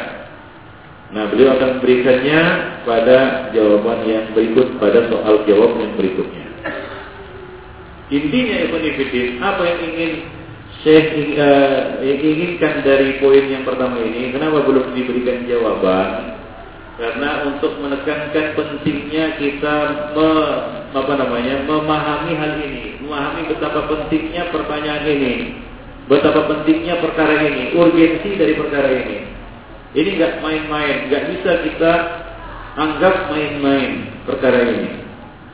Nah 1.10 1.26
beliau 1.26 1.58
akan 1.58 1.82
memberikannya 1.82 2.42
pada 2.86 3.50
jawaban 3.50 4.06
yang 4.06 4.30
berikut 4.30 4.78
pada 4.78 5.10
soal 5.10 5.42
jawab 5.46 5.74
yang 5.78 5.94
berikutnya. 5.98 6.46
Intinya 8.10 8.56
Ibn 8.66 8.82
apa 9.42 9.62
yang 9.66 9.80
ingin 9.90 10.12
Syekh 10.80 11.36
uh, 11.36 12.00
inginkan 12.00 12.80
dari 12.80 13.20
poin 13.20 13.44
yang 13.52 13.68
pertama 13.68 14.00
ini, 14.00 14.32
kenapa 14.32 14.64
belum 14.64 14.96
diberikan 14.96 15.44
jawaban? 15.44 16.40
Karena 16.96 17.48
untuk 17.48 17.80
menekankan 17.80 18.56
pentingnya 18.56 19.36
kita 19.36 19.76
me, 20.16 20.30
apa 20.96 21.12
namanya 21.16 21.64
memahami 21.68 22.32
hal 22.32 22.52
ini, 22.64 22.96
memahami 23.04 23.52
betapa 23.52 23.88
pentingnya 23.92 24.48
pertanyaan 24.48 25.04
ini, 25.04 25.34
betapa 26.08 26.48
pentingnya 26.48 26.96
perkara 27.00 27.44
ini, 27.44 27.76
urgensi 27.76 28.40
dari 28.40 28.56
perkara 28.56 28.88
ini. 28.88 29.18
Ini 29.96 30.08
nggak 30.16 30.34
main-main, 30.40 30.96
nggak 31.12 31.24
bisa 31.28 31.50
kita 31.60 31.92
anggap 32.80 33.28
main-main 33.28 34.16
perkara 34.24 34.64
ini. 34.64 35.09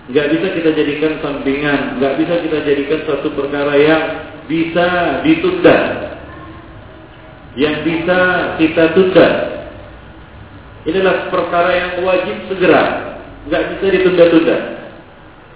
Nggak 0.06 0.26
bisa 0.38 0.46
kita 0.54 0.70
jadikan 0.70 1.12
sampingan, 1.18 1.98
nggak 1.98 2.14
bisa 2.22 2.34
kita 2.46 2.58
jadikan 2.62 2.98
suatu 3.10 3.28
perkara 3.34 3.74
yang 3.74 4.02
bisa 4.46 4.86
ditunda, 5.26 5.78
yang 7.58 7.82
bisa 7.82 8.18
kita 8.54 8.94
tunda. 8.94 9.28
Inilah 10.86 11.26
perkara 11.34 11.70
yang 11.74 11.90
wajib 12.06 12.36
segera, 12.46 13.18
nggak 13.50 13.62
bisa 13.74 13.84
ditunda-tunda. 13.98 14.56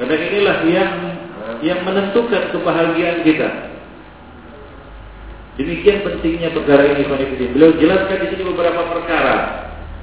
Karena 0.03 0.17
inilah 0.19 0.57
yang 0.67 0.93
yang 1.63 1.81
menentukan 1.87 2.51
kebahagiaan 2.51 3.23
kita. 3.23 3.49
Demikian 5.61 6.03
pentingnya 6.03 6.51
perkara 6.57 6.91
ini. 6.91 7.07
Beliau 7.55 7.77
jelaskan 7.79 8.17
di 8.17 8.27
sini 8.35 8.43
beberapa 8.49 8.83
perkara 8.97 9.37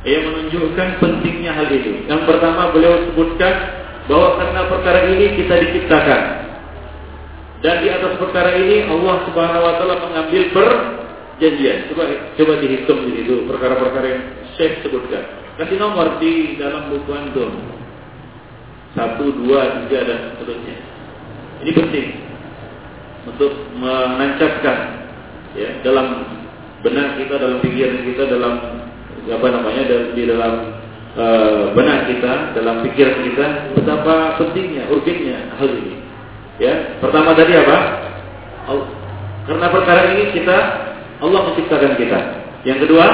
yang 0.05 0.29
menunjukkan 0.31 1.01
pentingnya 1.01 1.51
hal 1.51 1.67
ini. 1.67 2.05
Yang 2.05 2.21
pertama 2.29 2.69
beliau 2.71 3.09
sebutkan 3.11 3.86
bahwa 4.07 4.39
karena 4.39 4.61
perkara 4.71 4.99
ini 5.11 5.25
kita 5.35 5.53
diciptakan. 5.67 6.21
Dan 7.57 7.75
di 7.83 7.87
atas 7.89 8.15
perkara 8.21 8.55
ini 8.55 8.85
Allah 8.87 9.15
Subhanahu 9.27 9.65
wa 9.65 9.73
taala 9.81 9.95
mengambil 10.07 10.43
perjanjian. 10.53 11.91
Coba 11.91 12.03
coba 12.37 12.53
dihitung 12.63 12.99
di 13.09 13.11
situ 13.21 13.35
perkara-perkara 13.49 14.07
yang 14.07 14.23
Syekh 14.55 14.81
sebutkan. 14.85 15.23
Kasih 15.57 15.77
nomor 15.81 16.21
di 16.21 16.55
dalam 16.55 16.93
buku 16.93 17.11
antum. 17.11 17.51
Satu, 18.93 19.29
dua, 19.29 19.85
tiga 19.85 20.05
dan 20.05 20.19
seterusnya. 20.33 20.77
Ini 21.65 21.71
penting 21.73 22.07
untuk 23.27 23.51
menancapkan 23.75 24.77
ya 25.57 25.69
dalam 25.81 26.23
benak 26.85 27.17
kita, 27.19 27.35
dalam 27.41 27.57
pikiran 27.59 28.05
kita, 28.05 28.23
dalam 28.29 28.53
apa 29.27 29.47
namanya 29.51 29.83
di 30.13 30.23
dalam 30.23 30.53
benak 31.73 32.13
kita, 32.13 32.53
dalam 32.53 32.85
pikiran 32.85 33.17
kita 33.25 33.45
betapa 33.73 34.37
pentingnya, 34.37 34.85
urgennya 34.93 35.49
hal 35.57 35.69
ini. 35.73 35.97
Ya, 36.61 36.97
pertama 37.01 37.33
tadi 37.33 37.53
apa? 37.57 37.77
Karena 39.49 39.67
perkara 39.73 40.01
ini 40.13 40.33
kita 40.33 40.57
Allah 41.17 41.39
menciptakan 41.49 41.93
kita. 41.97 42.19
Yang 42.65 42.85
kedua, 42.85 43.05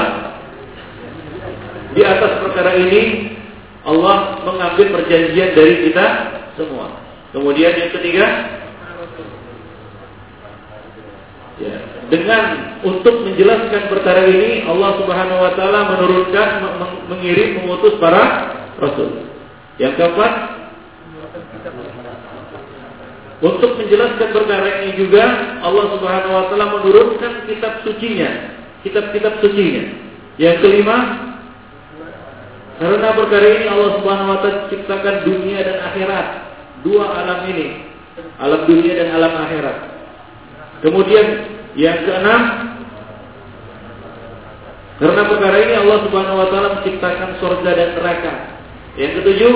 di 1.94 2.02
atas 2.02 2.42
perkara 2.44 2.76
ini 2.76 3.36
Allah 3.86 4.42
mengambil 4.44 5.00
perjanjian 5.00 5.56
dari 5.56 5.88
kita 5.88 6.06
semua. 6.56 7.00
Kemudian 7.32 7.72
yang 7.76 7.92
ketiga, 7.94 8.26
ya, 11.62 11.76
dengan 12.12 12.44
untuk 12.84 13.24
menjelaskan 13.24 13.88
perkara 13.88 14.28
ini 14.28 14.68
Allah 14.68 15.00
Subhanahu 15.00 15.40
wa 15.40 15.52
taala 15.56 15.80
menurunkan 15.96 16.48
mengirim 17.08 17.64
mengutus 17.64 17.96
para 18.02 18.24
rasul. 18.80 19.24
Yang 19.80 19.94
keempat, 19.98 20.34
untuk 23.44 23.76
menjelaskan 23.76 24.30
perkara 24.32 24.84
ini 24.84 25.00
juga 25.00 25.24
Allah 25.64 25.86
Subhanahu 25.96 26.34
wa 26.34 26.44
taala 26.52 26.66
menurunkan 26.80 27.48
kitab 27.48 27.84
sucinya, 27.84 28.56
kitab-kitab 28.84 29.40
sucinya. 29.44 29.84
Yang 30.40 30.66
kelima, 30.66 30.98
karena 32.82 33.10
perkara 33.14 33.48
ini 33.48 33.66
Allah 33.70 33.92
Subhanahu 34.02 34.32
wa 34.34 34.40
taala 34.42 34.68
ciptakan 34.68 35.16
dunia 35.30 35.60
dan 35.62 35.78
akhirat. 35.92 36.28
Dua 36.84 37.06
alam 37.06 37.48
ini. 37.48 37.80
Alam 38.44 38.68
dunia 38.68 38.92
dan 38.98 39.08
alam 39.16 39.34
akhirat. 39.40 39.78
Kemudian 40.84 41.53
yang 41.74 42.06
keenam 42.06 42.42
karena 45.04 45.22
perkara 45.26 45.58
ini 45.58 45.74
Allah 45.74 45.98
Subhanahu 46.06 46.38
wa 46.38 46.48
taala 46.54 46.70
menciptakan 46.80 47.30
surga 47.42 47.72
dan 47.74 47.90
neraka. 47.98 48.34
Yang 48.94 49.12
ketujuh 49.20 49.56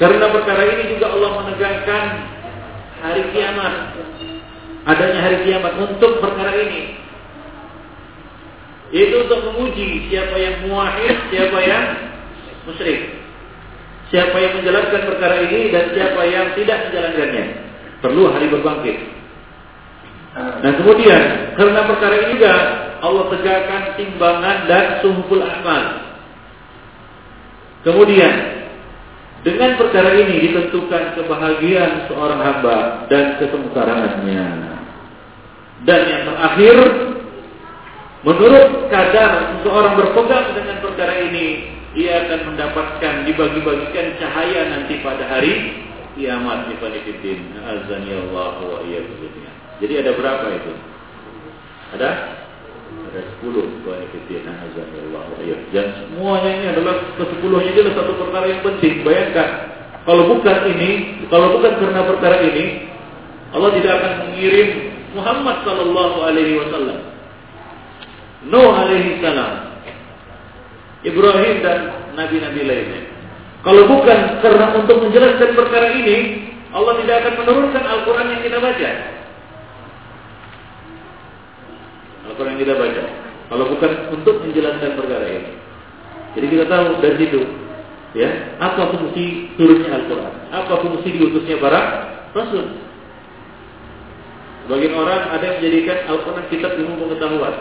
karena 0.00 0.26
perkara 0.32 0.62
ini 0.72 0.82
juga 0.96 1.14
Allah 1.14 1.30
menegakkan 1.44 2.04
hari 3.04 3.22
kiamat. 3.30 3.74
Adanya 4.84 5.20
hari 5.20 5.38
kiamat 5.46 5.72
untuk 5.78 6.18
perkara 6.18 6.52
ini. 6.58 6.96
Itu 8.92 9.26
untuk 9.26 9.52
menguji 9.52 10.10
siapa 10.12 10.36
yang 10.36 10.68
muahid, 10.68 11.16
siapa 11.32 11.58
yang 11.62 11.84
musyrik. 12.68 13.20
Siapa 14.12 14.36
yang 14.38 14.52
menjalankan 14.60 15.02
perkara 15.08 15.36
ini 15.44 15.72
dan 15.72 15.90
siapa 15.92 16.20
yang 16.28 16.46
tidak 16.56 16.78
menjalankannya. 16.88 17.44
Perlu 18.04 18.24
hari 18.32 18.46
berbangkit. 18.52 18.98
Nah 20.34 20.72
kemudian 20.82 21.22
karena 21.54 21.80
perkara 21.86 22.14
ini 22.26 22.28
juga 22.38 22.54
Allah 22.98 23.24
tegakkan 23.30 23.82
timbangan 23.94 24.58
dan 24.66 24.84
suhul 25.00 25.42
amal. 25.42 25.82
Kemudian 27.86 28.34
dengan 29.44 29.76
perkara 29.76 30.16
ini 30.18 30.50
ditentukan 30.50 31.20
kebahagiaan 31.20 32.08
seorang 32.08 32.40
hamba 32.40 33.06
dan 33.12 33.36
kesengsaraannya. 33.38 34.48
Dan 35.84 36.00
yang 36.08 36.22
terakhir 36.32 36.76
Menurut 38.24 38.88
kadar 38.88 39.52
seseorang 39.52 40.00
berpegang 40.00 40.56
dengan 40.56 40.80
perkara 40.80 41.28
ini, 41.28 41.76
ia 41.92 42.24
akan 42.24 42.56
mendapatkan 42.56 43.28
dibagi-bagikan 43.28 44.16
cahaya 44.16 44.64
nanti 44.72 44.96
pada 45.04 45.28
hari 45.28 45.84
kiamat 46.16 46.72
di 46.72 46.74
Fanifidin. 46.80 47.52
Azani 47.60 48.16
Allah 48.16 48.56
wa 48.64 48.80
Jadi 49.82 49.94
ada 49.98 50.10
berapa 50.14 50.46
itu? 50.54 50.72
Ada? 51.98 52.10
Ada 53.10 53.20
sepuluh 53.34 53.66
Allah 53.86 55.24
wa 55.30 55.56
Dan 55.70 55.86
semuanya 55.98 56.50
ini 56.50 56.66
adalah 56.70 56.94
kesepuluhnya 57.18 57.70
adalah 57.74 57.92
satu 57.98 58.12
perkara 58.18 58.46
yang 58.50 58.62
penting. 58.62 58.94
Bayangkan, 59.02 59.48
kalau 60.04 60.30
bukan 60.30 60.58
ini, 60.74 60.90
kalau 61.30 61.58
bukan 61.58 61.72
karena 61.78 62.00
perkara 62.06 62.36
ini, 62.42 62.90
Allah 63.54 63.70
tidak 63.78 63.92
akan 63.98 64.12
mengirim 64.26 64.68
Muhammad 65.14 65.56
Sallallahu 65.62 66.16
Alaihi 66.26 66.58
Wasallam 66.58 67.14
Nuh 68.44 68.76
alaihi 68.76 69.24
salam, 69.24 69.80
Ibrahim 71.00 71.64
dan 71.64 71.78
nabi-nabi 72.12 72.60
lainnya. 72.60 73.02
Kalau 73.64 73.88
bukan 73.88 74.44
karena 74.44 74.76
untuk 74.76 75.00
menjelaskan 75.00 75.56
perkara 75.56 75.96
ini, 75.96 76.44
Allah 76.68 77.00
tidak 77.00 77.24
akan 77.24 77.34
menurunkan 77.40 77.84
Al-Quran 77.88 78.26
yang 78.36 78.42
kita 78.44 78.58
baca. 78.60 78.90
Al-Quran 82.30 82.56
yang 82.56 82.62
kita 82.64 82.74
baca. 82.76 83.02
Kalau 83.44 83.64
bukan 83.76 83.92
untuk 84.16 84.34
menjelaskan 84.40 84.90
perkara 84.96 85.26
ini. 85.28 85.52
Jadi 86.34 86.46
kita 86.50 86.64
tahu 86.66 86.86
dari 86.98 87.16
situ, 87.20 87.40
ya, 88.18 88.28
apa 88.58 88.90
fungsi 88.90 89.54
turunnya 89.54 89.90
Al-Quran, 90.02 90.32
apa 90.50 90.74
fungsi 90.82 91.08
diutusnya 91.14 91.62
para 91.62 91.80
rasul. 92.34 92.66
Sebagian 94.64 94.96
orang 94.96 95.22
ada 95.28 95.44
yang 95.44 95.56
menjadikan 95.60 95.98
Al-Quran 96.08 96.44
kitab 96.48 96.72
ilmu 96.80 97.04
pengetahuan 97.04 97.54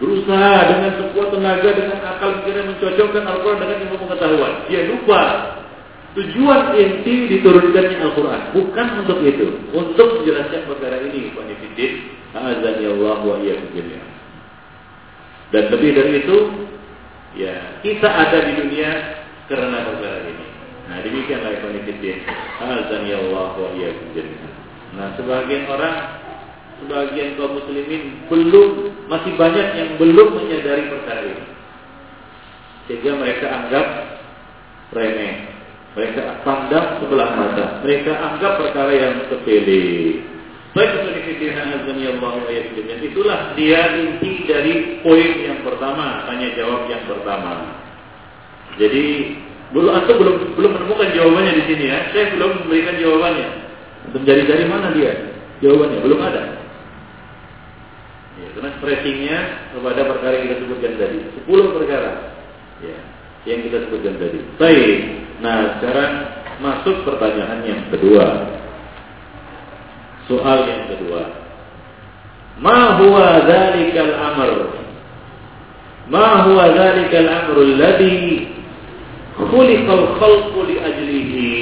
berusaha 0.00 0.56
dengan 0.64 0.90
sekuat 0.96 1.28
tenaga 1.28 1.68
dengan 1.76 1.98
akal 2.00 2.40
pikiran 2.40 2.72
mencocokkan 2.72 3.24
Al-Quran 3.28 3.58
dengan 3.60 3.78
ilmu 3.84 3.96
pengetahuan. 4.00 4.52
Dia 4.72 4.80
lupa 4.88 5.22
tujuan 6.18 6.74
inti 6.74 7.30
diturunkannya 7.30 7.96
Al-Quran 8.02 8.40
bukan 8.50 8.86
untuk 9.06 9.18
itu, 9.22 9.46
untuk 9.70 10.22
menjelaskan 10.22 10.66
perkara 10.66 10.96
ini. 11.06 11.30
Panifidin, 11.30 11.92
azani 12.34 12.84
Allah 12.86 13.18
wa 13.22 13.36
Dan 15.50 15.64
lebih 15.70 15.90
dari 15.94 16.12
itu, 16.22 16.38
ya 17.38 17.78
kita 17.82 18.08
ada 18.10 18.38
di 18.50 18.52
dunia 18.58 18.90
karena 19.46 19.86
perkara 19.86 20.18
ini. 20.26 20.46
Nah 20.90 20.98
demikianlah 21.06 21.62
Panifidin, 21.62 22.26
azani 22.58 23.12
Allah 23.14 23.54
wa 23.54 23.70
Nah 24.90 25.14
sebagian 25.14 25.70
orang 25.70 25.96
sebagian 26.80 27.36
kaum 27.36 27.60
muslimin 27.60 28.24
belum 28.26 28.70
masih 29.06 29.36
banyak 29.36 29.66
yang 29.76 29.90
belum 30.00 30.28
menyadari 30.42 30.88
perkara 30.88 31.22
ini. 31.28 31.46
Sehingga 32.88 33.12
mereka 33.20 33.46
anggap 33.46 33.86
remeh. 34.96 35.49
Mereka 35.90 36.46
pandang 36.46 37.02
sebelah 37.02 37.30
mata. 37.34 37.64
Mereka 37.82 38.12
anggap 38.14 38.62
perkara 38.62 38.92
yang 38.94 39.14
sepele. 39.26 40.22
Baik 40.70 40.90
Itulah 43.10 43.58
dia 43.58 43.80
inti 43.98 44.46
dari 44.46 45.02
poin 45.02 45.32
yang 45.42 45.66
pertama, 45.66 46.30
tanya 46.30 46.54
jawab 46.54 46.86
yang 46.86 47.02
pertama. 47.10 47.74
Jadi 48.78 49.34
belum 49.74 49.90
atau 49.90 50.14
belum 50.14 50.36
belum 50.54 50.70
menemukan 50.78 51.10
jawabannya 51.10 51.52
di 51.58 51.64
sini 51.66 51.84
ya. 51.90 51.98
Saya 52.14 52.38
belum 52.38 52.50
memberikan 52.64 52.94
jawabannya. 53.02 53.48
Untuk 54.06 54.22
dari 54.22 54.42
dari 54.46 54.64
mana 54.70 54.94
dia? 54.94 55.12
Jawabannya 55.58 55.98
belum 56.06 56.20
ada. 56.22 56.42
Ya. 58.38 58.46
Karena 58.54 58.70
stressingnya 58.78 59.38
kepada 59.74 60.00
perkara 60.06 60.32
yang 60.38 60.44
kita 60.46 60.56
sebutkan 60.62 60.92
tadi. 61.02 61.18
Sepuluh 61.34 61.66
perkara. 61.74 62.12
Ya, 62.80 62.98
yang 63.50 63.66
kita 63.66 63.90
sebutkan 63.90 64.14
tadi. 64.22 64.38
Baik. 64.54 64.98
Nah, 65.40 65.80
sekarang 65.80 66.12
masuk 66.60 67.08
pertanyaan 67.08 67.64
yang 67.64 67.82
kedua. 67.88 68.26
Soal 70.28 70.68
yang 70.68 70.84
kedua. 70.92 71.22
Ma 72.60 73.00
huwa 73.00 73.48
dzalikal 73.48 74.12
amr? 74.12 74.52
Ma 76.12 76.44
huwa 76.44 76.64
dzalikal 76.76 77.28
amr 77.28 77.56
alladhi 77.56 78.52
khuliqal 79.48 80.06
khalqu 80.20 80.60
li 80.68 80.76
ajlihi? 80.76 81.52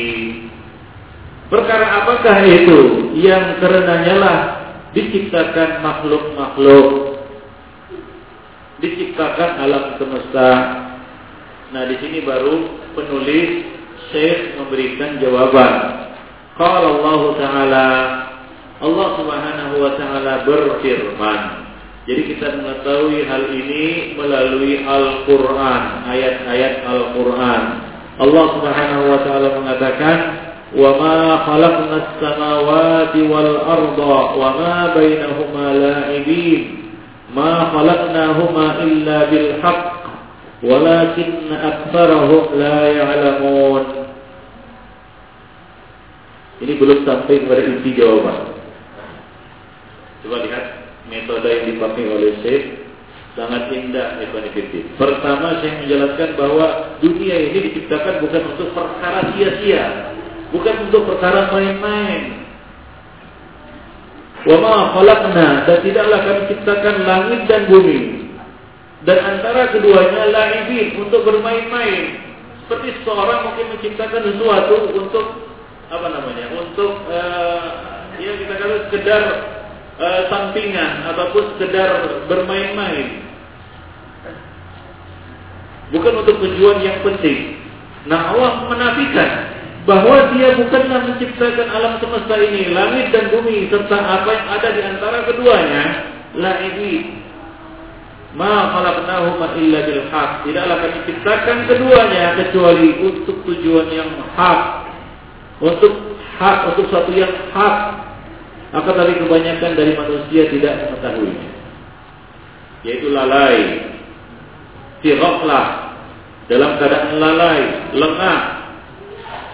Perkara 1.48 2.04
apakah 2.04 2.44
itu 2.44 2.80
yang 3.16 3.56
karenanya 3.62 4.14
lah 4.20 4.38
diciptakan 4.92 5.80
makhluk-makhluk, 5.80 6.88
diciptakan 8.82 9.50
alam 9.64 9.96
semesta. 9.96 10.50
Nah, 11.72 11.84
di 11.88 11.96
sini 12.04 12.26
baru 12.26 12.87
penulis 12.98 13.70
Syekh 14.10 14.58
memberikan 14.58 15.22
jawaban. 15.22 15.74
Qala 16.58 16.86
Allah 16.98 17.22
Ta'ala 17.38 17.88
Allah 18.78 19.08
Subhanahu 19.18 19.74
wa 19.82 19.90
taala 19.98 20.46
berfirman. 20.46 21.40
Jadi 22.06 22.22
kita 22.30 22.62
mengetahui 22.62 23.26
hal 23.26 23.50
ini 23.50 24.14
melalui 24.14 24.86
Al-Qur'an, 24.86 26.06
ayat-ayat 26.06 26.86
Al-Qur'an. 26.86 27.62
Allah 28.22 28.44
Subhanahu 28.54 29.04
wa 29.10 29.18
taala 29.26 29.48
mengatakan, 29.60 30.18
"Wa 30.78 30.94
ma 30.94 31.18
khalaqnas 31.42 32.08
samawati 32.22 33.26
wal 33.26 33.52
arda 33.66 34.18
wa 34.38 34.48
ma 34.56 34.76
bainahuma 34.94 35.66
la'ibin. 35.74 36.94
Ma 37.34 37.74
khalaqnahuma 37.74 38.78
illa 38.86 39.18
bil 39.26 39.58
haqq 39.58 39.97
walakin 40.62 41.50
aktsarahum 41.52 42.58
la 42.58 42.78
ya'lamun. 42.90 43.84
Ini 46.58 46.72
belum 46.74 47.06
sampai 47.06 47.46
kepada 47.46 47.62
inti 47.62 47.94
jawaban. 47.94 48.58
Coba 50.26 50.36
lihat 50.42 50.64
metode 51.06 51.46
yang 51.46 51.64
dipakai 51.70 52.04
oleh 52.10 52.34
Syekh 52.42 52.64
sangat 53.38 53.70
indah 53.70 54.18
ekonomi 54.18 54.82
Pertama 54.98 55.62
saya 55.62 55.78
menjelaskan 55.78 56.34
bahwa 56.34 56.98
dunia 56.98 57.36
ini 57.38 57.58
diciptakan 57.70 58.26
bukan 58.26 58.42
untuk 58.50 58.74
perkara 58.74 59.30
sia-sia, 59.30 60.10
bukan 60.50 60.90
untuk 60.90 61.06
perkara 61.06 61.46
main-main. 61.54 62.42
Wama 64.42 64.98
khalaqna 64.98 65.66
dan 65.70 65.78
tidaklah 65.86 66.20
kami 66.26 66.42
ciptakan 66.50 66.96
langit 67.06 67.40
dan 67.46 67.62
bumi 67.70 68.27
dan 69.06 69.18
antara 69.22 69.70
keduanya 69.70 70.26
laibin 70.34 70.98
untuk 70.98 71.22
bermain-main. 71.22 72.18
Seperti 72.66 72.98
seorang 73.06 73.46
mungkin 73.52 73.78
menciptakan 73.78 74.22
sesuatu 74.26 74.76
untuk 74.98 75.26
apa 75.88 76.06
namanya? 76.10 76.46
Untuk 76.58 76.92
uh, 77.06 77.66
ya 78.18 78.32
kita 78.42 78.54
katakan 78.58 78.82
sekedar 78.90 79.22
uh, 80.02 80.20
sampingan 80.26 81.06
ataupun 81.14 81.56
sekedar 81.56 81.90
bermain-main. 82.26 83.22
Bukan 85.94 86.12
untuk 86.20 86.36
tujuan 86.44 86.84
yang 86.84 87.00
penting. 87.06 87.56
Nah 88.04 88.34
Allah 88.34 88.66
menafikan 88.68 89.30
bahwa 89.88 90.36
dia 90.36 90.52
bukanlah 90.52 91.00
menciptakan 91.08 91.68
alam 91.72 91.96
semesta 91.96 92.36
ini, 92.36 92.76
langit 92.76 93.08
dan 93.08 93.32
bumi 93.32 93.72
serta 93.72 93.96
apa 93.96 94.28
yang 94.28 94.46
ada 94.52 94.68
di 94.76 94.82
antara 94.84 95.18
keduanya, 95.24 95.84
la 96.36 96.52
ini 96.60 97.24
ma 98.36 98.74
khalaqnahuma 98.76 99.56
illa 99.56 99.78
bil 99.88 100.02
haq. 100.12 100.30
Tidaklah 100.44 100.76
kami 100.84 100.98
ciptakan 101.08 101.58
keduanya 101.64 102.36
kecuali 102.36 102.88
untuk 103.00 103.36
tujuan 103.48 103.88
yang 103.88 104.10
hak. 104.36 104.60
Untuk 105.64 105.92
hak, 106.36 106.58
untuk 106.74 106.86
satu 106.92 107.10
yang 107.14 107.32
hak. 107.54 107.76
Akan 108.68 108.92
tapi 108.92 109.16
kebanyakan 109.16 109.72
dari 109.80 109.92
manusia 109.96 110.42
tidak 110.52 110.72
mengetahuinya. 110.84 111.50
Yaitu 112.84 113.08
lalai, 113.08 113.58
firaqlah, 115.00 115.96
dalam 116.52 116.76
keadaan 116.76 117.16
lalai, 117.16 117.60
lengah, 117.96 118.40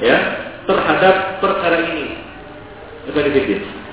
ya 0.03 0.19
terhadap 0.67 1.39
perkara 1.39 1.79
ini. 1.95 2.19
Kita 3.07 3.21
dipikir. 3.23 3.84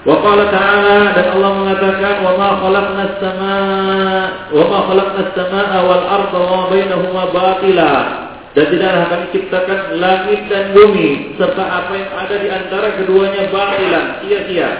Wa 0.00 0.16
qala 0.24 0.48
ta'ala 0.48 1.12
dan 1.12 1.26
Allah 1.36 1.50
mengatakan 1.60 2.14
wa 2.24 2.32
ma 2.40 2.48
khalaqna 2.64 3.02
as-samaa 3.04 4.24
wa 4.48 4.64
ma 4.64 4.78
khalaqna 4.88 5.20
as-samaa 5.28 5.78
wal 5.84 6.04
arda 6.08 6.36
wa 6.40 6.48
ma 6.48 6.60
bainahuma 6.72 7.22
batila. 7.36 7.92
Dan 8.50 8.66
tidaklah 8.66 9.04
kami 9.12 9.26
ciptakan 9.30 9.80
langit 10.02 10.40
dan 10.50 10.74
bumi 10.74 11.38
serta 11.38 11.62
apa 11.62 11.92
yang 11.94 12.10
ada 12.16 12.34
di 12.34 12.48
antara 12.50 12.88
keduanya 12.98 13.46
batilan 13.52 14.04
sia-sia. 14.24 14.70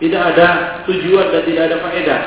Tidak 0.00 0.22
ada 0.32 0.48
tujuan 0.88 1.28
dan 1.28 1.42
tidak 1.44 1.62
ada 1.68 1.76
faedah. 1.82 2.22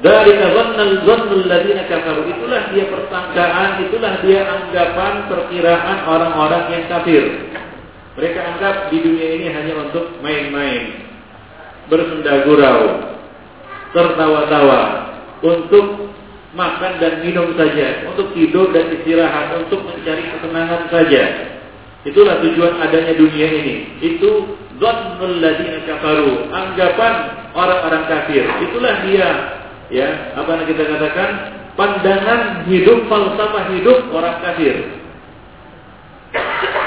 Dari 0.00 0.32
dhannal 0.32 1.04
dhannul 1.04 1.44
ladina 1.44 1.84
kafaru. 1.84 2.32
Itulah 2.32 2.72
dia 2.72 2.88
persangkaan, 2.88 3.84
itulah 3.84 4.12
dia 4.24 4.40
anggapan 4.48 5.28
perkiraan 5.28 5.98
orang-orang 6.08 6.64
yang 6.72 6.84
kafir. 6.88 7.49
Mereka 8.18 8.38
anggap 8.42 8.74
di 8.90 8.98
dunia 8.98 9.28
ini 9.38 9.46
hanya 9.54 9.74
untuk 9.86 10.18
main-main, 10.18 11.06
bersenda 11.86 12.42
gurau, 12.42 12.80
tertawa-tawa, 13.94 14.82
untuk 15.46 16.10
makan 16.58 16.92
dan 16.98 17.22
minum 17.22 17.54
saja, 17.54 18.10
untuk 18.10 18.34
tidur 18.34 18.74
dan 18.74 18.90
istirahat, 18.98 19.54
untuk 19.62 19.86
mencari 19.86 20.26
kesenangan 20.26 20.90
saja. 20.90 21.22
Itulah 22.02 22.42
tujuan 22.42 22.80
adanya 22.82 23.14
dunia 23.14 23.48
ini. 23.60 23.76
Itu 24.02 24.58
dhannul 24.82 25.38
ladina 25.38 25.78
kafaru, 25.86 26.50
anggapan 26.50 27.14
orang-orang 27.54 28.04
kafir. 28.08 28.42
Itulah 28.42 28.94
dia 29.06 29.28
ya 29.90 30.34
apa 30.38 30.50
yang 30.54 30.66
kita 30.70 30.82
katakan 30.86 31.30
pandangan 31.74 32.64
hidup 32.70 33.10
falsafah 33.10 33.64
hidup 33.74 33.98
orang 34.14 34.38
kafir 34.38 34.99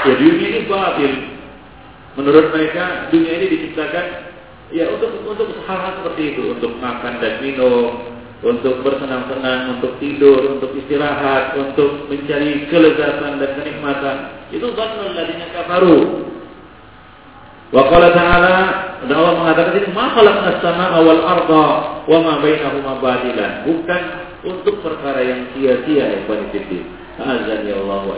ya 0.04 0.14
dunia 0.16 0.46
ini 0.48 0.60
batil 0.68 1.12
menurut 2.14 2.46
mereka 2.54 3.08
dunia 3.10 3.32
ini 3.40 3.46
diciptakan 3.52 4.06
ya 4.74 4.90
untuk 4.90 5.22
untuk 5.22 5.48
hal-hal 5.66 6.02
seperti 6.02 6.34
itu. 6.34 6.42
Untuk 6.56 6.72
makan 6.82 7.22
dan 7.22 7.38
minum 7.38 8.14
untuk 8.44 8.84
bersenang-senang 8.84 9.80
untuk 9.80 9.96
tidur 10.02 10.58
untuk 10.58 10.76
istirahat 10.76 11.56
untuk 11.56 12.10
mencari 12.12 12.68
kelezatan 12.68 13.40
dan 13.40 13.50
kenikmatan. 13.56 14.16
Itu 14.52 14.68
zannul 14.76 15.16
ladinya 15.16 15.48
kafaru. 15.54 15.98
Wa 17.72 17.82
qala 17.90 18.12
ta'ala 18.12 18.56
dan 19.02 19.14
Allah 19.16 19.34
mengatakan 19.40 19.72
ini 19.80 19.90
ma 19.90 20.12
khalaqna 20.14 20.48
as-samaa'a 20.60 20.98
wal 21.02 21.22
arda 21.24 21.66
wa 22.04 22.18
ma 22.20 22.32
bainahuma 22.44 23.00
batilan. 23.00 23.64
Bukan 23.66 24.02
untuk 24.44 24.84
perkara 24.84 25.24
yang 25.24 25.48
sia-sia 25.56 26.04
ya 26.04 26.18
Fanifidin. 26.28 26.84
Azan 27.14 27.64
ya 27.64 27.78
Allah 27.80 28.02
wa 28.10 28.16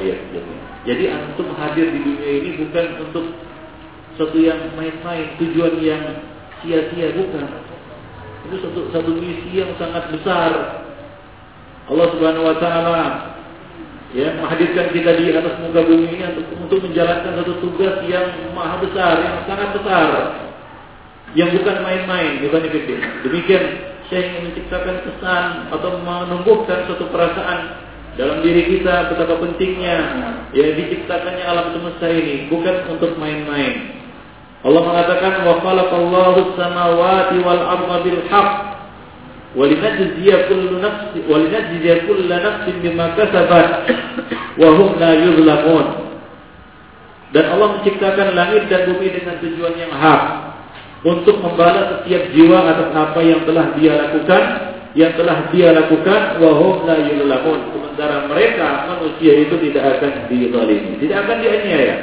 Jadi 0.87 1.05
antum 1.11 1.51
hadir 1.59 1.91
di 1.91 1.99
dunia 1.99 2.31
ini 2.31 2.51
bukan 2.63 2.87
untuk 3.11 3.27
sesuatu 4.15 4.39
yang 4.39 4.71
main-main, 4.79 5.35
tujuan 5.43 5.83
yang 5.83 6.03
sia-sia 6.63 7.11
bukan. 7.19 7.47
Itu 8.47 8.57
satu 8.63 8.81
satu 8.95 9.11
misi 9.19 9.59
yang 9.59 9.75
sangat 9.83 10.15
besar. 10.15 10.51
Allah 11.91 12.07
Subhanahu 12.15 12.47
wa 12.47 12.57
taala 12.63 12.99
ya 14.15 14.39
menghadirkan 14.39 14.95
kita 14.95 15.11
di 15.19 15.35
atas 15.35 15.59
muka 15.59 15.83
bumi 15.83 16.07
ini 16.07 16.23
untuk, 16.23 16.47
untuk 16.55 16.79
menjalankan 16.87 17.35
satu 17.43 17.53
tugas 17.59 17.99
yang 18.07 18.31
maha 18.55 18.79
besar, 18.79 19.19
yang 19.19 19.43
sangat 19.51 19.75
besar, 19.75 20.09
yang 21.35 21.51
bukan 21.51 21.77
main-main, 21.83 22.47
bukan 22.47 22.63
itu. 22.71 22.95
Demikian 23.27 23.65
saya 24.07 24.23
ingin 24.23 24.43
menciptakan 24.55 24.97
kesan 25.03 25.45
atau 25.75 25.91
menumbuhkan 25.99 26.87
suatu 26.87 27.11
perasaan 27.11 27.86
dalam 28.17 28.41
diri 28.41 28.65
kita 28.65 29.13
betapa 29.13 29.37
pentingnya 29.45 29.97
ya 30.57 30.73
diciptakannya 30.73 31.45
alam 31.45 31.77
semesta 31.77 32.09
ini 32.09 32.49
bukan 32.49 32.97
untuk 32.97 33.13
main-main. 33.21 33.93
Allah 34.65 34.83
mengatakan 34.83 35.45
wa 35.45 35.61
khalaqallahu 35.61 36.57
samawati 36.57 37.37
wal 37.45 37.61
arda 37.61 37.97
bil 38.03 38.21
haqq 38.33 38.53
walinajziya 39.53 40.49
kullu 40.49 40.81
nafsin 40.81 41.23
walinajziya 41.29 42.09
kullu 42.09 42.25
nafsin 42.25 42.75
bima 42.81 43.13
kasabat 43.21 43.69
wa 44.61 44.69
hum 44.81 44.97
la 44.97 45.13
yuzlamun. 45.21 45.87
Dan 47.37 47.53
Allah 47.53 47.69
menciptakan 47.79 48.33
langit 48.33 48.65
dan 48.73 48.89
bumi 48.97 49.13
dengan 49.13 49.37
tujuan 49.45 49.77
yang 49.77 49.93
hak 49.93 50.23
untuk 51.05 51.37
membalas 51.45 52.01
setiap 52.01 52.33
jiwa 52.33 52.65
atas 52.65 52.91
apa 52.97 53.21
yang 53.21 53.45
telah 53.45 53.77
dia 53.77 53.93
lakukan 53.93 54.43
yang 54.97 55.13
telah 55.15 55.53
dia 55.53 55.77
lakukan 55.77 56.41
wahum 56.41 56.89
la 56.89 56.97
yuzlamun 57.05 57.61
sementara 57.69 58.25
mereka 58.27 58.89
manusia 58.89 59.45
itu 59.45 59.55
tidak 59.69 60.01
akan 60.01 60.13
dizalimi 60.33 60.97
tidak 61.05 61.17
akan 61.29 61.37
dianiaya 61.45 61.97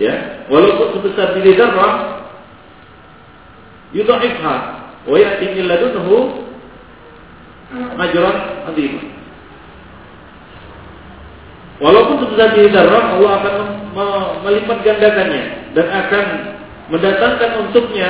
ya 0.00 0.14
walaupun 0.48 0.96
sebesar 0.96 1.36
biji 1.36 1.60
zarrah 1.60 2.24
yudha'ifha 3.92 4.54
wa 5.04 5.16
ya'ti 5.20 5.46
min 5.52 5.68
ladunhu 5.68 6.42
ajran 7.72 8.36
'azima. 8.68 9.02
Walaupun 11.82 12.16
sebesar 12.22 12.54
darah 12.70 13.18
Allah 13.18 13.32
akan 13.42 13.54
melipat 14.46 14.78
gandakannya 14.86 15.74
dan 15.74 15.86
akan 15.90 16.24
mendatangkan 16.94 17.50
untuknya 17.66 18.08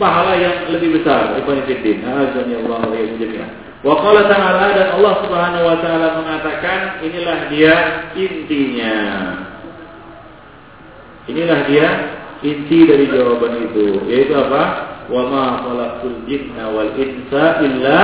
pahala 0.00 0.38
yang 0.38 0.70
lebih 0.72 1.00
besar. 1.00 1.36
Ibn 1.40 1.58
Fiddin. 1.68 2.04
Azani 2.04 2.54
Allah 2.64 2.80
wa 2.86 2.96
jami'an. 2.96 3.50
Wa 3.82 3.98
qala 3.98 4.30
ta'ala 4.30 4.66
dan 4.78 4.88
Allah 4.94 5.14
Subhanahu 5.26 5.64
wa 5.66 5.76
taala 5.82 6.08
mengatakan 6.22 6.78
inilah 7.02 7.38
dia 7.50 7.74
intinya. 8.14 8.98
Inilah 11.26 11.60
dia 11.66 11.86
inti 12.46 12.86
dari 12.86 13.10
jawaban 13.10 13.70
itu, 13.70 14.06
yaitu 14.06 14.34
apa? 14.34 14.62
Wa 15.10 15.22
ma 15.26 15.44
khalaqtul 15.66 16.26
jinna 16.30 16.70
wal 16.70 16.94
insa 16.94 17.62
illa 17.62 17.98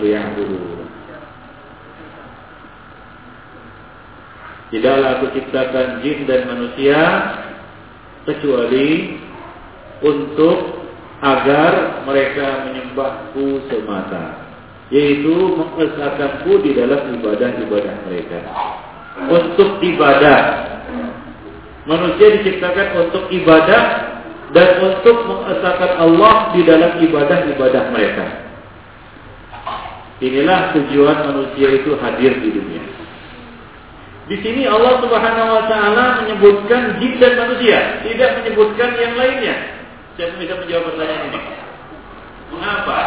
liya'budun. 0.00 0.80
Tidaklah 4.72 5.20
aku 5.20 5.26
ciptakan 5.36 6.00
jin 6.00 6.24
dan 6.24 6.48
manusia 6.48 7.00
kecuali 8.24 9.20
untuk 10.00 10.81
agar 11.22 12.02
mereka 12.02 12.66
menyembahku 12.66 13.70
semata 13.70 14.42
yaitu 14.92 15.56
mengesahkanku 15.56 16.60
di 16.60 16.76
dalam 16.76 17.16
ibadah-ibadah 17.16 17.94
mereka. 18.04 18.38
Untuk 19.32 19.80
ibadah. 19.80 20.40
Manusia 21.88 22.38
diciptakan 22.38 23.08
untuk 23.08 23.26
ibadah 23.32 23.82
dan 24.52 24.68
untuk 24.84 25.16
mengesahkan 25.26 25.96
Allah 25.96 26.52
di 26.52 26.60
dalam 26.68 27.00
ibadah-ibadah 27.00 27.82
mereka. 27.90 28.26
Inilah 30.22 30.76
tujuan 30.76 31.18
manusia 31.32 31.68
itu 31.82 31.96
hadir 31.98 32.38
di 32.38 32.50
dunia. 32.54 32.84
Di 34.30 34.38
sini 34.38 34.70
Allah 34.70 35.02
Subhanahu 35.02 35.50
wa 35.50 35.64
taala 35.66 36.04
menyebutkan 36.22 37.02
jin 37.02 37.18
dan 37.18 37.34
manusia, 37.42 38.06
tidak 38.06 38.38
menyebutkan 38.38 38.94
yang 38.94 39.18
lainnya. 39.18 39.81
Saya 40.16 40.36
bisa 40.36 40.54
menjawab 40.60 40.92
pertanyaan 40.92 41.28
ini. 41.32 41.40
Mengapa? 42.52 42.98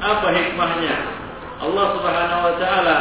Apa 0.00 0.28
hikmahnya? 0.36 0.94
Allah 1.60 1.86
Subhanahu 1.96 2.40
wa 2.44 2.54
taala 2.56 2.98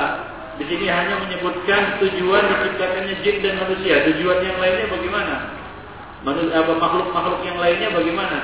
di 0.60 0.68
sini 0.68 0.92
hanya 0.92 1.24
menyebutkan 1.24 2.04
tujuan 2.04 2.44
diciptakannya 2.52 3.16
jin 3.24 3.36
dan 3.40 3.56
manusia. 3.64 4.04
Tujuan 4.12 4.44
yang 4.44 4.60
lainnya 4.60 4.88
bagaimana? 4.92 5.36
Apa 6.28 6.74
makhluk-makhluk 6.76 7.42
yang 7.48 7.58
lainnya 7.64 7.90
bagaimana? 7.96 8.38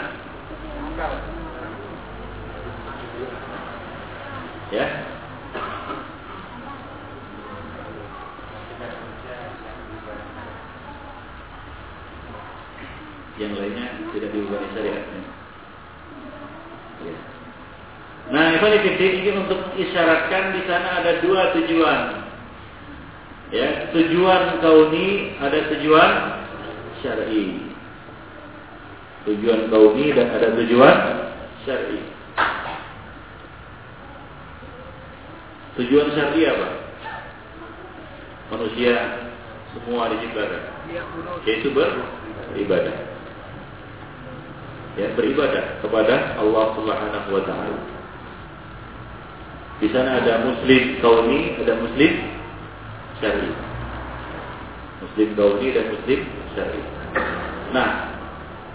Ya. 4.71 5.14
Yang 13.35 13.51
lainnya 13.59 13.87
tidak 14.15 14.29
diubah 14.31 14.63
syariatnya. 14.71 15.21
Ya. 17.03 17.17
Nah, 18.25 18.57
Ikhwanifidin 18.57 19.13
ini 19.21 19.31
untuk 19.37 19.59
isyaratkan 19.77 20.55
di 20.55 20.61
sana 20.65 21.03
ada 21.03 21.21
dua 21.21 21.53
tujuan. 21.53 21.99
Ya, 23.53 23.91
tujuan 23.93 24.63
kauni 24.63 25.37
ada 25.37 25.59
tujuan 25.75 26.11
syar'i. 27.05 27.69
Tujuan 29.29 29.69
kauni 29.69 30.15
dan 30.15 30.27
ada 30.33 30.47
tujuan 30.57 30.97
syar'i. 31.67 32.01
Tujuan 35.77 36.07
syar'i 36.17 36.41
apa? 36.49 36.69
Manusia 38.55 38.95
semua 39.75 40.09
diciptakan. 40.17 40.63
Yaitu 41.45 41.69
beribadah. 41.75 43.14
Ya, 44.95 45.11
beribadah 45.11 45.83
kepada 45.83 46.39
Allah 46.39 46.65
Subhanahu 46.79 47.29
wa 47.35 47.43
taala. 47.43 47.79
Di 49.83 49.91
sana 49.91 50.23
ada 50.23 50.47
muslim 50.47 51.03
kauni, 51.03 51.59
ada 51.59 51.75
muslim 51.83 52.11
syar'i. 53.19 53.51
Muslim 55.03 55.27
kauni 55.35 55.67
dan 55.75 55.85
muslim 55.91 56.19
syar'i. 56.55 56.81
Nah, 57.75 58.15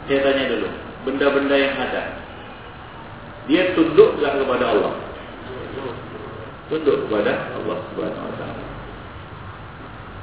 saya 0.05 0.21
tanya 0.29 0.45
dulu, 0.53 0.69
benda-benda 1.09 1.57
yang 1.57 1.73
ada, 1.81 2.21
dia 3.49 3.73
tunduk 3.73 4.21
nggak 4.21 4.45
kepada 4.45 4.65
Allah? 4.77 4.95
Tunduk 6.69 7.09
kepada 7.09 7.33
Allah 7.57 7.79
Subhanahu 7.91 8.29
Wa 8.29 8.35
Taala. 8.37 8.65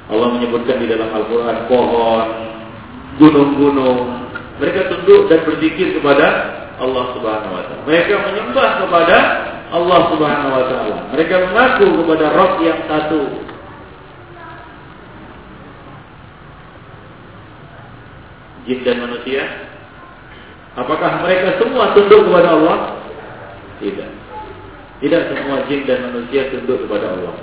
Allah 0.08 0.28
menyebutkan 0.30 0.78
di 0.78 0.86
dalam 0.86 1.10
Al-Quran 1.10 1.56
pohon, 1.66 2.26
gunung-gunung, 3.18 4.27
mereka 4.58 4.90
tunduk 4.90 5.30
dan 5.30 5.46
berzikir 5.46 5.96
kepada 5.98 6.26
Allah 6.78 7.04
Subhanahu 7.14 7.54
Wa 7.54 7.62
Taala. 7.66 7.82
Mereka 7.86 8.14
menyembah 8.26 8.68
kepada 8.82 9.18
Allah 9.68 10.00
Subhanahu 10.08 10.52
wa 10.56 10.64
taala. 10.64 10.98
Mereka 11.12 11.34
mengaku 11.52 11.86
kepada 12.04 12.26
Rabb 12.32 12.60
yang 12.64 12.80
satu. 12.88 13.20
Jin 18.68 18.84
dan 18.84 19.00
manusia 19.00 19.48
Apakah 20.76 21.24
mereka 21.24 21.56
semua 21.56 21.96
tunduk 21.96 22.28
kepada 22.28 22.52
Allah? 22.52 22.78
Tidak. 23.80 24.10
Tidak 25.00 25.22
semua 25.32 25.64
jin 25.66 25.88
dan 25.88 26.12
manusia 26.12 26.52
tunduk 26.52 26.84
kepada 26.86 27.16
Allah. 27.16 27.34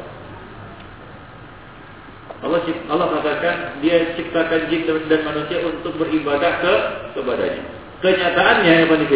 Allah 2.46 2.62
Allah 2.94 3.08
katakan 3.18 3.82
dia 3.82 4.14
ciptakan 4.14 4.70
jin 4.70 4.86
dan 4.86 5.22
manusia 5.26 5.66
untuk 5.66 5.98
beribadah 5.98 6.62
ke 6.62 6.74
kepadanya. 7.18 7.64
Kenyataannya 8.06 8.74
yang 8.86 8.90
paling 8.92 9.10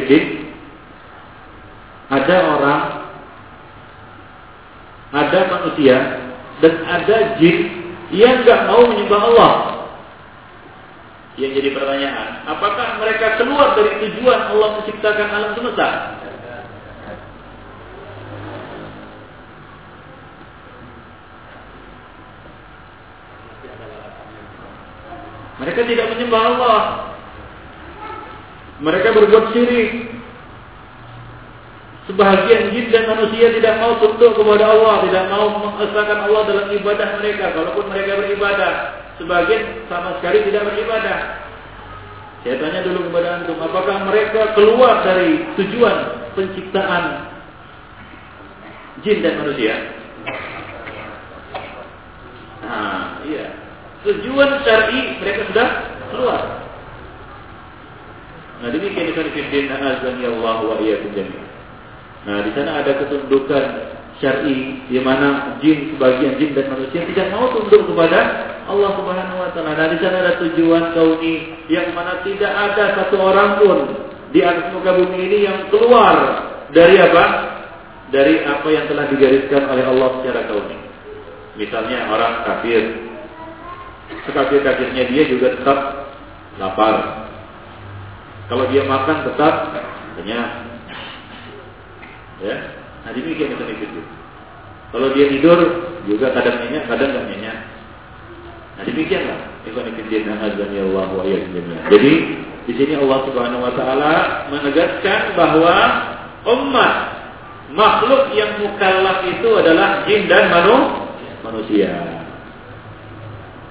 ada 2.09 2.35
orang, 2.57 2.81
ada 5.13 5.39
manusia, 5.45 5.97
dan 6.57 6.73
ada 6.89 7.17
jin 7.37 7.57
yang 8.09 8.41
nggak 8.41 8.65
mau 8.65 8.81
menyembah 8.89 9.21
Allah. 9.29 9.53
Yang 11.37 11.51
jadi 11.61 11.69
pertanyaan, 11.71 12.29
apakah 12.49 12.99
mereka 12.99 13.39
keluar 13.39 13.77
dari 13.77 14.09
tujuan 14.09 14.57
Allah 14.57 14.81
menciptakan 14.81 15.27
alam 15.29 15.51
semesta? 15.55 16.18
Mereka 25.79 25.95
tidak 25.95 26.11
menyembah 26.11 26.43
Allah. 26.43 26.81
Mereka 28.83 29.15
berbuat 29.15 29.55
syirik. 29.55 30.11
Sebahagian 32.03 32.75
jin 32.75 32.91
dan 32.91 33.07
manusia 33.07 33.47
tidak 33.55 33.79
mau 33.79 33.95
tunduk 34.03 34.35
kepada 34.35 34.75
Allah, 34.75 35.07
tidak 35.07 35.31
mau 35.31 35.55
mengesahkan 35.55 36.19
Allah 36.27 36.41
dalam 36.51 36.67
ibadah 36.75 37.07
mereka. 37.23 37.55
Kalaupun 37.55 37.85
mereka 37.87 38.19
beribadah, 38.19 38.73
sebagian 39.23 39.87
sama 39.87 40.19
sekali 40.19 40.43
tidak 40.51 40.67
beribadah. 40.67 41.47
Saya 42.43 42.59
tanya 42.59 42.83
dulu 42.83 43.07
kepada 43.07 43.39
antum, 43.39 43.55
apakah 43.63 44.03
mereka 44.03 44.51
keluar 44.59 44.99
dari 45.07 45.47
tujuan 45.63 45.95
penciptaan 46.35 47.03
jin 48.99 49.23
dan 49.23 49.33
manusia? 49.39 49.75
Nah, 52.67 53.23
iya. 53.23 53.68
Tujuan 53.99 54.63
syar'i 54.63 55.19
mereka 55.19 55.41
sudah 55.51 55.69
keluar. 56.07 56.41
Nah, 58.59 58.69
demikian 58.71 59.11
ikan 59.15 59.27
fiddin 59.31 59.71
azan 59.71 60.19
ya 60.19 60.29
Allah 60.35 60.57
wa 60.63 60.75
iyyakum. 60.79 61.15
Nah, 62.27 62.43
di 62.43 62.51
sana 62.51 62.83
ada 62.83 62.91
ketundukan 62.99 63.63
syar'i 64.19 64.83
di 64.91 64.99
mana 64.99 65.59
jin 65.63 65.95
sebagian 65.95 66.35
jin 66.35 66.51
dan 66.51 66.67
manusia 66.67 67.07
tidak 67.07 67.27
mau 67.31 67.51
tunduk 67.55 67.87
kepada 67.87 68.19
Allah 68.67 68.91
Subhanahu 68.99 69.37
wa 69.39 69.49
taala. 69.55 69.71
Nah, 69.75 69.87
di 69.91 69.97
sana 70.03 70.15
ada 70.23 70.33
tujuan 70.43 70.91
kauni 70.91 71.35
yang 71.71 71.95
mana 71.95 72.19
tidak 72.27 72.51
ada 72.51 72.83
satu 72.99 73.15
orang 73.19 73.63
pun 73.63 73.77
di 74.35 74.43
atas 74.43 74.75
muka 74.75 74.93
bumi 74.93 75.17
ini 75.25 75.37
yang 75.47 75.71
keluar 75.71 76.15
dari 76.75 76.99
apa? 76.99 77.25
Dari 78.09 78.41
apa 78.41 78.67
yang 78.73 78.85
telah 78.89 79.05
digariskan 79.07 79.69
oleh 79.69 79.85
Allah 79.85 80.09
secara 80.19 80.41
kauni. 80.49 80.77
Misalnya 81.55 82.09
orang 82.11 82.33
kafir. 82.45 83.08
Sekafir-kafirnya 84.25 85.03
dia 85.09 85.23
juga 85.29 85.53
tetap 85.57 85.79
lapar. 86.57 87.25
Kalau 88.49 88.65
dia 88.73 88.81
makan 88.85 89.17
tetap 89.29 89.53
kenyang. 90.17 90.67
Ya, 92.39 92.55
nah 93.03 93.11
demikian 93.11 93.51
itu 93.51 93.63
tidur. 93.67 94.05
Kalau 94.89 95.07
dia 95.13 95.25
tidur 95.29 95.59
juga 96.07 96.33
kadang 96.33 96.65
nyenyak, 96.65 96.87
kadang 96.87 97.09
nggak 97.13 97.25
nyenyak. 97.29 97.57
Nah 98.79 98.83
demikianlah. 98.87 99.39
Allah 99.67 101.03
Jadi 101.91 102.13
Di 102.69 102.73
sini 102.77 102.93
Allah 103.01 103.25
Subhanahu 103.25 103.65
wa 103.65 103.73
taala 103.73 104.13
menegaskan 104.53 105.33
bahwa 105.33 105.75
umat 106.45 106.95
makhluk 107.73 108.29
yang 108.37 108.61
mukallaf 108.61 109.25
itu 109.25 109.49
adalah 109.57 110.05
jin 110.05 110.29
dan 110.29 110.53
manusia. 111.41 112.18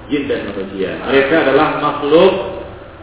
Jin 0.09 0.25
dan 0.29 0.49
manusia. 0.49 0.97
Mereka 1.05 1.35
adalah 1.45 1.69
makhluk 1.85 2.59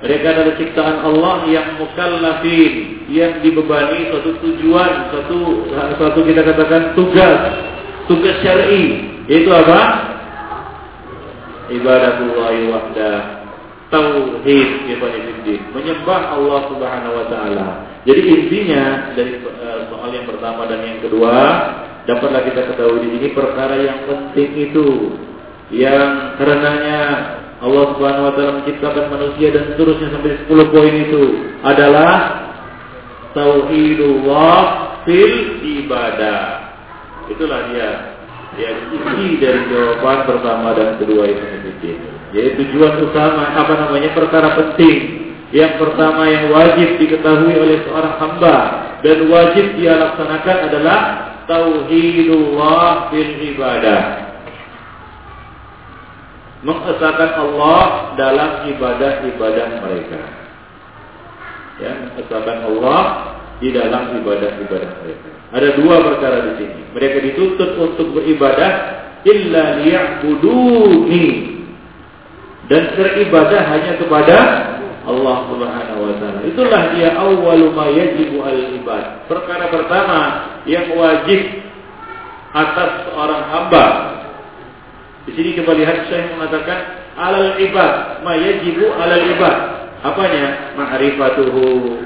mereka 0.05 0.37
adalah 0.37 0.53
ciptaan 0.59 0.97
Allah 1.07 1.35
yang 1.47 1.81
mukallafin, 1.81 2.73
yang 3.07 3.39
dibebani 3.39 4.11
suatu 4.11 4.37
tujuan, 4.43 5.09
suatu 5.09 5.65
suatu 5.71 6.19
kita 6.21 6.43
katakan 6.43 6.93
tugas, 6.93 7.39
tugas 8.05 8.35
syar'i, 8.43 9.01
yaitu 9.31 9.49
apa? 9.49 9.81
Ibadatullah 11.73 12.53
wahdah, 12.69 13.19
tauhid 13.89 14.93
ibadatillah, 14.93 15.73
menyembah 15.73 16.21
Allah 16.37 16.59
Subhanahu 16.69 17.13
wa 17.15 17.25
taala. 17.31 17.67
Jadi 18.05 18.21
intinya 18.29 19.15
dari 19.17 19.41
eh, 19.41 19.79
soal 19.89 20.13
yang 20.13 20.29
pertama 20.29 20.69
dan 20.69 20.85
yang 20.85 21.01
kedua, 21.01 21.33
dapatlah 22.05 22.45
kita 22.45 22.61
ketahui 22.69 23.01
di 23.01 23.09
sini 23.17 23.27
perkara 23.33 23.73
yang 23.79 24.05
penting 24.05 24.69
itu 24.69 25.17
yang 25.73 26.37
karenanya 26.37 26.99
Allah 27.63 27.97
Subhanahu 27.97 28.27
wa 28.29 28.33
taala 28.37 28.51
menciptakan 28.61 29.05
manusia 29.09 29.47
dan 29.49 29.73
seterusnya 29.73 30.13
sampai 30.13 30.37
10 30.45 30.73
poin 30.75 30.93
itu 30.93 31.23
adalah 31.65 32.13
tauhidullah 33.33 34.59
fil 35.07 35.63
ibadah. 35.63 36.43
Itulah 37.31 37.73
dia 37.73 37.89
ya 38.55 38.69
isi 38.93 39.41
dari 39.41 39.67
jawaban 39.67 40.29
pertama 40.29 40.77
dan 40.77 40.95
kedua 41.01 41.27
itu 41.27 41.43
Jadi 42.35 42.49
tujuan 42.61 43.01
utama 43.01 43.55
apa 43.55 43.73
namanya 43.87 44.13
perkara 44.13 44.53
penting. 44.59 45.25
Yang 45.55 45.79
pertama 45.79 46.27
yang 46.27 46.51
wajib 46.51 46.99
diketahui 46.99 47.55
oleh 47.55 47.79
seorang 47.87 48.19
hamba 48.19 48.57
dan 48.99 49.17
wajib 49.31 49.79
dia 49.79 49.95
laksanakan 49.95 50.57
adalah 50.67 50.99
tauhidullah 51.47 53.09
fil 53.13 53.33
ibadah 53.55 54.24
mengesahkan 56.65 57.31
Allah 57.37 57.81
dalam 58.17 58.65
ibadah-ibadah 58.73 59.67
mereka. 59.85 60.21
Ya, 61.77 61.93
mengesahkan 62.09 62.65
Allah 62.65 63.01
di 63.61 63.69
dalam 63.69 64.17
ibadah-ibadah 64.17 64.91
mereka. 65.05 65.29
Ada 65.53 65.67
dua 65.77 65.95
perkara 66.01 66.37
di 66.51 66.53
sini. 66.57 66.81
Mereka 66.97 67.17
dituntut 67.21 67.71
untuk 67.77 68.17
beribadah 68.17 68.71
illa 69.23 69.79
liya'buduni 69.79 71.27
dan 72.65 72.97
beribadah 72.97 73.61
hanya 73.69 73.93
kepada 74.01 74.37
Allah 75.05 75.37
Subhanahu 75.53 76.01
wa 76.01 76.13
taala. 76.17 76.39
Itulah 76.49 76.81
dia 76.97 77.13
awwalu 77.13 77.69
ma 77.77 77.93
yajibu 77.93 78.41
al 78.41 78.73
ibad. 78.73 79.29
Perkara 79.29 79.69
pertama 79.69 80.19
yang 80.65 80.89
wajib 80.97 81.61
atas 82.57 83.05
seorang 83.05 83.43
hamba 83.53 83.85
di 85.25 85.31
sini 85.33 85.49
kita 85.57 85.73
lihat 85.73 86.05
saya 86.05 86.29
mengatakan 86.37 86.79
alal 87.17 87.57
ibad, 87.57 88.21
ma 88.21 88.37
yajibu 88.37 88.93
alal 88.93 89.25
ibad. 89.33 89.57
Apanya? 90.05 90.77
Ma'rifatuhu. 90.77 91.97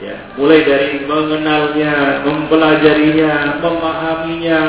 Ya, 0.00 0.16
mulai 0.40 0.64
dari 0.64 1.04
mengenalnya, 1.04 2.24
mempelajarinya, 2.24 3.60
memahaminya, 3.60 4.60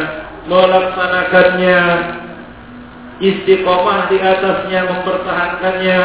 melaksanakannya, 0.46 1.82
istiqomah 3.24 4.12
di 4.12 4.18
atasnya, 4.20 4.80
mempertahankannya, 4.86 6.00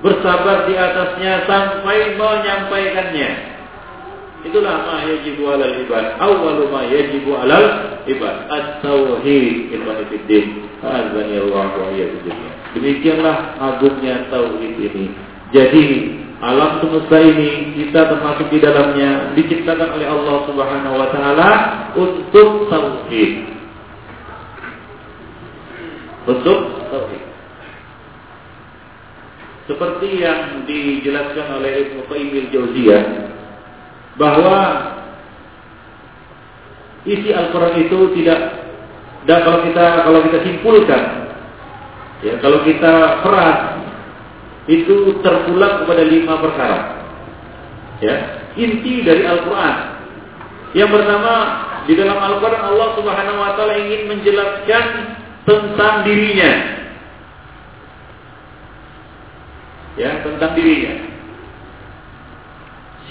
bersabar 0.00 0.70
di 0.70 0.74
atasnya 0.78 1.44
sampai 1.44 2.16
menyampaikannya. 2.16 3.30
Itulah 4.40 4.88
ma 4.88 4.96
yajibu 5.04 5.52
alal 5.52 5.84
ibad. 5.84 6.16
Awwalu 6.16 6.72
ma 6.72 6.88
yajibu 6.88 7.36
alal 7.36 8.00
ibad. 8.08 8.48
At-tauhid 8.48 9.76
ilmu 9.76 9.92
fiddin. 10.08 10.64
Azani 10.80 11.36
Allah 11.44 11.76
wa 11.76 11.92
Demikianlah 12.72 13.36
agungnya 13.60 14.32
tauhid 14.32 14.80
ini. 14.80 15.12
Jadi 15.52 15.86
alam 16.40 16.80
semesta 16.80 17.20
ini 17.20 17.76
kita 17.76 18.16
termasuk 18.16 18.48
di 18.48 18.64
dalamnya 18.64 19.36
diciptakan 19.36 20.00
oleh 20.00 20.08
Allah 20.08 20.36
Subhanahu 20.48 20.94
wa 20.96 21.08
taala 21.12 21.50
untuk 22.00 22.70
tauhid. 22.72 23.32
Untuk 26.24 26.58
tauhid. 26.88 27.24
Seperti 29.68 30.08
yang 30.24 30.64
dijelaskan 30.64 31.60
oleh 31.60 31.72
Ibnu 31.86 32.08
Qayyim 32.08 32.48
al-Jauziyah 32.48 33.02
bahwa 34.20 34.60
isi 37.08 37.32
Al-Quran 37.32 37.88
itu 37.88 37.98
tidak 38.20 38.40
dan 39.24 39.38
kalau 39.48 39.64
kita 39.64 39.84
kalau 40.04 40.20
kita 40.28 40.38
simpulkan. 40.44 41.04
Ya 42.20 42.36
kalau 42.44 42.60
kita 42.68 43.24
peras 43.24 43.80
itu 44.68 45.16
terpulang 45.24 45.84
kepada 45.84 46.04
lima 46.04 46.36
perkara. 46.36 46.78
Ya 48.04 48.44
inti 48.60 49.00
dari 49.00 49.24
Al-Quran. 49.24 49.76
Yang 50.76 50.90
pertama 51.00 51.34
di 51.88 51.96
dalam 51.96 52.20
Al-Quran 52.20 52.60
Allah 52.60 52.88
Subhanahu 53.00 53.40
Wa 53.40 53.52
Taala 53.56 53.74
ingin 53.80 54.02
menjelaskan 54.04 54.84
tentang 55.48 56.04
dirinya. 56.04 56.52
Ya 59.96 60.20
tentang 60.20 60.52
dirinya 60.52 61.09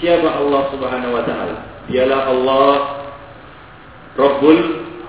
Siapa 0.00 0.28
Allah 0.40 0.62
Subhanahu 0.72 1.12
wa 1.12 1.22
taala? 1.28 1.56
Dialah 1.92 2.20
Allah 2.32 2.74
Rabbul 4.16 4.60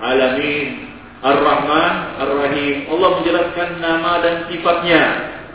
Alamin 0.04 0.92
Ar-Rahman 1.24 1.94
Ar-Rahim. 2.20 2.92
Allah 2.92 3.08
menjelaskan 3.16 3.68
nama 3.80 4.12
dan 4.20 4.36
sifatnya, 4.52 5.02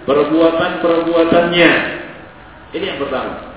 perbuatan-perbuatannya. 0.10 1.72
Ini 2.74 2.86
yang 2.96 3.00
pertama. 3.00 3.54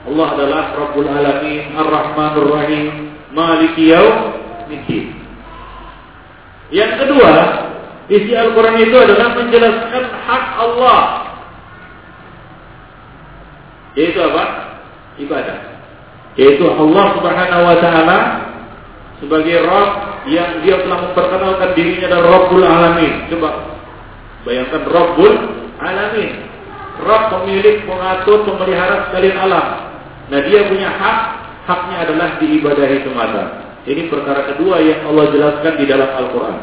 Allah 0.00 0.26
adalah 0.36 0.64
Rabbul 0.76 1.08
Alamin 1.08 1.72
Ar-Rahman 1.80 2.32
Ar-Rahim 2.44 2.86
Maliki 3.32 3.88
Yaumiddin. 3.88 5.16
Yang 6.70 6.92
kedua, 7.02 7.32
isi 8.12 8.32
Al-Quran 8.36 8.76
itu 8.84 8.96
adalah 9.00 9.32
menjelaskan 9.38 10.04
hak 10.28 10.44
Allah 10.60 11.00
yaitu 13.98 14.18
apa? 14.22 14.44
Ibadah. 15.18 15.58
Yaitu 16.38 16.64
Allah 16.66 17.06
Subhanahu 17.18 17.62
wa 17.66 17.76
taala 17.82 18.18
sebagai 19.18 19.66
Rabb 19.66 20.24
yang 20.30 20.62
dia 20.64 20.80
telah 20.80 21.10
memperkenalkan 21.10 21.70
dirinya 21.76 22.06
adalah 22.08 22.26
Rabbul 22.40 22.64
Alamin. 22.64 23.14
Coba 23.28 23.50
bayangkan 24.46 24.82
Rabbul 24.86 25.34
Alamin. 25.80 26.32
Rabb 27.00 27.32
pemilik, 27.32 27.88
mengatur, 27.88 28.44
pemelihara 28.44 29.08
sekalian 29.08 29.36
alam. 29.40 29.66
Nah 30.28 30.40
dia 30.44 30.68
punya 30.68 30.88
hak, 30.92 31.18
haknya 31.64 31.96
adalah 32.06 32.28
diibadahi 32.38 32.96
semata. 33.02 33.44
Ini 33.88 34.12
perkara 34.12 34.52
kedua 34.54 34.84
yang 34.84 35.08
Allah 35.08 35.32
jelaskan 35.32 35.72
di 35.80 35.84
dalam 35.88 36.10
Al-Quran. 36.12 36.58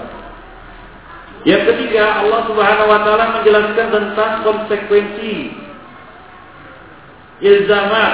Yang 1.45 1.63
ketiga, 1.73 2.21
Allah 2.21 2.41
Subhanahu 2.45 2.91
wa 2.91 2.99
taala 3.01 3.25
menjelaskan 3.41 3.87
tentang 3.89 4.31
konsekuensi 4.45 5.66
ilzamat 7.41 8.13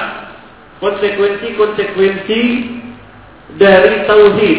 konsekuensi-konsekuensi 0.82 2.40
dari 3.54 4.04
tauhid 4.08 4.58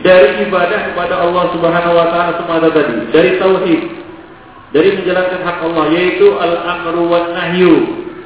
dari 0.00 0.28
ibadah 0.48 0.80
kepada 0.92 1.14
Allah 1.20 1.44
Subhanahu 1.52 1.94
wa 1.94 2.06
taala 2.08 2.32
semata 2.40 2.68
tadi. 2.72 2.94
Dari 3.12 3.30
tauhid. 3.36 3.82
Dari 4.68 5.00
menjalankan 5.00 5.40
hak 5.48 5.58
Allah 5.64 5.84
yaitu 5.96 6.28
al-amru 6.36 7.08
wan 7.08 7.32
nahyu 7.32 7.74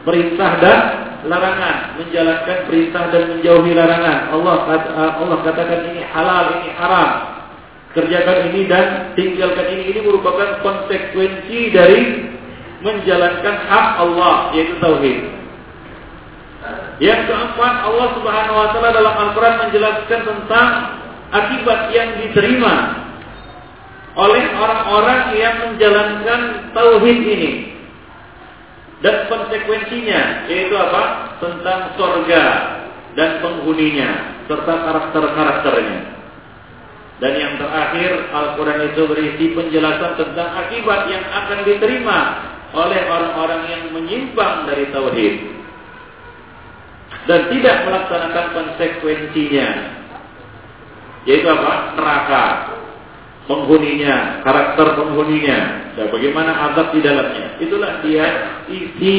perintah 0.03 0.59
dan 0.59 0.81
larangan. 1.27 1.99
Menjalankan 2.03 2.59
perintah 2.67 3.05
dan 3.11 3.23
menjauhi 3.37 3.73
larangan. 3.75 4.19
Allah 4.35 4.55
Allah 5.19 5.39
katakan 5.43 5.81
ini 5.93 6.03
halal 6.15 6.63
ini 6.63 6.69
haram. 6.79 7.11
Kerjakan 7.93 8.39
ini 8.55 8.61
dan 8.71 8.87
tinggalkan 9.19 9.67
ini. 9.69 9.83
Ini 9.95 10.01
merupakan 10.07 10.63
konsekuensi 10.65 11.59
dari 11.75 12.01
menjalankan 12.83 13.57
hak 13.69 13.89
Allah 14.03 14.51
yaitu 14.55 14.75
tauhid 14.83 15.42
yang 17.03 17.27
keempat, 17.27 17.75
Allah 17.83 18.09
Subhanahu 18.15 18.55
wa 18.55 18.69
taala 18.71 18.91
dalam 18.95 19.15
Al-Qur'an 19.19 19.67
menjelaskan 19.67 20.21
tentang 20.23 20.69
akibat 21.35 21.91
yang 21.91 22.09
diterima 22.23 23.03
oleh 24.15 24.45
orang-orang 24.55 25.35
yang 25.35 25.55
menjalankan 25.67 26.71
tauhid 26.71 27.19
ini. 27.27 27.53
Dan 29.03 29.27
konsekuensinya 29.27 30.47
yaitu 30.47 30.79
apa? 30.79 31.35
Tentang 31.43 31.99
surga 31.99 32.45
dan 33.19 33.43
penghuninya 33.43 34.39
serta 34.47 34.75
karakter-karakternya. 34.87 35.99
Dan 37.19 37.33
yang 37.35 37.55
terakhir 37.59 38.31
Al-Quran 38.31 38.95
itu 38.95 39.03
berisi 39.11 39.45
penjelasan 39.59 40.15
tentang 40.15 40.55
akibat 40.55 41.11
yang 41.11 41.25
akan 41.27 41.59
diterima 41.67 42.19
oleh 42.79 43.01
orang-orang 43.11 43.63
yang 43.67 43.83
menyimpang 43.91 44.71
dari 44.71 44.87
tauhid 44.95 45.62
dan 47.31 47.41
tidak 47.55 47.77
melaksanakan 47.87 48.47
konsekuensinya 48.55 49.69
yaitu 51.23 51.47
apa? 51.47 51.95
neraka 51.95 52.45
penghuninya, 53.47 54.43
karakter 54.43 54.87
penghuninya 54.99 55.59
dan 55.99 56.07
bagaimana 56.11 56.51
azab 56.71 56.95
di 56.95 57.01
dalamnya. 57.03 57.59
Itulah 57.59 58.03
dia 58.03 58.27
isi 58.71 59.17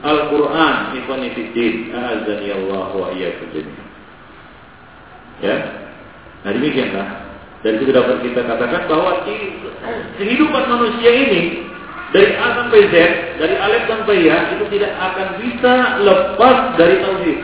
Al-Qur'an 0.00 0.96
ikhwan 0.96 1.22
fillah 1.34 2.04
azani 2.22 2.48
Allah 2.54 2.88
wa 2.96 3.10
Ya. 5.40 5.56
Nah 6.44 6.50
demikianlah. 6.52 7.08
Dan 7.60 7.76
itu 7.76 7.92
dapat 7.92 8.24
kita 8.24 8.40
katakan 8.48 8.88
bahwa 8.88 9.20
kehidupan 10.16 10.64
manusia 10.64 11.10
ini 11.12 11.68
dari 12.10 12.34
A 12.34 12.46
sampai 12.58 12.80
Z, 12.90 12.94
dari 13.38 13.54
Alif 13.54 13.82
sampai 13.86 14.16
Ya 14.26 14.50
itu 14.58 14.66
tidak 14.74 14.92
akan 14.98 15.28
bisa 15.38 15.74
lepas 16.02 16.56
dari 16.74 16.96
tauhid. 17.06 17.38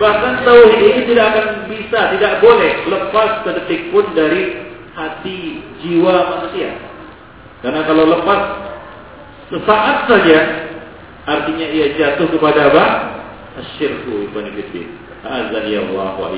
Bahkan 0.00 0.32
tauhid 0.42 0.80
ini 0.80 1.00
tidak 1.12 1.26
akan 1.36 1.46
bisa, 1.68 2.00
tidak 2.16 2.32
boleh 2.40 2.72
lepas 2.88 3.44
sedetik 3.44 3.92
pun 3.92 4.08
dari 4.16 4.72
hati 4.96 5.60
jiwa 5.84 6.16
manusia. 6.32 6.72
Karena 7.60 7.84
kalau 7.84 8.04
lepas 8.08 8.40
sesaat 9.52 10.08
saja, 10.08 10.38
artinya 11.28 11.66
ia 11.68 11.92
jatuh 12.00 12.28
kepada 12.32 12.72
apa? 12.72 12.86
Asyirku 13.54 14.32
ibn 14.32 14.50
Azan 15.24 15.64
ya 15.72 15.80
Allah 15.80 16.20
wa 16.20 16.28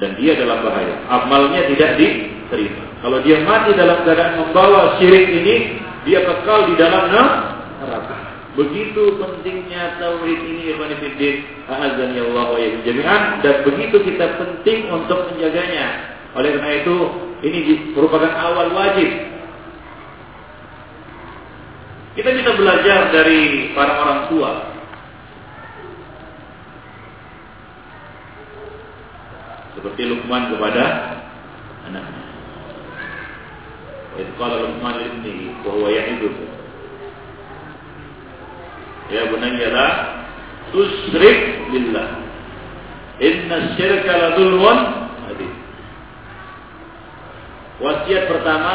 dan 0.00 0.18
dia 0.18 0.32
dalam 0.34 0.64
bahaya. 0.64 0.96
Amalnya 1.06 1.68
tidak 1.70 2.00
diterima. 2.00 2.82
Kalau 3.04 3.18
dia 3.22 3.38
mati 3.46 3.70
dalam 3.76 4.02
keadaan 4.02 4.34
membawa 4.40 4.96
syirik 4.98 5.30
ini, 5.30 5.81
dia 6.02 6.20
kekal 6.26 6.70
di 6.70 6.74
dalam 6.78 7.10
neraka. 7.12 8.16
Begitu 8.52 9.16
pentingnya 9.16 9.96
tauhid 9.96 10.40
ini 10.44 10.76
Ibn 10.76 10.92
Fiddin 11.00 11.64
Azan 11.72 12.12
ya 12.12 12.22
Allah 12.28 12.46
wa 12.52 12.60
jami'an 12.84 13.22
dan 13.40 13.64
begitu 13.64 13.96
kita 14.04 14.36
penting 14.36 14.92
untuk 14.92 15.32
menjaganya. 15.32 16.12
Oleh 16.36 16.56
karena 16.56 16.70
itu, 16.80 16.96
ini 17.44 17.58
merupakan 17.92 18.28
awal 18.28 18.72
wajib. 18.72 19.08
Kita 22.12 22.28
bisa 22.28 22.50
belajar 22.60 23.08
dari 23.08 23.72
para 23.72 23.92
orang 24.04 24.20
tua 24.28 24.52
Seperti 29.72 30.04
Luqman 30.04 30.52
kepada 30.52 30.84
anaknya. 31.88 32.21
Luqman 34.18 34.96
ini 35.24 35.56
bahwa 35.64 35.88
yang 35.88 36.20
itu 36.20 36.28
Ya 39.12 39.28
bunayya 39.28 39.68
la 39.72 39.88
tusrik 40.72 41.68
billah. 41.68 42.08
Inna 43.20 43.76
syirka 43.76 44.12
la 44.12 44.28
dzulmun 44.36 44.78
Wasiat 47.82 48.30
pertama 48.30 48.72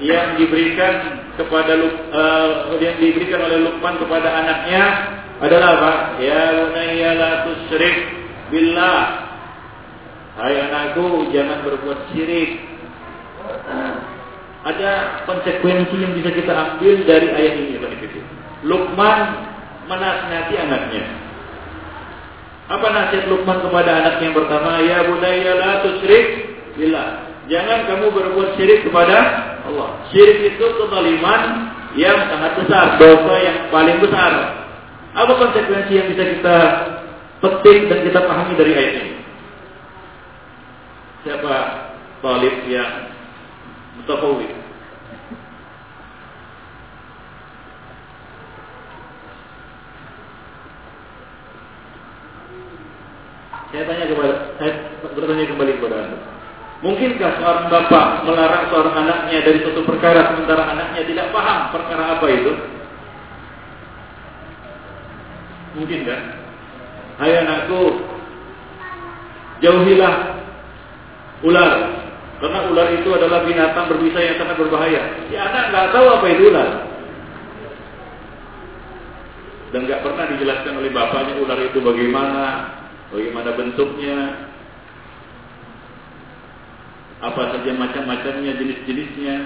yang 0.00 0.40
diberikan 0.40 1.28
kepada 1.36 1.76
uh, 1.76 2.72
yang 2.80 2.96
diberikan 2.96 3.44
oleh 3.44 3.68
Luqman 3.68 4.00
kepada 4.00 4.32
anaknya 4.32 4.84
adalah 5.44 5.68
apa? 5.76 5.92
Ya 6.24 6.42
bunayya 6.56 7.10
la 7.20 7.30
tusrik 7.46 7.96
billah. 8.48 9.00
Hai 10.40 10.56
anakku, 10.56 11.28
jangan 11.28 11.60
berbuat 11.60 12.08
syirik. 12.16 12.64
Ada 14.62 15.26
konsekuensi 15.26 15.96
yang 15.98 16.14
bisa 16.14 16.30
kita 16.30 16.52
ambil 16.54 17.02
dari 17.02 17.28
ayat 17.34 17.54
ini, 17.58 17.82
Lukman 18.62 19.18
menasihati 19.90 20.54
anaknya. 20.54 21.04
Apa 22.70 22.86
nasihat 22.94 23.26
Lukman 23.26 23.58
kepada 23.58 23.90
anaknya 23.90 24.30
yang 24.30 24.38
pertama? 24.38 24.70
Ya 24.86 24.98
bunayya 25.02 25.52
la 25.58 25.72
tusyrik 25.82 26.26
billah. 26.78 27.26
Jangan 27.50 27.90
kamu 27.90 28.06
berbuat 28.14 28.54
syirik 28.54 28.86
kepada 28.86 29.16
Allah. 29.66 29.98
Syirik 30.14 30.54
itu 30.54 30.62
kezaliman 30.78 31.42
yang 31.98 32.22
sangat 32.30 32.54
besar, 32.62 33.02
dosa 33.02 33.34
yang 33.42 33.58
paling 33.74 33.98
besar. 33.98 34.62
Apa 35.12 35.32
konsekuensi 35.42 35.90
yang 35.90 36.06
bisa 36.14 36.22
kita 36.38 36.56
petik 37.42 37.90
dan 37.90 37.98
kita 38.06 38.20
pahami 38.30 38.54
dari 38.54 38.72
ayat 38.78 38.94
ini? 39.02 39.12
siapa 41.22 41.56
talib 42.18 42.66
yang 42.66 43.11
mutafawid 43.98 44.62
Saya 53.72 53.88
tanya 53.88 54.04
kepada 54.04 54.32
saya 54.60 54.72
bertanya 55.16 55.48
kembali 55.48 55.72
kepada 55.80 55.96
Anda. 56.04 56.18
Mungkinkah 56.84 57.30
seorang 57.40 57.66
bapak 57.72 58.28
melarang 58.28 58.68
seorang 58.68 58.94
anaknya 59.00 59.38
dari 59.48 59.64
suatu 59.64 59.80
perkara 59.88 60.28
sementara 60.28 60.76
anaknya 60.76 61.08
tidak 61.08 61.32
paham 61.32 61.72
perkara 61.72 62.20
apa 62.20 62.26
itu? 62.28 62.52
Mungkin 65.72 66.00
kan? 66.04 66.22
Hai 67.16 67.32
anakku, 67.32 67.82
jauhilah 69.64 70.14
ular. 71.48 72.01
Karena 72.42 72.58
ular 72.74 72.90
itu 72.90 73.06
adalah 73.14 73.46
binatang 73.46 73.86
berbisa 73.86 74.18
yang 74.18 74.34
sangat 74.34 74.58
berbahaya. 74.58 75.30
Si 75.30 75.38
anak 75.38 75.70
nggak 75.70 75.94
tahu 75.94 76.06
apa 76.10 76.26
itu 76.26 76.42
ular. 76.50 76.68
Dan 79.70 79.86
nggak 79.86 80.02
pernah 80.02 80.24
dijelaskan 80.26 80.74
oleh 80.74 80.90
bapaknya 80.90 81.38
ular 81.38 81.58
itu 81.62 81.78
bagaimana, 81.78 82.44
bagaimana 83.14 83.50
bentuknya, 83.54 84.18
apa 87.22 87.42
saja 87.54 87.70
macam-macamnya, 87.78 88.58
jenis-jenisnya. 88.58 89.36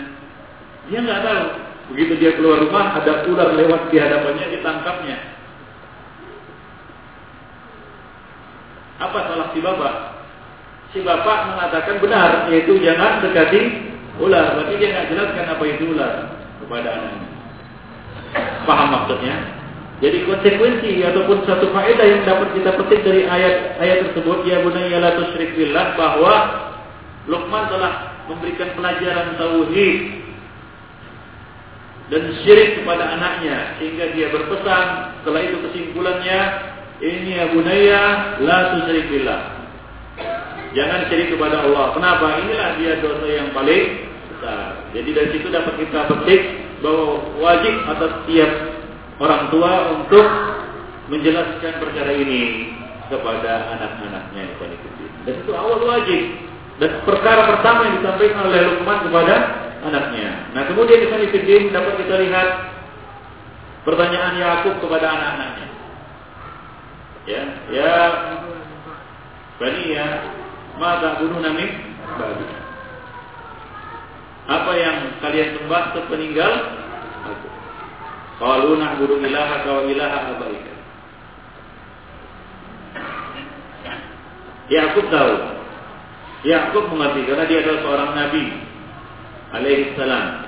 Dia 0.88 0.98
nggak 1.04 1.20
tahu. 1.20 1.44
Begitu 1.92 2.12
dia 2.16 2.32
keluar 2.40 2.64
rumah, 2.64 2.96
ada 2.96 3.28
ular 3.28 3.52
lewat 3.60 3.92
di 3.92 4.00
hadapannya, 4.00 4.56
ditangkapnya. 4.56 5.16
Apa 9.04 9.18
salah 9.28 9.52
si 9.52 9.60
bapak? 9.60 10.15
Si 10.96 11.04
bapak 11.04 11.52
mengatakan 11.52 12.00
benar, 12.00 12.48
yaitu 12.48 12.80
jangan 12.80 13.20
dekati 13.20 13.92
ular. 14.16 14.56
Berarti 14.56 14.74
dia 14.80 14.88
nggak 14.96 15.08
jelaskan 15.12 15.44
apa 15.44 15.64
itu 15.68 15.84
ular 15.92 16.12
kepada 16.64 16.88
anaknya. 16.88 17.28
Paham 18.64 18.88
maksudnya? 18.96 19.36
Jadi 20.00 20.24
konsekuensi 20.28 21.04
ataupun 21.04 21.44
satu 21.44 21.72
faedah 21.72 22.04
yang 22.04 22.22
dapat 22.24 22.52
kita 22.56 22.70
petik 22.80 23.00
dari 23.04 23.28
ayat-ayat 23.28 24.08
tersebut 24.08 24.44
ya 24.48 24.60
bunayya 24.64 25.00
la 25.00 25.16
tusyrik 25.20 25.56
billah 25.56 25.96
bahwa 25.96 26.34
Luqman 27.28 27.64
telah 27.72 28.12
memberikan 28.28 28.76
pelajaran 28.76 29.40
tauhid 29.40 30.20
dan 32.12 32.22
syirik 32.44 32.76
kepada 32.76 33.08
anaknya 33.08 33.72
sehingga 33.80 34.12
dia 34.12 34.28
berpesan 34.28 35.16
setelah 35.20 35.40
itu 35.48 35.56
kesimpulannya 35.64 36.40
ini 37.00 37.40
ya 37.40 37.44
bunayya 37.56 38.04
la 38.44 38.58
tusyrik 38.76 39.08
billah 39.08 39.55
Jangan 40.76 41.08
syirik 41.08 41.32
kepada 41.32 41.64
Allah. 41.64 41.96
Kenapa? 41.96 42.36
Inilah 42.44 42.76
dia 42.76 43.00
dosa 43.00 43.24
yang 43.24 43.48
paling 43.56 44.12
besar. 44.28 44.84
Jadi 44.92 45.08
dari 45.16 45.28
situ 45.32 45.48
dapat 45.48 45.74
kita 45.80 46.04
petik 46.12 46.42
bahwa 46.84 47.24
wajib 47.40 47.74
atas 47.88 48.10
setiap 48.22 48.52
orang 49.16 49.48
tua 49.48 49.72
untuk 49.96 50.26
menjelaskan 51.08 51.80
perkara 51.80 52.12
ini 52.12 52.68
kepada 53.08 53.72
anak-anaknya 53.72 54.44
Dan 55.24 55.34
itu 55.40 55.52
awal 55.56 55.80
wajib. 55.80 56.22
Dan 56.76 56.90
perkara 57.08 57.56
pertama 57.56 57.88
yang 57.88 57.94
disampaikan 58.04 58.44
oleh 58.44 58.60
Luqman 58.68 59.08
kepada 59.08 59.34
anaknya. 59.80 60.28
Nah 60.52 60.62
kemudian 60.68 61.00
di 61.00 61.08
sini 61.08 61.72
dapat 61.72 62.04
kita 62.04 62.20
lihat 62.20 62.48
pertanyaan 63.88 64.34
Yakub 64.36 64.76
kepada 64.84 65.08
anak-anaknya. 65.08 65.68
Ya, 67.26 67.42
ya, 67.74 67.94
Bani 69.56 69.82
ya, 69.88 70.06
Maka 70.76 70.96
ta'buduna 71.00 71.50
min 71.56 71.70
ba'di? 72.20 72.46
Apa 74.46 74.72
yang 74.78 74.96
kalian 75.18 75.58
sembah 75.58 75.84
sepeninggal 75.96 76.52
aku? 77.26 77.48
Qalu 78.36 78.70
na'budu 78.78 79.18
ilahaka 79.24 79.68
wa 79.72 79.82
ilaha 79.88 80.18
abaika. 80.36 80.74
Yakub 84.66 85.06
tahu. 85.08 85.34
Yakub 86.46 86.84
mengerti 86.94 87.20
karena 87.26 87.44
dia 87.48 87.58
adalah 87.64 87.80
seorang 87.82 88.10
nabi 88.14 88.44
alaihi 89.56 89.94
salam. 89.96 90.46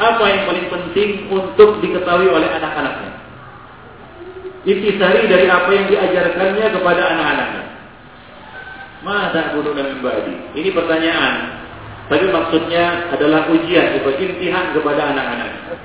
Apa 0.00 0.24
yang 0.32 0.42
paling 0.48 0.66
penting 0.72 1.10
untuk 1.28 1.84
diketahui 1.84 2.32
oleh 2.32 2.48
anak-anaknya? 2.48 3.12
Intisari 4.64 5.28
dari 5.28 5.46
apa 5.46 5.70
yang 5.70 5.86
diajarkannya 5.92 6.66
kepada 6.72 7.02
anak-anaknya. 7.04 7.64
Masa 9.00 9.56
bunuh 9.56 9.72
dan 9.72 9.96
ba'di? 10.04 10.34
Ini 10.60 10.68
pertanyaan. 10.76 11.34
Tapi 12.12 12.26
maksudnya 12.28 13.08
adalah 13.14 13.48
ujian, 13.48 13.96
itu 13.96 14.10
imtihan 14.18 14.76
kepada 14.76 15.14
anak-anak. 15.14 15.78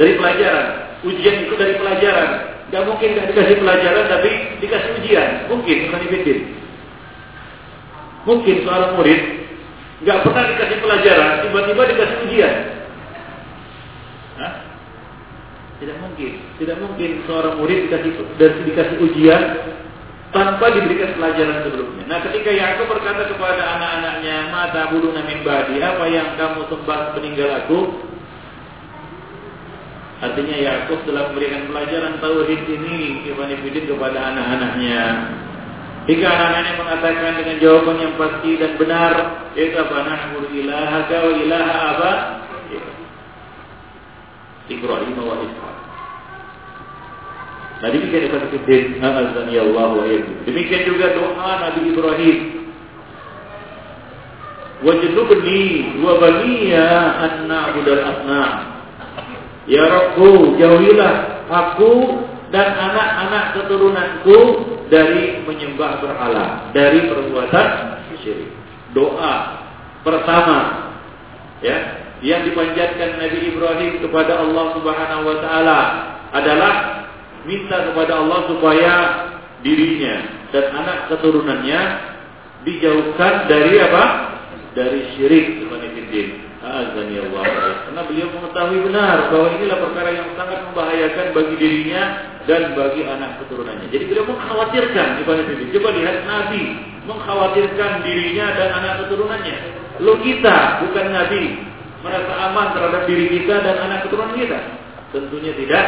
Dari 0.00 0.18
pelajaran. 0.18 0.66
Ujian 1.06 1.46
itu 1.46 1.54
dari 1.54 1.78
pelajaran. 1.78 2.30
Gak 2.74 2.82
mungkin 2.82 3.14
gak 3.14 3.30
dikasih 3.30 3.62
pelajaran 3.62 4.04
tapi 4.10 4.30
dikasih 4.58 4.90
ujian. 4.98 5.28
Mungkin, 5.46 5.76
Ikhwanifidin. 5.86 6.40
Mungkin 8.26 8.56
seorang 8.66 8.98
murid 8.98 9.22
gak 10.02 10.18
pernah 10.26 10.44
dikasih 10.50 10.78
pelajaran, 10.82 11.30
tiba-tiba 11.46 11.82
dikasih 11.86 12.18
ujian. 12.26 12.54
Hah? 14.42 14.52
Tidak 15.78 15.96
mungkin. 16.02 16.32
Tidak 16.58 16.76
mungkin 16.82 17.10
seorang 17.30 17.54
murid 17.62 17.86
dikasih 17.86 18.12
dikasih 18.66 18.96
ujian 19.06 19.42
tanpa 20.36 20.68
diberikan 20.76 21.16
pelajaran 21.16 21.64
sebelumnya. 21.64 22.04
Nah, 22.04 22.18
ketika 22.28 22.50
Yakub 22.52 22.86
berkata 22.92 23.26
kepada 23.32 23.62
anak-anaknya, 23.64 24.36
"Mata 24.52 24.92
bulu 24.92 25.16
namin 25.16 25.40
badi, 25.40 25.80
apa 25.80 26.04
yang 26.12 26.36
kamu 26.36 26.68
sembah 26.68 27.00
peninggal 27.16 27.50
aku?" 27.64 27.80
Artinya 30.16 30.56
Yakub 30.56 31.04
telah 31.04 31.28
memberikan 31.28 31.68
pelajaran 31.68 32.16
tauhid 32.24 32.62
ini 32.64 33.28
Ibn 33.28 33.50
kepada 33.84 34.18
anak-anaknya. 34.32 35.04
Jika 36.06 36.24
anak-anaknya 36.24 36.74
mengatakan 36.80 37.32
dengan 37.36 37.56
jawaban 37.60 37.96
yang 37.98 38.14
pasti 38.16 38.50
dan 38.56 38.72
benar, 38.78 39.12
itu 39.58 39.76
apa? 39.76 39.96
Nahmur 40.06 40.44
ilaha 40.54 41.04
wa 41.10 41.32
ilaha 41.34 41.74
apa? 41.92 42.12
Ibrahim 44.66 45.14
wa 45.18 45.36
Ishaq. 45.46 45.76
Nah 47.76 47.88
demikian 47.92 48.32
Ibn 48.32 48.42
Fiddin 48.48 49.04
Azani 49.04 49.54
Allah 49.60 49.88
wa 49.92 50.04
Demikian 50.48 50.82
juga 50.88 51.12
doa 51.12 51.52
Nabi 51.60 51.80
Ibrahim. 51.92 52.38
Wajnubni 54.80 55.64
wa 56.04 56.20
baniya 56.20 56.88
an 57.16 57.32
na'budal 57.48 58.02
asnam 58.04 58.52
Ya 59.64 59.88
Rabbu 59.88 60.60
jauhilah 60.60 61.14
aku 61.48 62.22
dan 62.54 62.76
anak-anak 62.76 63.44
keturunanku 63.58 64.38
dari 64.86 65.42
menyembah 65.42 65.98
berhala, 65.98 66.70
dari 66.70 67.10
perbuatan 67.10 67.68
syirik. 68.22 68.50
Doa 68.94 69.66
pertama 70.06 70.90
ya 71.60 72.06
yang 72.24 72.46
dipanjatkan 72.48 73.20
Nabi 73.20 73.38
Ibrahim 73.54 73.92
kepada 74.00 74.40
Allah 74.40 74.66
Subhanahu 74.78 75.22
wa 75.26 75.36
taala 75.42 75.80
adalah 76.32 76.74
minta 77.46 77.90
kepada 77.90 78.20
Allah 78.20 78.40
supaya 78.50 78.94
dirinya 79.62 80.46
dan 80.50 80.64
anak 80.74 80.98
keturunannya 81.14 81.80
dijauhkan 82.66 83.46
dari 83.48 83.74
apa? 83.80 84.04
Dari 84.76 85.00
syirik 85.16 85.64
Ibn 85.64 85.80
Azani 86.66 87.16
Allah. 87.22 87.42
Karena 87.86 88.02
beliau 88.10 88.28
mengetahui 88.34 88.78
benar 88.90 89.30
bahwa 89.30 89.48
inilah 89.54 89.78
perkara 89.86 90.10
yang 90.10 90.28
sangat 90.34 90.58
membahayakan 90.66 91.26
bagi 91.30 91.54
dirinya 91.62 92.02
dan 92.44 92.74
bagi 92.74 93.02
anak 93.06 93.38
keturunannya. 93.44 93.86
Jadi 93.94 94.04
beliau 94.10 94.26
mengkhawatirkan 94.26 95.08
Ibn 95.22 95.38
Fiddin. 95.46 95.68
Coba 95.78 95.88
lihat 95.94 96.16
Nabi 96.26 96.62
mengkhawatirkan 97.06 97.90
dirinya 98.02 98.46
dan 98.58 98.68
anak 98.82 98.92
keturunannya. 99.06 99.56
Lo 100.02 100.18
kita 100.20 100.84
bukan 100.84 101.06
Nabi 101.14 101.42
merasa 102.02 102.32
aman 102.50 102.66
terhadap 102.74 103.02
diri 103.08 103.26
kita 103.30 103.54
dan 103.62 103.76
anak 103.86 103.98
keturunan 104.06 104.34
kita. 104.34 104.58
Tentunya 105.14 105.52
tidak 105.54 105.86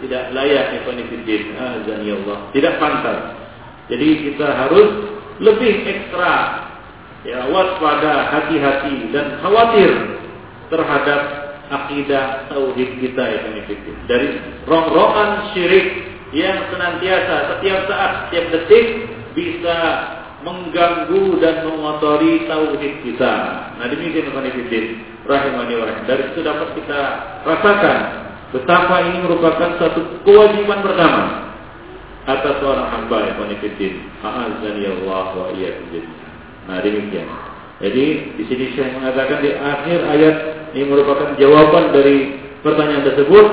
tidak 0.00 0.32
layak 0.32 0.80
ikhwanifiddin 0.80 1.56
azan 1.56 2.00
ya 2.04 2.14
Allah. 2.24 2.38
Tidak 2.56 2.74
pantas. 2.80 3.20
Jadi 3.90 4.08
kita 4.30 4.48
harus 4.48 4.88
lebih 5.40 5.82
ekstra 5.84 6.34
ya 7.26 7.48
waspada 7.52 8.32
hati-hati 8.32 9.12
dan 9.12 9.40
khawatir 9.44 9.92
terhadap 10.72 11.20
akidah 11.70 12.48
tauhid 12.48 12.90
kita 12.98 13.22
ikhwanifiddin 13.40 13.96
dari 14.08 14.40
rongrongan 14.64 15.52
syirik 15.52 16.10
yang 16.30 16.70
senantiasa 16.70 17.56
setiap 17.56 17.90
saat 17.90 18.10
setiap 18.28 18.44
detik 18.54 18.86
bisa 19.34 19.76
mengganggu 20.40 21.36
dan 21.38 21.68
mengotori 21.68 22.48
tauhid 22.48 22.94
kita. 23.04 23.34
Nah 23.76 23.86
demikian 23.90 24.32
ikhwanifiddin 24.32 24.84
rahimani 25.28 25.74
wa 25.76 25.86
Dari 26.08 26.22
situ 26.32 26.40
dapat 26.40 26.68
kita 26.80 27.00
rasakan 27.44 28.29
Betapa 28.50 29.06
ini 29.06 29.22
merupakan 29.22 29.78
satu 29.78 30.26
kewajiban 30.26 30.82
pertama 30.82 31.54
atas 32.26 32.54
seorang 32.58 32.88
hamba 32.90 33.16
yang 33.30 33.36
konfidin. 33.38 33.94
A'azani 34.20 34.84
Allah 34.90 35.26
wa 35.38 35.46
iyyakum 35.54 36.02
Nah 36.66 36.78
demikian. 36.82 37.26
Jadi 37.80 38.36
di 38.36 38.44
sini 38.44 38.76
saya 38.76 38.92
mengatakan 38.92 39.40
di 39.40 39.50
akhir 39.56 39.98
ayat 40.04 40.36
ini 40.76 40.84
merupakan 40.84 41.32
jawaban 41.40 41.94
dari 41.96 42.36
pertanyaan 42.60 43.08
tersebut. 43.08 43.46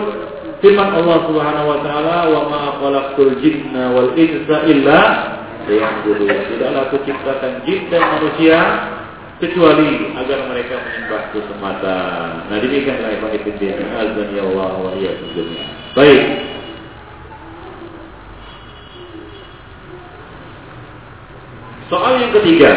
Firman 0.57 0.89
Allah 0.89 1.17
Subhanahu 1.29 1.67
wa 1.69 1.79
taala, 1.85 2.17
"Wa 2.33 2.41
ma 2.49 2.61
khalaqtul 2.81 3.37
jinna 3.39 3.93
wal 3.93 4.17
insa 4.17 4.65
illa 4.65 4.99
liya'budun." 5.69 6.27
Tidaklah 6.27 6.81
aku 6.89 6.97
ciptakan 7.05 7.53
jin 7.69 7.87
dan 7.93 8.03
manusia 8.17 8.59
kecuali 9.37 10.17
agar 10.17 10.49
mereka 10.49 10.75
menyembahku 10.81 11.37
semata. 11.45 11.99
Nah 12.49 12.57
demikianlah 12.57 13.21
Ibn 13.21 13.33
Fiddin. 13.45 13.77
Azan 13.93 14.33
ya 14.33 14.43
Allah 14.45 14.71
wa 14.81 14.91
dunia. 14.97 15.65
Baik. 15.93 16.23
Soal 21.87 22.19
yang 22.19 22.33
ketiga. 22.35 22.71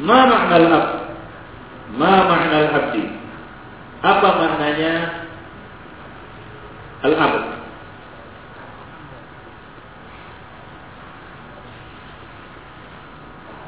Ma 0.00 0.24
makna 0.24 0.54
al-abd? 0.56 0.92
Ma 1.98 2.14
makna 2.24 2.56
al-abdi? 2.66 3.04
Apa 4.00 4.28
maknanya 4.32 4.92
al-abd. 7.04 7.44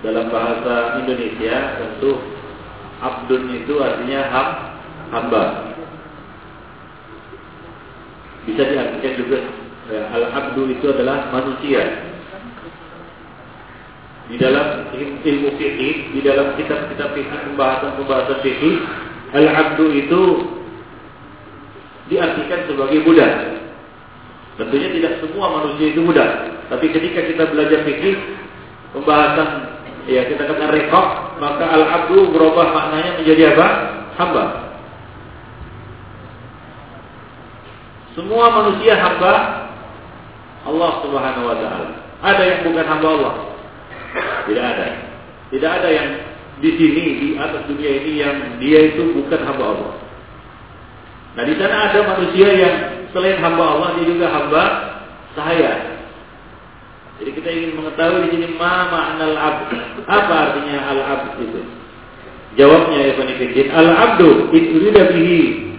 Dalam 0.02 0.26
bahasa 0.34 0.74
Indonesia 1.04 1.56
tentu 1.78 2.10
abdun 2.98 3.42
itu 3.54 3.74
artinya 3.78 4.20
ham, 4.34 4.48
hamba. 5.12 5.44
Bisa 8.42 8.62
diartikan 8.66 9.12
juga 9.22 9.38
ya, 9.86 10.02
al-abdu 10.10 10.66
itu 10.72 10.86
adalah 10.90 11.30
manusia. 11.30 12.10
Di 14.26 14.40
dalam 14.40 14.88
ilmu 14.96 15.50
fikih, 15.60 16.16
di 16.16 16.20
dalam 16.24 16.56
kitab-kitab 16.56 17.12
fikih 17.12 17.38
pembahasan-pembahasan 17.52 18.38
fikih, 18.40 18.76
al-abdu 19.36 19.86
itu 19.92 20.22
diartikan 22.10 22.66
sebagai 22.66 23.04
budak. 23.06 23.62
Tentunya 24.58 24.88
tidak 24.90 25.12
semua 25.22 25.60
manusia 25.60 25.92
itu 25.92 26.00
budak. 26.02 26.30
Tapi 26.72 26.86
ketika 26.90 27.20
kita 27.28 27.44
belajar 27.52 27.84
fikih, 27.84 28.16
pembahasan 28.96 29.48
ya 30.08 30.26
kita 30.26 30.48
katakan 30.48 30.72
rekok, 30.72 31.06
maka 31.38 31.64
al-abdu 31.68 32.32
berubah 32.32 32.74
maknanya 32.74 33.22
menjadi 33.22 33.54
apa? 33.54 33.68
Hamba. 34.18 34.61
Semua 38.12 38.52
manusia 38.52 38.92
hamba 39.00 39.34
Allah 40.68 40.92
Subhanahu 41.00 41.48
wa 41.48 41.56
taala. 41.56 41.90
Ada 42.22 42.42
yang 42.44 42.60
bukan 42.68 42.84
hamba 42.84 43.08
Allah? 43.08 43.34
Tidak 44.46 44.64
ada. 44.64 44.86
Tidak 45.48 45.70
ada 45.70 45.88
yang 45.88 46.08
di 46.60 46.70
sini 46.76 47.04
di 47.18 47.28
atas 47.40 47.64
dunia 47.66 47.90
ini 48.04 48.12
yang 48.20 48.36
dia 48.60 48.92
itu 48.92 49.16
bukan 49.16 49.40
hamba 49.42 49.64
Allah. 49.64 49.92
Nah 51.32 51.44
di 51.48 51.54
sana 51.56 51.76
ada 51.88 51.98
manusia 52.04 52.48
yang 52.52 52.76
selain 53.16 53.40
hamba 53.40 53.64
Allah 53.64 53.88
dia 53.96 54.04
juga 54.04 54.26
hamba 54.28 54.64
sahaya. 55.32 55.72
Jadi 57.16 57.30
kita 57.38 57.48
ingin 57.48 57.70
mengetahui 57.80 58.28
di 58.28 58.28
sini 58.36 58.46
ma 58.60 58.92
al 58.92 59.36
abd. 59.40 59.70
Apa 60.04 60.34
artinya 60.52 60.76
al 60.84 61.00
abd 61.00 61.32
itu? 61.40 61.60
Jawabnya 62.60 62.98
ya 63.08 63.12
Fanifidin. 63.16 63.72
Al 63.72 63.88
abdu 63.88 64.52
itu 64.52 64.92
bihi 64.92 65.71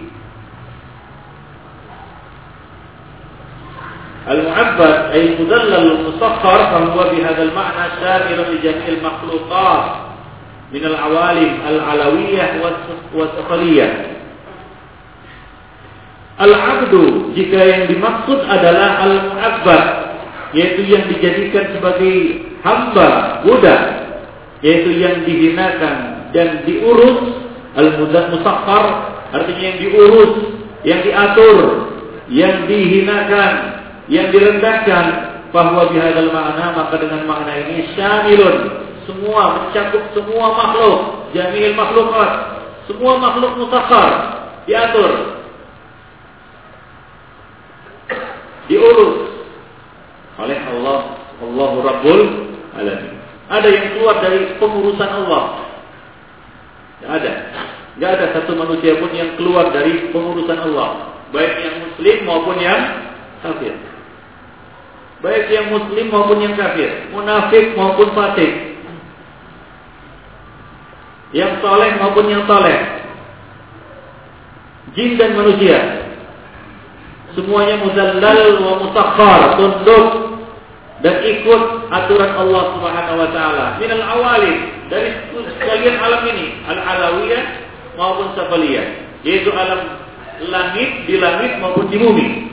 المعبد 4.29 5.11
أي 5.11 5.33
المدلل 5.33 5.91
المسخر 5.91 6.57
فهو 6.57 6.97
بهذا 7.11 7.43
المعنى 7.43 7.89
شامل 8.01 8.55
لجميع 8.55 8.87
المخلوقات 8.87 9.85
من 10.73 10.85
العوالم 10.85 11.57
العلوية 11.69 12.61
والسفلية 13.15 13.89
Al-abdu 16.39 17.35
jika 17.35 17.59
yang 17.59 17.83
dimaksud 17.91 18.47
adalah 18.47 19.03
al-mu'abbad 19.03 19.85
yaitu 20.55 20.87
yang 20.87 21.03
dijadikan 21.11 21.75
sebagai 21.75 22.47
hamba 22.63 23.43
budak 23.43 23.83
yaitu 24.63 25.03
yang 25.03 25.27
dihinakan 25.27 26.31
dan 26.31 26.63
diurus 26.63 27.43
al-mudak 27.75 28.31
musakhar 28.31 28.85
artinya 29.35 29.63
yang 29.67 29.77
diurus 29.83 30.33
yang 30.87 30.99
diatur 31.03 31.57
yang 32.31 32.55
dihinakan 32.71 33.72
yang 34.10 34.28
direndahkan 34.28 35.04
bahwa 35.54 35.88
bihadal 35.94 36.34
makna 36.34 36.74
maka 36.74 36.98
dengan 36.98 37.22
makna 37.24 37.52
ini 37.62 37.94
syamilun. 37.94 38.84
Semua 39.06 39.42
mencakup 39.68 40.02
semua 40.16 40.46
makhluk. 40.56 40.98
Jamil 41.36 41.76
makhlukat. 41.78 42.30
Semua 42.90 43.16
makhluk 43.20 43.56
mutakhar 43.60 44.10
diatur. 44.66 45.40
Diurus. 48.68 49.14
Oleh 50.40 50.58
Allah. 50.58 51.00
Allahu 51.34 51.76
Rabbul 51.84 52.20
Alamin. 52.74 53.14
Ada 53.50 53.68
yang 53.68 53.86
keluar 53.94 54.16
dari 54.24 54.56
pengurusan 54.56 55.10
Allah. 55.24 55.68
Tidak 56.98 57.10
ada. 57.12 57.32
Tidak 57.94 58.10
ada 58.10 58.26
satu 58.40 58.56
manusia 58.56 58.96
pun 58.98 59.12
yang 59.12 59.36
keluar 59.36 59.70
dari 59.70 60.10
pengurusan 60.10 60.58
Allah. 60.72 61.14
Baik 61.30 61.54
yang 61.60 61.76
muslim 61.84 62.16
maupun 62.24 62.56
yang 62.58 62.80
kafir. 63.44 63.93
Baik 65.24 65.48
yang 65.48 65.72
muslim 65.72 66.12
maupun 66.12 66.36
yang 66.36 66.52
kafir, 66.52 67.08
munafik 67.08 67.72
maupun 67.72 68.12
fasik. 68.12 68.76
Yang 71.32 71.64
soleh 71.64 71.96
maupun 71.96 72.28
yang 72.28 72.44
soleh. 72.44 72.76
Jin 74.92 75.16
dan 75.16 75.32
manusia. 75.32 75.80
Semuanya 77.32 77.80
muzallal 77.80 78.62
wa 78.68 78.72
mutakhar, 78.84 79.56
tunduk 79.56 80.06
dan 81.00 81.16
ikut 81.24 81.62
aturan 81.88 82.32
Allah 82.36 82.62
Subhanahu 82.76 83.16
wa 83.16 83.28
taala. 83.32 83.64
Minal 83.80 84.04
awali 84.04 84.54
dari 84.92 85.08
sekalian 85.32 86.04
alam 86.04 86.22
ini, 86.36 86.60
al-alawiyah 86.68 87.44
maupun 87.96 88.28
safaliyah, 88.36 88.86
yaitu 89.24 89.48
alam 89.56 90.04
langit 90.52 91.08
di 91.08 91.16
langit 91.16 91.64
maupun 91.64 91.88
di 91.88 91.96
bumi. 91.96 92.43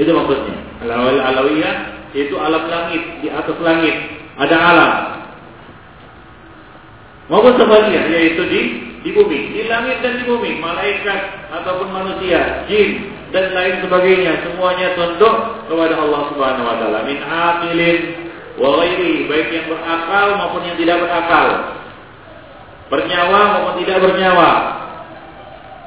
Itu 0.00 0.10
maksudnya. 0.16 0.56
Al 0.80 1.20
alawiyah 1.20 1.76
itu 2.16 2.34
alam 2.40 2.64
langit 2.66 3.02
di 3.20 3.28
atas 3.28 3.54
langit 3.60 3.94
ada 4.40 4.56
alam. 4.56 4.92
Maupun 7.30 7.54
sebaliknya 7.54 8.08
yaitu 8.10 8.42
di 8.48 8.60
di 9.00 9.10
bumi, 9.14 9.54
di 9.54 9.64
langit 9.70 10.02
dan 10.04 10.18
di 10.20 10.24
bumi, 10.26 10.60
malaikat 10.60 11.48
ataupun 11.52 11.88
manusia, 11.92 12.66
jin 12.66 13.12
dan 13.30 13.54
lain 13.54 13.80
sebagainya, 13.86 14.44
semuanya 14.44 14.92
tunduk 14.98 15.64
kepada 15.70 15.94
Allah 15.96 16.22
Subhanahu 16.34 16.66
wa 16.66 16.76
taala. 16.82 17.00
Min 17.06 17.18
aqilin 17.22 18.00
wa 18.58 18.68
ghairi, 18.82 19.30
baik 19.30 19.48
yang 19.54 19.66
berakal 19.70 20.26
maupun 20.36 20.62
yang 20.66 20.76
tidak 20.76 20.96
berakal. 21.06 21.46
Bernyawa 22.90 23.40
maupun 23.54 23.74
tidak 23.86 23.98
bernyawa. 24.02 24.50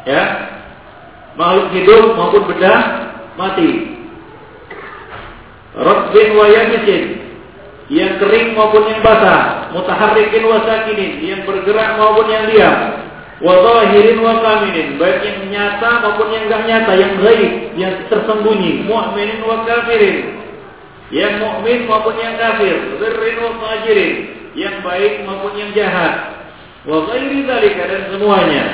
Ya, 0.07 0.23
makhluk 1.35 1.67
hidup 1.75 2.03
maupun 2.15 2.41
benda 2.47 2.75
mati. 3.35 3.92
Rabbin 5.73 6.27
wa 6.37 6.45
yabisin 6.45 7.23
yang 7.91 8.15
kering 8.15 8.55
maupun 8.55 8.87
yang 8.87 9.03
basah, 9.03 9.69
mutaharrikin 9.75 10.47
wa 10.47 10.63
sakinin. 10.63 11.19
Yang 11.19 11.43
bergerak 11.43 11.99
maupun 11.99 12.31
yang 12.31 12.47
diam. 12.47 12.77
Wa 13.43 13.53
zahirin 13.59 14.23
wa 14.23 14.39
kaminin, 14.39 14.95
baik 14.95 15.19
yang 15.19 15.39
nyata 15.51 15.99
maupun 15.99 16.31
yang 16.31 16.47
enggak 16.47 16.63
nyata, 16.63 16.91
yang 16.95 17.13
gaib, 17.19 17.51
yang 17.75 17.93
tersembunyi, 18.07 18.87
mu'minin 18.87 19.43
wa 19.43 19.67
kafirin. 19.67 20.39
Yang 21.11 21.43
mukmin 21.43 21.83
maupun 21.83 22.15
yang 22.15 22.39
kafir, 22.39 22.73
birrin 23.03 23.37
wa 23.43 23.51
fajirin, 23.59 24.13
yang 24.55 24.79
baik 24.79 25.27
maupun 25.27 25.59
yang 25.59 25.75
jahat. 25.75 26.39
Wa 26.87 27.03
ghairi 27.03 27.43
dzalika 27.43 27.83
dan 27.83 28.01
semuanya. 28.15 28.65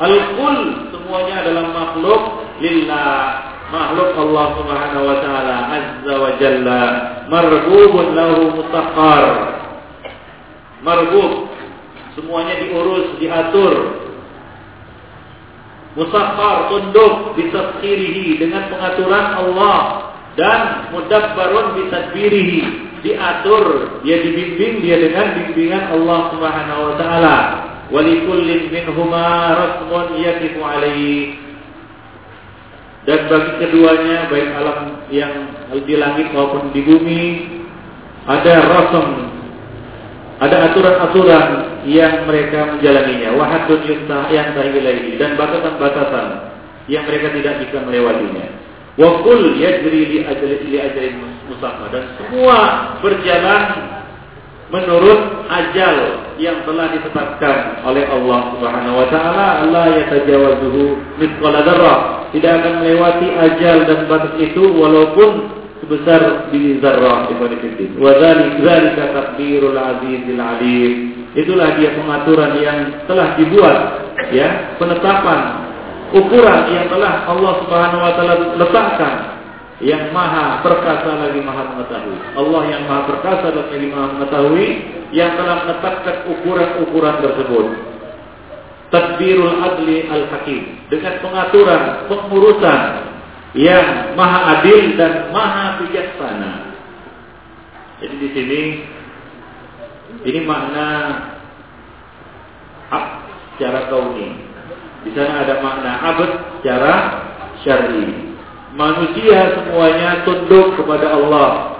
Al-kul 0.00 0.88
semuanya 0.88 1.34
adalah 1.44 1.64
makhluk. 1.70 2.22
Lillah 2.64 3.51
makhluk 3.72 4.12
Allah 4.20 4.46
Subhanahu 4.60 5.04
wa 5.08 5.16
taala 5.24 5.56
azza 5.72 6.14
wa 6.20 6.30
jalla 6.36 6.82
marbubun 7.32 8.06
lahu 8.12 8.52
mutaqqar 8.60 9.24
marbub 10.84 11.52
semuanya 12.16 12.60
diurus 12.60 13.16
diatur. 13.16 13.74
Musakhar 15.92 16.72
tunduk 16.72 17.36
bitaskhirihi 17.36 18.40
dengan 18.40 18.72
pengaturan 18.72 19.26
Allah. 19.44 19.78
Dan 20.32 20.88
mudabbarun 20.96 21.76
bitadbirihi 21.76 22.60
diatur 23.04 24.00
dia 24.00 24.16
dibimbing 24.24 24.80
dia 24.80 24.96
dengan 24.96 25.36
bimbingan 25.36 25.92
Allah 25.92 26.20
Subhanahu 26.32 26.80
wa 26.88 26.94
taala. 26.96 27.36
Walikullin 27.92 28.72
minhuma 28.72 29.52
rasmun 29.52 30.16
yakifu 30.16 30.64
alaihi 30.64 31.36
dan 33.02 33.18
bagi 33.26 33.52
keduanya 33.58 34.30
baik 34.30 34.48
alam 34.54 34.78
yang 35.10 35.32
di 35.74 35.94
langit 35.98 36.30
maupun 36.30 36.70
di 36.70 36.86
bumi 36.86 37.22
ada 38.30 38.54
rasm 38.70 39.32
ada 40.42 40.70
aturan-aturan 40.70 41.48
yang 41.86 42.26
mereka 42.26 42.74
menjalaninya. 42.74 43.30
Wahadun 43.38 43.80
yuntah 43.86 44.26
yang 44.34 44.50
tahilahi 44.58 45.14
dan 45.14 45.38
batasan-batasan 45.38 46.26
yang 46.90 47.06
mereka 47.06 47.30
tidak 47.30 47.62
bisa 47.62 47.78
melewatinya. 47.86 48.46
Wa 48.98 49.22
kul 49.22 49.54
yajri 49.54 50.02
li 50.02 50.18
ajli 50.26 50.66
li 50.66 50.78
dan 50.82 52.04
semua 52.18 52.58
berjalan 52.98 53.62
menurut 54.72 55.44
ajal 55.52 55.96
yang 56.40 56.64
telah 56.64 56.88
ditetapkan 56.96 57.84
oleh 57.84 58.08
Allah 58.08 58.40
Subhanahu 58.56 58.96
wa 59.04 59.06
taala 59.12 59.46
Allah 59.68 59.84
yatajawazuhu 60.00 60.96
mithqala 61.20 61.60
dzarrah. 61.60 61.98
Tidak 62.32 62.48
akan 62.48 62.74
melewati 62.80 63.28
ajal 63.36 63.84
dan 63.84 64.08
batas 64.08 64.34
itu 64.40 64.64
walaupun 64.72 65.52
sebesar 65.84 66.48
biji 66.48 66.80
zarrah 66.80 67.28
ibn 67.28 67.52
fiddin 67.60 68.00
wa 68.00 68.16
dzalika 68.16 69.12
takdirul 69.12 69.76
azizil 69.76 70.40
alim. 70.40 70.92
Itulah 71.36 71.76
dia 71.76 71.92
pengaturan 71.92 72.56
yang 72.56 73.04
telah 73.04 73.36
dibuat 73.36 73.76
ya 74.32 74.76
penetapan 74.80 75.68
ukuran 76.16 76.60
yang 76.72 76.86
telah 76.88 77.28
Allah 77.28 77.52
Subhanahu 77.60 78.00
wa 78.00 78.12
taala 78.16 78.34
letakkan 78.56 79.14
yang 79.82 80.14
maha 80.14 80.62
perkasa 80.62 81.10
lagi 81.18 81.42
maha 81.42 81.74
mengetahui. 81.74 82.18
Allah 82.38 82.62
yang 82.70 82.82
maha 82.86 83.02
perkasa 83.10 83.50
dan 83.50 83.66
lagi 83.66 83.88
maha 83.90 84.06
mengetahui 84.14 84.66
yang 85.10 85.34
telah 85.34 85.66
menetapkan 85.66 86.16
ukuran-ukuran 86.30 87.16
tersebut. 87.18 87.66
Tadbirul 88.94 89.58
adli 89.58 90.06
al-hakim 90.06 90.86
dengan 90.86 91.18
pengaturan, 91.18 91.82
pengurusan 92.06 92.80
yang 93.58 94.14
maha 94.14 94.60
adil 94.60 94.94
dan 94.94 95.34
maha 95.34 95.82
bijaksana. 95.82 96.52
Jadi 97.98 98.14
di 98.22 98.28
sini 98.32 98.62
ini 100.22 100.40
makna 100.46 100.86
ab 102.92 103.04
secara 103.54 103.90
kauni. 103.90 104.30
Di 105.02 105.10
sana 105.18 105.42
ada 105.42 105.58
makna 105.58 105.92
abad 105.98 106.30
secara 106.62 106.94
syar'i. 107.66 108.31
Manusia 108.72 109.52
semuanya 109.52 110.24
tunduk 110.24 110.80
kepada 110.80 111.12
Allah. 111.12 111.76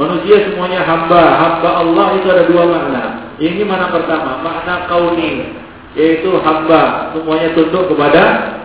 Manusia 0.00 0.48
semuanya 0.48 0.80
hamba. 0.88 1.24
Hamba 1.36 1.70
Allah 1.84 2.06
itu 2.16 2.26
ada 2.32 2.44
dua 2.48 2.64
makna. 2.64 3.04
Ini 3.36 3.60
mana 3.68 3.92
pertama? 3.92 4.40
Makna 4.40 4.88
kauni. 4.88 5.52
Yaitu 5.92 6.32
hamba. 6.40 7.12
Semuanya 7.12 7.52
tunduk 7.52 7.92
kepada 7.92 8.22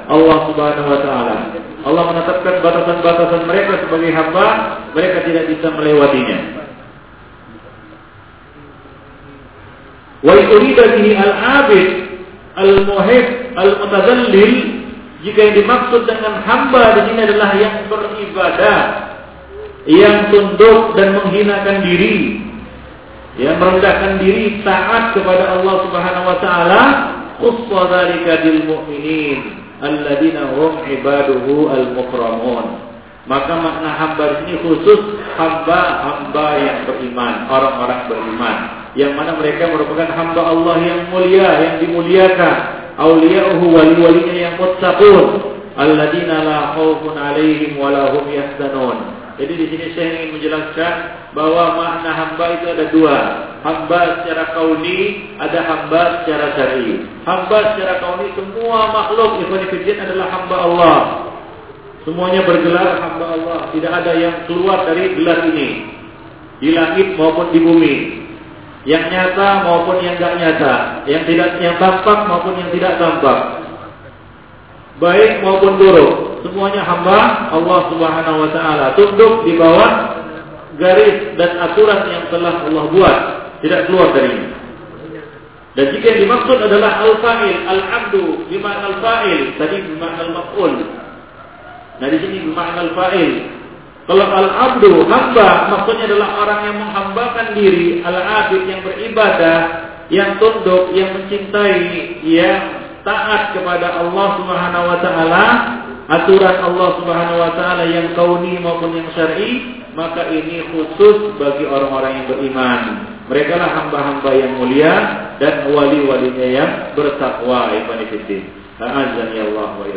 Allah 0.07 0.37
subhanahu 0.47 0.87
wa 0.87 0.99
ta'ala. 1.03 1.35
Allah 1.85 2.03
menetapkan 2.15 2.63
batasan-batasan 2.63 3.43
mereka 3.43 3.83
sebagai 3.83 4.11
hamba. 4.15 4.47
Mereka 4.95 5.17
tidak 5.27 5.43
bisa 5.51 5.67
melewatinya. 5.75 6.39
Wa 10.23 10.33
yurida 10.33 10.83
al-abid 10.95 11.89
al-muhib 12.55 13.25
al-mutazallil 13.59 14.74
jika 15.25 15.39
yang 15.41 15.55
dimaksud 15.57 16.05
dengan 16.05 16.37
hamba 16.45 17.01
di 17.01 17.01
sini 17.09 17.21
adalah 17.25 17.57
yang 17.57 17.89
beribadah, 17.89 18.79
yang 19.89 20.29
tunduk 20.29 20.93
dan 20.93 21.17
menghinakan 21.17 21.81
diri, 21.81 22.45
yang 23.41 23.57
merendahkan 23.57 24.21
diri 24.21 24.61
taat 24.61 25.17
kepada 25.17 25.57
Allah 25.57 25.75
Subhanahu 25.81 26.29
wa 26.29 26.37
taala, 26.37 26.81
khuffa 27.41 27.79
dzalika 27.89 28.45
lil 28.45 28.69
mu'minin 28.69 29.65
alladzina 29.81 30.53
hum 30.53 30.85
ibaduhu 30.93 31.73
al-mukramun. 31.73 32.85
Maka 33.25 33.57
makna 33.57 33.97
hamba 33.97 34.23
di 34.29 34.35
sini 34.45 34.55
khusus 34.61 35.25
hamba-hamba 35.41 36.47
yang 36.61 36.77
beriman, 36.85 37.49
orang-orang 37.49 38.05
beriman, 38.05 38.57
yang 38.93 39.17
mana 39.17 39.33
mereka 39.41 39.73
merupakan 39.73 40.05
hamba 40.13 40.53
Allah 40.53 40.77
yang 40.85 41.09
mulia, 41.09 41.49
yang 41.65 41.75
dimuliakan, 41.81 42.84
awliya'uhu 42.99 43.65
wali-walinya 43.71 44.35
yang 44.35 44.55
muttaqun 44.59 45.55
alladzina 45.75 46.43
la 46.43 46.59
khaufun 46.79 47.15
'alaihim 47.15 47.75
wa 47.79 47.91
la 47.91 48.15
hum 48.15 48.25
yahzanun. 48.31 48.97
Jadi 49.35 49.53
di 49.59 49.65
sini 49.67 49.85
saya 49.91 50.07
ingin 50.15 50.39
menjelaskan 50.39 50.93
bahwa 51.35 51.75
makna 51.75 52.11
hamba 52.15 52.45
itu 52.55 52.65
ada 52.71 52.85
dua. 52.87 53.19
Hamba 53.67 54.23
secara 54.23 54.55
kauni, 54.55 55.27
ada 55.35 55.59
hamba 55.59 56.23
secara 56.23 56.55
syar'i. 56.55 57.03
Hamba 57.27 57.75
secara 57.75 57.99
kauni 57.99 58.31
semua 58.39 58.95
makhluk 58.95 59.43
ikhwan 59.43 59.67
adalah 60.07 60.27
hamba 60.31 60.55
Allah. 60.55 60.97
Semuanya 62.07 62.47
bergelar 62.47 63.01
hamba 63.03 63.25
Allah. 63.35 63.59
Tidak 63.75 63.91
ada 63.91 64.13
yang 64.15 64.47
keluar 64.47 64.87
dari 64.87 65.19
gelar 65.19 65.43
ini. 65.51 65.69
Di 66.63 66.71
langit 66.71 67.19
maupun 67.19 67.51
di 67.51 67.59
bumi. 67.59 67.95
Yang 68.85 69.05
nyata 69.09 69.65
maupun 69.65 69.97
yang 70.05 70.15
tidak 70.21 70.33
nyata. 70.37 70.73
Yang 71.09 71.23
tidak 71.33 71.49
yang 71.57 71.75
tampak 71.81 72.19
maupun 72.29 72.53
yang 72.61 72.69
tidak 72.69 73.01
tampak. 73.01 73.39
Baik 75.01 75.41
maupun 75.41 75.75
buruk. 75.81 76.13
Semuanya 76.45 76.85
hamba 76.85 77.49
Allah 77.49 77.79
Subhanahu 77.89 78.37
wa 78.45 78.49
taala. 78.53 78.85
Tunduk 78.93 79.49
di 79.49 79.57
bawah 79.57 80.21
garis 80.77 81.33
dan 81.35 81.57
aturan 81.65 82.01
yang 82.13 82.25
telah 82.29 82.63
Allah 82.69 82.85
buat. 82.93 83.17
Tidak 83.65 83.89
keluar 83.89 84.13
dari 84.13 84.29
ini. 84.29 84.49
Dan 85.75 85.91
jika 85.91 86.05
yang 86.07 86.19
dimaksud 86.23 86.55
adalah 86.55 87.03
al-fa'il, 87.03 87.57
al-abdu, 87.67 88.47
bima'na 88.47 88.95
al-fa'il, 88.95 89.59
tadi 89.59 89.83
bima'na 89.83 90.31
al-maf'ul. 90.31 90.71
Nah 91.99 92.07
di 92.11 92.17
sini 92.19 92.37
makna 92.51 92.91
fa'il. 92.91 93.31
Kalau 94.05 94.21
al-abdu 94.21 95.01
hamba 95.09 95.73
maksudnya 95.73 96.05
adalah 96.13 96.29
orang 96.45 96.59
yang 96.69 96.77
menghambakan 96.77 97.47
diri, 97.57 98.05
al-abid 98.05 98.61
yang 98.69 98.81
beribadah, 98.85 99.59
yang 100.13 100.37
tunduk, 100.37 100.93
yang 100.93 101.09
mencintai, 101.17 102.21
yang 102.21 102.61
taat 103.01 103.57
kepada 103.57 104.05
Allah 104.05 104.27
Subhanahu 104.37 104.85
wa 104.93 104.97
taala, 105.01 105.45
aturan 106.05 106.57
Allah 106.69 106.89
Subhanahu 107.01 107.37
wa 107.41 107.51
taala 107.57 107.83
yang 107.89 108.13
kauni 108.13 108.61
maupun 108.61 108.93
yang 108.93 109.09
syar'i, 109.17 109.81
maka 109.97 110.29
ini 110.29 110.69
khusus 110.69 111.33
bagi 111.41 111.65
orang-orang 111.65 112.21
yang 112.21 112.27
beriman. 112.29 112.81
Mereka 113.25 113.57
lah 113.57 113.69
hamba-hamba 113.73 114.29
yang 114.37 114.53
mulia 114.61 114.93
dan 115.41 115.73
wali-walinya 115.73 116.45
yang 116.45 116.71
bertakwa. 116.93 117.73
Azan 118.75 119.29
ya 119.33 119.49
Allah 119.49 119.69
wa 119.81 119.87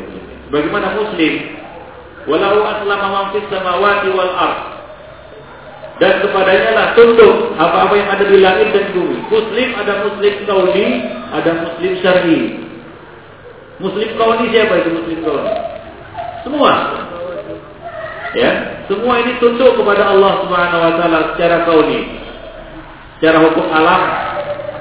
Bagaimana 0.48 0.96
muslim 0.96 1.32
Walau 2.28 2.60
aslama 2.60 3.06
man 3.08 3.26
fis 3.32 3.48
samawati 3.48 4.08
wal 4.12 4.32
ard. 4.36 4.78
Dan 5.98 6.22
kepadanya 6.22 6.70
lah 6.78 6.86
tunduk 6.94 7.58
apa-apa 7.58 7.94
yang 7.98 8.08
ada 8.12 8.24
di 8.28 8.38
langit 8.38 8.70
dan 8.70 8.86
bumi. 8.94 9.18
Muslim 9.26 9.68
ada 9.74 10.06
muslim 10.06 10.34
kauni, 10.46 10.86
ada 11.34 11.50
muslim 11.58 11.92
syar'i. 11.98 12.40
Muslim 13.82 14.08
kauni 14.14 14.44
siapa 14.54 14.78
itu 14.78 14.90
muslim 14.94 15.18
kauni? 15.26 15.52
Semua. 16.46 16.72
Ya, 18.36 18.50
semua 18.86 19.24
ini 19.26 19.40
tunduk 19.42 19.74
kepada 19.74 20.12
Allah 20.12 20.44
Subhanahu 20.46 20.84
wa 20.86 20.92
taala 21.00 21.18
secara 21.34 21.66
kauni. 21.66 22.00
Secara 23.18 23.42
hukum 23.42 23.66
alam 23.66 24.02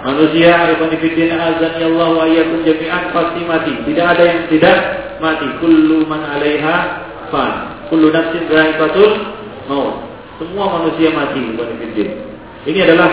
manusia 0.06 0.53
arifan 0.53 0.94
azan 0.94 1.74
ya 1.82 1.88
Allah 1.90 2.10
wa 2.14 2.24
iyyakum 2.30 2.61
jami'an 2.61 3.10
pasti 3.10 3.41
mati. 3.41 3.74
Tidak 3.90 4.06
ada 4.06 4.22
yang 4.22 4.41
tidak 4.53 4.78
mati. 5.18 5.49
Kullu 5.57 6.06
man 6.06 6.22
'alaiha 6.22 7.07
fan. 7.30 7.84
Kullu 7.88 8.12
nafsin 8.12 8.48
dha'iqatul 8.48 9.12
maut. 9.72 10.08
Semua 10.38 10.70
manusia 10.80 11.10
mati 11.18 11.41
Ini 12.68 12.80
adalah 12.86 13.10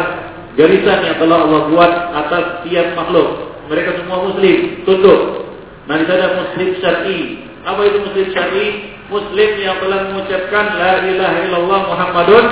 garisan 0.61 0.99
yang 1.09 1.16
telah 1.16 1.39
Allah 1.49 1.62
buat 1.73 1.93
atas 2.12 2.45
tiap 2.69 2.93
makhluk. 2.99 3.57
Mereka 3.73 4.05
semua 4.05 4.28
muslim, 4.28 4.85
tunduk. 4.85 5.49
Nah, 5.89 5.97
di 6.01 6.05
sana 6.05 6.36
muslim 6.36 6.69
syar'i. 6.85 7.20
Apa 7.65 7.81
itu 7.89 7.99
muslim 8.05 8.27
syar'i? 8.36 8.66
Muslim 9.09 9.51
yang 9.61 9.77
telah 9.85 10.01
mengucapkan 10.12 10.65
la 10.81 10.93
ilaha 11.05 11.36
illallah 11.49 11.81
Muhammadun 11.93 12.45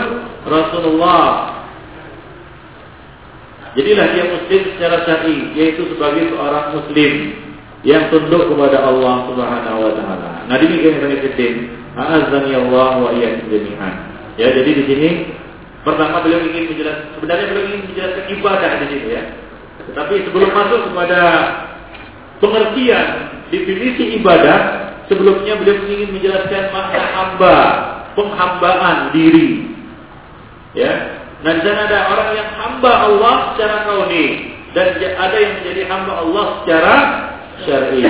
Rasulullah. 0.48 1.28
Jadilah 3.72 4.06
dia 4.12 4.24
muslim 4.28 4.60
secara 4.76 4.96
syar'i, 5.04 5.52
yaitu 5.56 5.88
sebagai 5.92 6.32
seorang 6.32 6.76
muslim 6.76 7.12
yang 7.82 8.10
tunduk 8.14 8.46
kepada 8.46 8.78
Allah 8.86 9.26
Subhanahu 9.26 9.78
wa 9.82 9.92
taala. 9.98 10.30
Nah, 10.46 10.56
demikian 10.58 11.02
yang 11.02 11.22
fitin. 11.22 11.54
Azani 11.92 12.56
Allah 12.56 13.04
wa 13.04 13.10
iyyakum 13.12 13.52
jami'an. 13.52 13.94
Ya, 14.40 14.48
jadi 14.48 14.70
di 14.72 14.84
sini 14.88 15.08
pertama 15.84 16.24
beliau 16.24 16.40
ingin 16.40 16.72
menjelaskan 16.72 17.20
sebenarnya 17.20 17.46
beliau 17.52 17.64
ingin 17.68 17.82
menjelaskan 17.90 18.24
ibadah 18.32 18.70
di 18.80 18.86
sini 18.88 19.08
ya. 19.12 19.22
Tetapi 19.92 20.14
sebelum 20.24 20.50
masuk 20.56 20.80
kepada 20.88 21.20
pengertian 22.40 23.08
definisi 23.52 24.04
ibadah, 24.22 24.58
sebelumnya 25.12 25.52
beliau 25.60 25.84
ingin 25.84 26.08
menjelaskan 26.16 26.62
makna 26.72 27.02
hamba, 27.12 27.56
penghambaan 28.16 28.96
diri. 29.12 29.68
Ya. 30.72 31.20
Nah, 31.44 31.52
di 31.58 31.60
sana 31.66 31.90
ada 31.90 31.98
orang 32.08 32.30
yang 32.38 32.50
hamba 32.56 32.92
Allah 33.10 33.34
secara 33.52 33.76
kauni 33.84 34.54
dan 34.72 34.96
ada 34.96 35.36
yang 35.36 35.52
menjadi 35.60 35.82
hamba 35.90 36.12
Allah 36.24 36.44
secara 36.62 36.96
syar'i. 37.64 38.02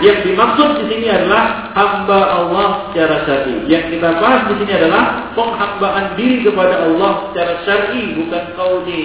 Yang 0.00 0.18
dimaksud 0.26 0.68
di 0.80 0.84
sini 0.90 1.06
adalah 1.08 1.72
hamba 1.72 2.20
Allah 2.40 2.68
secara 2.90 3.24
syar'i. 3.28 3.64
Yang 3.68 3.96
kita 3.96 4.08
bahas 4.20 4.42
di 4.50 4.54
sini 4.62 4.72
adalah 4.74 5.32
penghambaan 5.32 6.06
diri 6.16 6.42
kepada 6.42 6.88
Allah 6.88 7.30
secara 7.30 7.52
syar'i 7.64 8.02
bukan 8.18 8.44
kauni. 8.56 9.04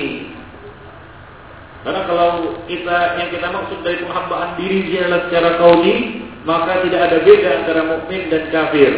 Karena 1.80 2.02
kalau 2.04 2.60
kita 2.68 2.98
yang 3.24 3.30
kita 3.32 3.48
maksud 3.56 3.80
dari 3.88 3.98
penghambaan 4.04 4.60
diri 4.60 5.00
adalah 5.00 5.22
secara 5.32 5.50
kauni, 5.60 5.96
maka 6.44 6.84
tidak 6.84 7.02
ada 7.08 7.18
beda 7.24 7.50
antara 7.64 7.82
mukmin 7.88 8.22
dan 8.28 8.44
kafir. 8.52 8.94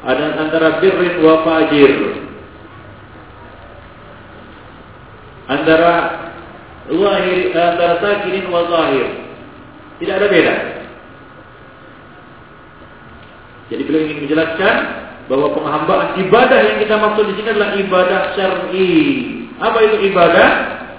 Ada 0.00 0.24
antara 0.38 0.68
birrin 0.80 1.14
wa 1.20 1.34
fajir. 1.44 1.92
Antara 5.50 5.94
lahir 6.90 7.54
antara 7.54 7.94
sakirin 8.02 8.46
wa 8.50 8.66
zahir. 8.66 9.29
Tidak 10.00 10.14
ada 10.16 10.26
beda. 10.32 10.54
Jadi 13.70 13.82
beliau 13.86 14.02
ingin 14.08 14.18
menjelaskan 14.26 14.74
bahwa 15.30 15.54
penghambaan 15.54 16.18
ibadah 16.26 16.58
yang 16.58 16.78
kita 16.82 16.96
maksud 16.98 17.24
di 17.30 17.34
sini 17.38 17.48
adalah 17.54 17.70
ibadah 17.78 18.20
syar'i. 18.34 18.92
Apa 19.62 19.78
itu 19.86 19.96
ibadah? 20.10 20.48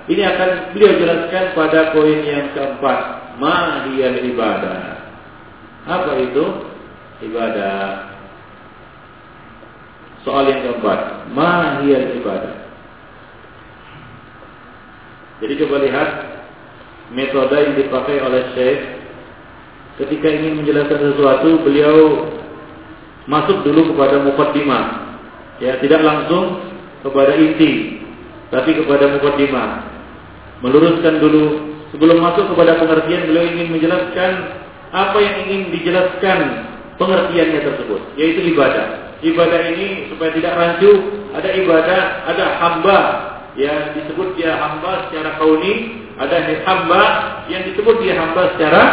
Ini 0.07 0.21
akan 0.23 0.49
beliau 0.71 0.91
jelaskan 1.01 1.43
pada 1.57 1.91
poin 1.91 2.19
yang 2.23 2.53
keempat. 2.55 2.99
Mahiyal 3.41 4.21
ibadah. 4.31 4.81
Apa 5.89 6.11
itu? 6.21 6.45
Ibadah. 7.25 8.13
Soal 10.23 10.45
yang 10.47 10.61
keempat. 10.63 10.99
Mahiyal 11.33 12.21
ibadah. 12.21 12.55
Jadi 15.41 15.53
coba 15.65 15.75
lihat 15.81 16.09
metode 17.11 17.55
yang 17.55 17.75
dipakai 17.75 18.23
oleh 18.23 18.41
Syekh. 18.55 18.79
Ketika 19.99 20.27
ingin 20.31 20.63
menjelaskan 20.63 21.13
sesuatu 21.13 21.61
beliau 21.61 22.25
masuk 23.29 23.61
dulu 23.61 23.93
kepada 23.93 24.23
mukaddimah 24.25 24.85
ya 25.61 25.77
tidak 25.77 26.01
langsung 26.01 26.73
kepada 27.05 27.37
inti 27.37 28.01
tapi 28.49 28.73
kepada 28.81 29.13
mukaddimah 29.19 29.69
meluruskan 30.65 31.21
dulu. 31.21 31.69
Sebelum 31.91 32.23
masuk 32.23 32.55
kepada 32.55 32.79
pengertian 32.79 33.27
beliau 33.27 33.45
ingin 33.51 33.67
menjelaskan 33.75 34.31
apa 34.95 35.17
yang 35.19 35.35
ingin 35.43 35.61
dijelaskan 35.75 36.39
pengertiannya 36.95 37.59
tersebut 37.67 38.01
yaitu 38.15 38.55
ibadah. 38.55 39.11
Ibadah 39.21 39.61
ini 39.75 40.07
supaya 40.07 40.31
tidak 40.33 40.55
rancu 40.55 40.91
ada 41.35 41.49
ibadah 41.51 42.01
ada 42.31 42.45
hamba. 42.63 42.99
Yang 43.59 43.99
disebut 43.99 44.39
dia 44.39 44.55
hamba 44.55 45.11
secara 45.11 45.35
kauni 45.35 46.00
ada 46.21 46.37
hamba 46.69 47.03
yang 47.49 47.65
disebut 47.65 47.97
dia 48.05 48.13
hamba 48.13 48.53
secara 48.53 48.83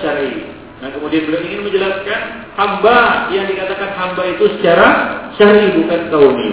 syar'i. 0.00 0.48
Nah 0.80 0.88
kemudian 0.94 1.28
beliau 1.28 1.44
ingin 1.44 1.60
menjelaskan 1.68 2.20
hamba 2.56 3.28
yang 3.28 3.44
dikatakan 3.44 3.92
hamba 3.92 4.22
itu 4.24 4.44
secara 4.56 4.88
syar'i 5.36 5.76
bukan 5.76 6.00
kauni. 6.08 6.52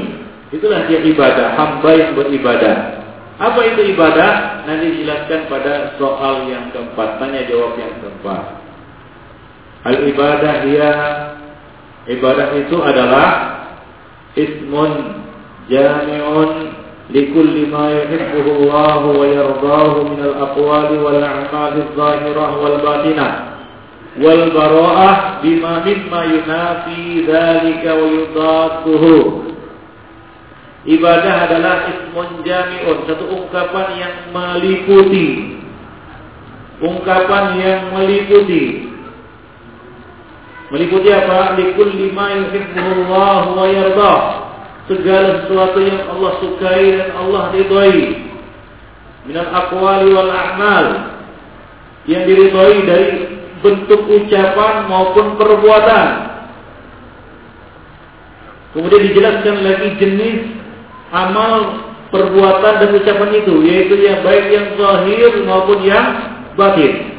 Itulah 0.52 0.84
dia 0.92 1.00
ibadah, 1.00 1.56
hamba 1.56 1.90
yang 1.96 2.12
beribadah. 2.20 3.02
Apa 3.36 3.60
itu 3.64 3.96
ibadah? 3.96 4.64
Nanti 4.68 4.86
dijelaskan 4.96 5.52
pada 5.52 5.96
soal 6.00 6.48
yang 6.48 6.72
keempat, 6.72 7.20
tanya 7.20 7.44
jawab 7.48 7.76
yang 7.76 7.92
keempat. 8.00 8.44
Al 9.86 9.98
ibadah 10.10 10.54
dia 10.66 10.90
ibadah 12.10 12.48
itu 12.58 12.78
adalah 12.82 13.28
ismun 14.34 15.22
jami'un 15.70 16.75
لكل 17.15 17.67
ما 17.73 17.91
يحبه 17.91 18.47
الله 18.57 19.07
ويرضاه 19.07 20.03
من 20.03 20.21
الأقوال 20.25 20.99
والأعمال 21.05 21.73
الظاهرة 21.77 22.63
والباطنة 22.63 23.29
والبراءة 24.21 25.41
بما 25.43 25.85
مما 25.87 26.25
ينافي 26.25 27.25
ذلك 27.27 27.85
ويضاده 28.03 29.05
Ibadah 30.81 31.45
adalah 31.45 31.93
ismun 31.93 32.41
jami'un 32.41 33.05
Satu 33.05 33.29
ungkapan 33.29 34.01
yang 34.01 34.17
meliputi 34.33 35.61
Ungkapan 36.81 37.61
yang 37.61 37.93
meliputi 37.93 38.89
Meliputi 40.73 41.13
apa? 41.13 41.61
Likul 41.61 41.93
lima 41.93 42.33
yuhibbuhullah 42.33 43.61
wa 43.61 43.67
yardah 43.69 44.44
segala 44.86 45.46
sesuatu 45.46 45.80
yang 45.82 46.02
Allah 46.14 46.32
sukai 46.42 46.86
dan 46.94 47.10
Allah 47.18 47.44
ridhai 47.54 48.02
minal 49.26 49.50
aqwali 49.50 50.10
wal 50.14 50.32
a'mal. 50.32 50.86
Yang 52.06 52.24
diridhai 52.30 52.78
dari 52.86 53.10
bentuk 53.66 54.06
ucapan 54.06 54.86
maupun 54.86 55.42
perbuatan. 55.42 56.08
Kemudian 58.78 59.02
dijelaskan 59.10 59.56
lagi 59.66 59.90
jenis 59.98 60.38
amal 61.10 61.82
perbuatan 62.14 62.74
dan 62.78 62.90
ucapan 62.94 63.30
itu, 63.42 63.54
yaitu 63.66 63.96
yang 64.06 64.22
baik 64.22 64.46
yang 64.54 64.68
zahir 64.78 65.32
maupun 65.50 65.80
yang 65.82 66.06
batin. 66.54 67.18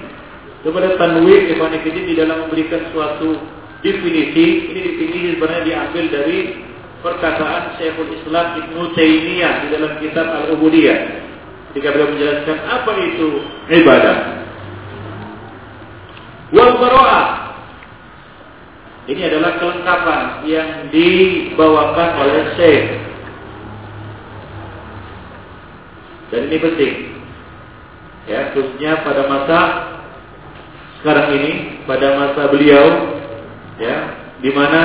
Kepada 0.62 0.94
tanwir 0.98 1.50
Ibn 1.50 1.72
di 1.82 2.14
dalam 2.14 2.46
memberikan 2.46 2.90
suatu 2.94 3.38
definisi, 3.82 4.70
ini 4.70 4.80
definisi 4.82 5.26
sebenarnya 5.34 5.62
diambil 5.66 6.04
dari 6.10 6.38
perkataan 7.06 7.78
Syekhul 7.78 8.10
Islam 8.18 8.66
Ibnu 8.66 8.90
Taimiyah 8.98 9.54
di 9.62 9.66
dalam 9.70 9.92
kitab 10.02 10.26
Al-Ubudiyah. 10.26 10.98
Ketika 11.70 11.94
beliau 11.94 12.10
menjelaskan 12.10 12.58
apa 12.66 12.92
itu 12.98 13.28
ibadah. 13.70 14.16
Wal 16.50 16.74
bara'ah. 16.82 17.26
Ini 19.06 19.22
adalah 19.30 19.62
kelengkapan 19.62 20.22
yang 20.50 20.90
dibawakan 20.90 22.08
oleh 22.26 22.42
Syekh. 22.58 22.84
Dan 26.34 26.50
ini 26.50 26.58
penting. 26.58 26.94
Ya, 28.26 28.50
khususnya 28.50 29.06
pada 29.06 29.30
masa 29.30 29.58
sekarang 30.98 31.38
ini, 31.38 31.52
pada 31.86 32.18
masa 32.18 32.50
beliau, 32.50 33.14
ya, 33.78 33.96
di 34.42 34.50
mana 34.50 34.82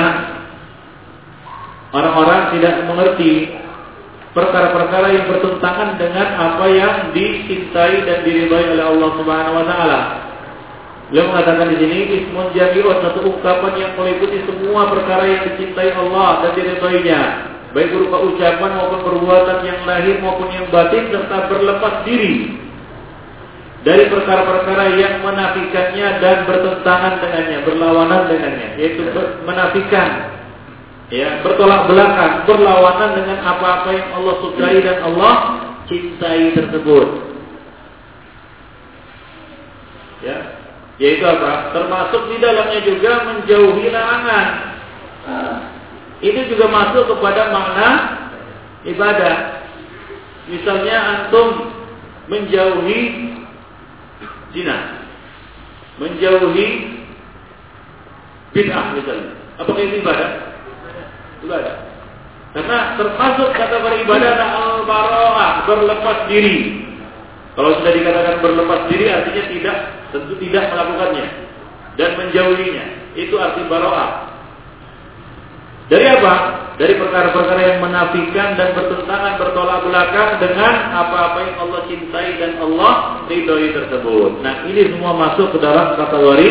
Orang-orang 1.92 2.56
tidak 2.56 2.88
mengerti 2.88 3.52
perkara-perkara 4.32 5.12
yang 5.12 5.28
bertentangan 5.28 6.00
dengan 6.00 6.28
apa 6.40 6.64
yang 6.72 6.94
dicintai 7.12 8.08
dan 8.08 8.24
diridhai 8.24 8.72
oleh 8.72 8.84
Allah 8.84 9.10
Subhanahu 9.20 9.58
wa 9.60 9.66
taala. 9.68 10.00
Beliau 11.12 11.28
mengatakan 11.28 11.68
di 11.68 11.76
sini 11.76 11.98
ismun 12.24 12.48
jami'un 12.56 12.96
satu 13.04 13.20
ungkapan 13.28 13.72
yang 13.76 13.92
meliputi 14.00 14.40
semua 14.48 14.88
perkara 14.88 15.28
yang 15.28 15.44
dicintai 15.52 15.92
Allah 15.92 16.40
dan 16.40 16.50
diridhoinya, 16.56 17.20
baik 17.76 17.92
berupa 17.92 18.16
ucapan 18.24 18.70
maupun 18.80 19.00
perbuatan 19.04 19.58
yang 19.68 19.84
lahir 19.84 20.16
maupun 20.24 20.48
yang 20.48 20.64
batin 20.72 21.12
serta 21.12 21.52
berlepas 21.52 22.08
diri 22.08 22.56
dari 23.84 24.08
perkara-perkara 24.08 24.96
yang 24.96 25.20
menafikannya 25.20 26.08
dan 26.24 26.48
bertentangan 26.48 27.20
dengannya, 27.20 27.58
berlawanan 27.68 28.32
dengannya, 28.32 28.68
yaitu 28.80 29.04
menafikan 29.44 30.40
ya 31.12 31.44
bertolak 31.44 31.92
belakang, 31.92 32.48
berlawanan 32.48 33.10
dengan 33.20 33.38
apa-apa 33.44 33.88
yang 33.92 34.08
Allah 34.16 34.34
sukai 34.40 34.80
dan 34.80 34.98
Allah 35.04 35.34
cintai 35.84 36.56
tersebut. 36.56 37.08
Ya, 40.24 40.38
yaitu 41.02 41.24
apa? 41.26 41.74
Termasuk 41.76 42.32
di 42.32 42.36
dalamnya 42.40 42.80
juga 42.80 43.12
menjauhi 43.28 43.86
larangan. 43.92 44.46
Itu 46.22 46.40
juga 46.54 46.70
masuk 46.70 47.10
kepada 47.10 47.50
makna 47.50 47.88
ibadah. 48.86 49.36
Misalnya 50.46 50.96
antum 51.02 51.74
menjauhi 52.30 53.00
zina, 54.54 55.02
menjauhi 55.98 56.66
bid'ah 58.54 58.86
misalnya. 58.94 59.34
Apakah 59.58 59.82
itu 59.82 59.98
ibadah? 59.98 60.51
Ibadah. 61.44 61.76
Karena 62.52 62.78
termasuk 63.00 63.48
kata 63.56 63.76
beribadah 63.80 64.28
adalah 64.36 64.50
al-bara'ah, 64.60 65.52
berlepas 65.64 66.18
diri. 66.28 66.84
Kalau 67.52 67.80
sudah 67.80 67.92
dikatakan 67.92 68.36
berlepas 68.40 68.80
diri 68.92 69.06
artinya 69.08 69.44
tidak, 69.48 69.76
tentu 70.12 70.34
tidak 70.40 70.64
melakukannya 70.72 71.26
dan 71.96 72.10
menjauhinya. 72.16 72.84
Itu 73.16 73.36
arti 73.40 73.60
bara'ah. 73.68 74.10
Dari 75.92 76.06
apa? 76.08 76.34
Dari 76.80 76.96
perkara-perkara 76.96 77.60
yang 77.68 77.80
menafikan 77.84 78.56
dan 78.56 78.72
bertentangan 78.72 79.36
bertolak 79.36 79.84
belakang 79.84 80.40
dengan 80.40 80.72
apa-apa 80.88 81.38
yang 81.44 81.56
Allah 81.68 81.80
cintai 81.84 82.40
dan 82.40 82.56
Allah 82.64 82.92
ridhoi 83.28 83.76
tersebut. 83.76 84.40
Nah, 84.40 84.64
ini 84.72 84.88
semua 84.88 85.12
masuk 85.12 85.52
ke 85.52 85.58
dalam 85.60 85.92
kategori 86.00 86.48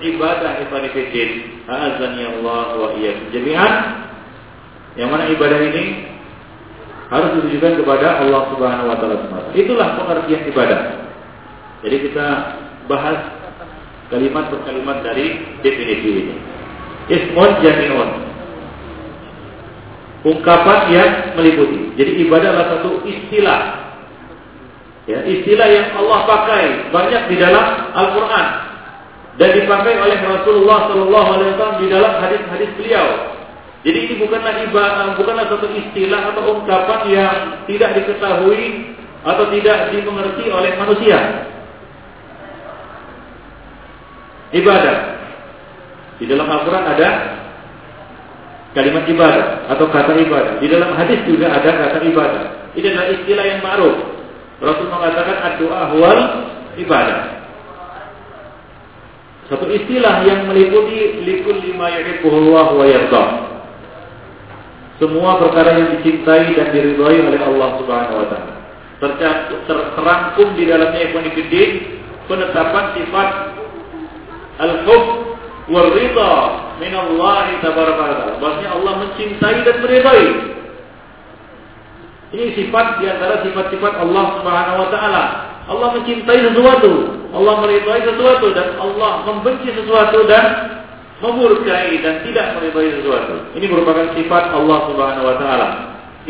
ibadah 0.00 0.64
ibadah 0.64 0.90
fitin. 0.96 1.60
Azan 1.68 2.16
ya 2.16 2.28
Allah 2.40 2.66
wa 2.80 2.88
iyyakum 2.96 3.28
jami'an. 3.28 3.72
Yang 4.98 5.08
mana 5.14 5.24
ibadah 5.30 5.58
ini 5.62 5.82
harus 7.08 7.30
ditujukan 7.40 7.80
kepada 7.80 8.20
Allah 8.20 8.42
Subhanahu 8.52 8.90
wa 8.90 8.96
taala 8.98 9.16
semata. 9.24 9.48
Itulah 9.54 9.96
pengertian 9.96 10.42
ibadah. 10.50 10.80
Jadi 11.86 11.96
kita 12.10 12.26
bahas 12.90 13.18
kalimat 14.10 14.50
per 14.50 14.60
kalimat 14.66 14.98
dari 15.06 15.38
definisi 15.62 16.08
ini. 16.26 16.34
Ismun 17.08 17.50
jami'un. 17.62 18.10
Ungkapan 20.26 20.78
yang 20.90 21.10
meliputi. 21.38 21.94
Jadi 21.94 22.26
ibadah 22.26 22.48
adalah 22.50 22.68
satu 22.76 23.06
istilah. 23.06 23.60
Ya, 25.08 25.24
istilah 25.24 25.68
yang 25.72 25.94
Allah 25.96 26.20
pakai 26.28 26.92
banyak 26.92 27.32
di 27.32 27.36
dalam 27.40 27.64
Al-Qur'an 27.96 28.46
dan 29.40 29.56
dipakai 29.56 29.96
oleh 29.96 30.20
Rasulullah 30.20 30.92
Shallallahu 30.92 31.28
alaihi 31.32 31.50
wasallam 31.56 31.78
di 31.80 31.88
dalam 31.88 32.12
hadis-hadis 32.20 32.70
beliau 32.76 33.37
jadi 33.86 33.98
ini 34.10 34.14
bukanlah 34.18 34.58
ibadah, 34.66 35.14
bukanlah 35.14 35.46
satu 35.46 35.70
istilah 35.70 36.34
atau 36.34 36.42
ungkapan 36.58 37.00
yang 37.14 37.34
tidak 37.70 37.94
diketahui 37.94 38.90
atau 39.22 39.44
tidak 39.54 39.94
dimengerti 39.94 40.44
oleh 40.50 40.74
manusia. 40.74 41.18
Ibadah. 44.50 44.96
Di 46.18 46.26
dalam 46.26 46.50
Al-Quran 46.50 46.84
ada 46.90 47.08
kalimat 48.74 49.06
ibadah 49.06 49.70
atau 49.70 49.86
kata 49.86 50.12
ibadah. 50.26 50.58
Di 50.58 50.66
dalam 50.66 50.98
hadis 50.98 51.22
juga 51.22 51.54
ada 51.54 51.70
kata 51.70 52.02
ibadah. 52.02 52.74
Ini 52.74 52.86
adalah 52.90 53.08
istilah 53.14 53.44
yang 53.46 53.60
ma'ruf. 53.62 53.96
Rasul 54.58 54.90
mengatakan 54.90 55.54
doa 55.62 55.94
wal 55.94 56.20
ibadah. 56.74 57.46
Satu 59.46 59.70
istilah 59.70 60.26
yang 60.26 60.50
meliputi 60.50 61.22
likul 61.22 61.62
lima 61.62 61.94
yuhibbuhullah 61.94 62.66
wa 62.74 62.84
yardah 62.84 63.47
semua 64.98 65.38
perkara 65.38 65.78
yang 65.78 65.88
dicintai 65.98 66.58
dan 66.58 66.74
diridhai 66.74 67.18
oleh 67.22 67.40
Allah 67.40 67.68
Subhanahu 67.78 68.18
wa 68.18 68.26
taala. 68.34 68.54
Terangkum 69.94 70.58
di 70.58 70.66
dalamnya 70.66 71.00
ikhwan 71.06 71.30
penetapan 72.26 72.84
sifat 72.98 73.28
al-hub 74.58 75.04
wal 75.70 75.88
ridha 75.94 76.34
min 76.82 76.92
Allah 76.98 77.46
tabaraka 77.62 78.00
wa 78.02 78.10
taala. 78.10 78.34
Maksudnya 78.42 78.70
Allah 78.74 78.92
mencintai 79.06 79.56
dan 79.62 79.76
meridhai. 79.86 80.26
Ini 82.28 82.44
sifat 82.58 83.00
di 83.00 83.06
antara 83.08 83.40
sifat-sifat 83.40 83.92
Allah 84.02 84.24
Subhanahu 84.42 84.78
wa 84.82 84.88
taala. 84.90 85.24
Allah 85.68 85.88
mencintai 86.00 86.42
sesuatu, 86.48 86.92
Allah 87.32 87.54
meridhai 87.62 88.02
sesuatu 88.02 88.46
dan 88.56 88.76
Allah 88.82 89.24
membenci 89.30 89.68
sesuatu 89.72 90.26
dan 90.26 90.44
memurkai 91.18 91.98
dan 91.98 92.22
tidak 92.22 92.46
meridhai 92.58 93.02
sesuatu. 93.02 93.50
Ini 93.58 93.66
merupakan 93.66 94.14
sifat 94.14 94.44
Allah 94.54 94.78
Subhanahu 94.86 95.26
wa 95.26 95.36
taala. 95.38 95.68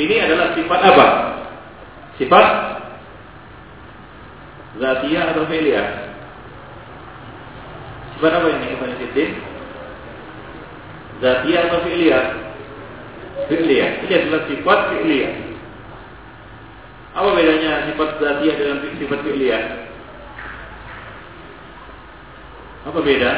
Ini 0.01 0.17
adalah 0.25 0.57
sifat 0.57 0.81
apa? 0.81 1.07
Sifat 2.17 2.47
zatiyah 4.81 5.25
atau 5.37 5.45
fi'liyah? 5.45 5.89
Sifat 8.17 8.33
apa 8.33 8.47
ini 8.49 8.67
Ibn 8.79 8.91
Siddin? 8.97 9.31
Zatiyah 11.21 11.63
atau 11.69 11.81
fi'liyah? 11.85 12.25
Fi'liyah. 13.53 13.91
Ini 14.09 14.13
adalah 14.25 14.41
sifat 14.49 14.79
fi'liyah. 14.97 15.35
Apa 17.13 17.29
bedanya 17.35 17.93
sifat 17.93 18.09
zatiyah 18.23 18.55
dengan 18.57 18.77
sifat 18.97 19.21
fi'liyah? 19.21 19.63
Apa 22.89 22.99
beda? 23.05 23.33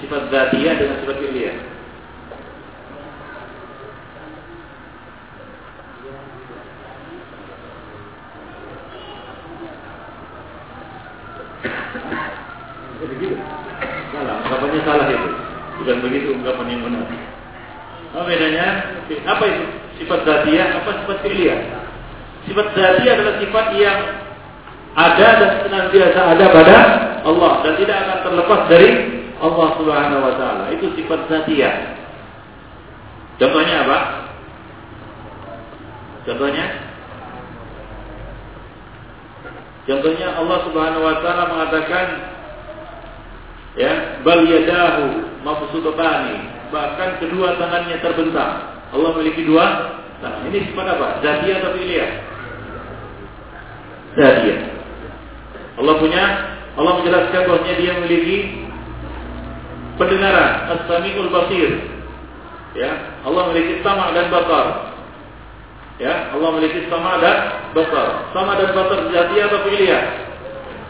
Sifat 0.00 0.22
zatiyah 0.32 0.74
dengan 0.80 0.96
sifat 1.04 1.16
fi'liyah. 1.20 1.56
begitu. 13.00 13.36
Salah, 14.14 14.36
ungkapannya 14.44 14.80
salah 14.84 15.06
itu. 15.12 15.28
Bukan 15.80 15.96
begitu 16.04 16.28
ungkapan 16.36 16.66
yang 16.72 16.82
benar. 16.84 17.04
Apa 18.10 18.22
bedanya? 18.26 18.66
Apa 19.28 19.44
itu? 19.48 19.64
Sifat 20.00 20.20
zatiyah, 20.24 20.68
apa 20.80 20.90
sifat 21.04 21.18
fi'liyah? 21.24 21.60
Sifat 22.48 22.66
zatiyah 22.72 23.12
adalah 23.20 23.34
sifat 23.40 23.66
yang 23.76 23.98
ada 24.96 25.28
dan 25.38 25.50
senantiasa 25.62 26.20
ada 26.34 26.46
pada 26.50 26.76
Allah 27.22 27.52
dan 27.62 27.72
tidak 27.78 27.96
akan 28.00 28.18
terlepas 28.26 28.60
dari 28.66 28.90
Allah 29.40 29.68
Subhanahu 29.80 30.22
wa 30.22 30.34
taala. 30.36 30.64
Itu 30.76 30.92
sifat 30.94 31.26
zatiyah. 31.32 31.96
Contohnya 33.40 33.88
apa? 33.88 33.98
Contohnya 36.28 36.64
Contohnya 39.88 40.38
Allah 40.38 40.58
Subhanahu 40.68 41.02
wa 41.02 41.16
taala 41.24 41.50
mengatakan 41.50 42.06
ya, 43.74 44.22
bal 44.22 44.44
yadahu 44.44 45.24
mabsutatani, 45.42 46.46
bahkan 46.70 47.18
kedua 47.18 47.56
tangannya 47.56 47.98
terbentang. 47.98 48.76
Allah 48.92 49.10
memiliki 49.16 49.48
dua 49.48 49.98
tangan. 50.20 50.46
Ini 50.52 50.70
sifat 50.70 50.86
apa? 50.94 51.08
Zatiyah 51.24 51.56
atau 51.64 51.72
fi'liyah? 51.74 52.10
Zatiyah. 54.14 54.60
Allah 55.80 55.94
punya 55.96 56.24
Allah 56.76 56.92
menjelaskan 57.02 57.40
bahwasanya 57.50 57.76
dia 57.80 57.92
memiliki 57.98 58.36
pendengaran, 60.00 60.72
as-sami'ul 60.72 61.28
basir. 61.28 61.70
Ya, 62.72 63.20
Allah 63.28 63.52
memiliki 63.52 63.84
sama 63.84 64.16
dan 64.16 64.32
basar. 64.32 64.96
Ya, 66.00 66.32
Allah 66.32 66.48
memiliki 66.56 66.88
sama 66.88 67.20
dan 67.20 67.68
basar. 67.76 68.32
Sama 68.32 68.56
dan 68.56 68.72
basar 68.72 68.98
zatiyah 69.12 69.44
atau 69.52 69.60
fi'liyah? 69.68 70.02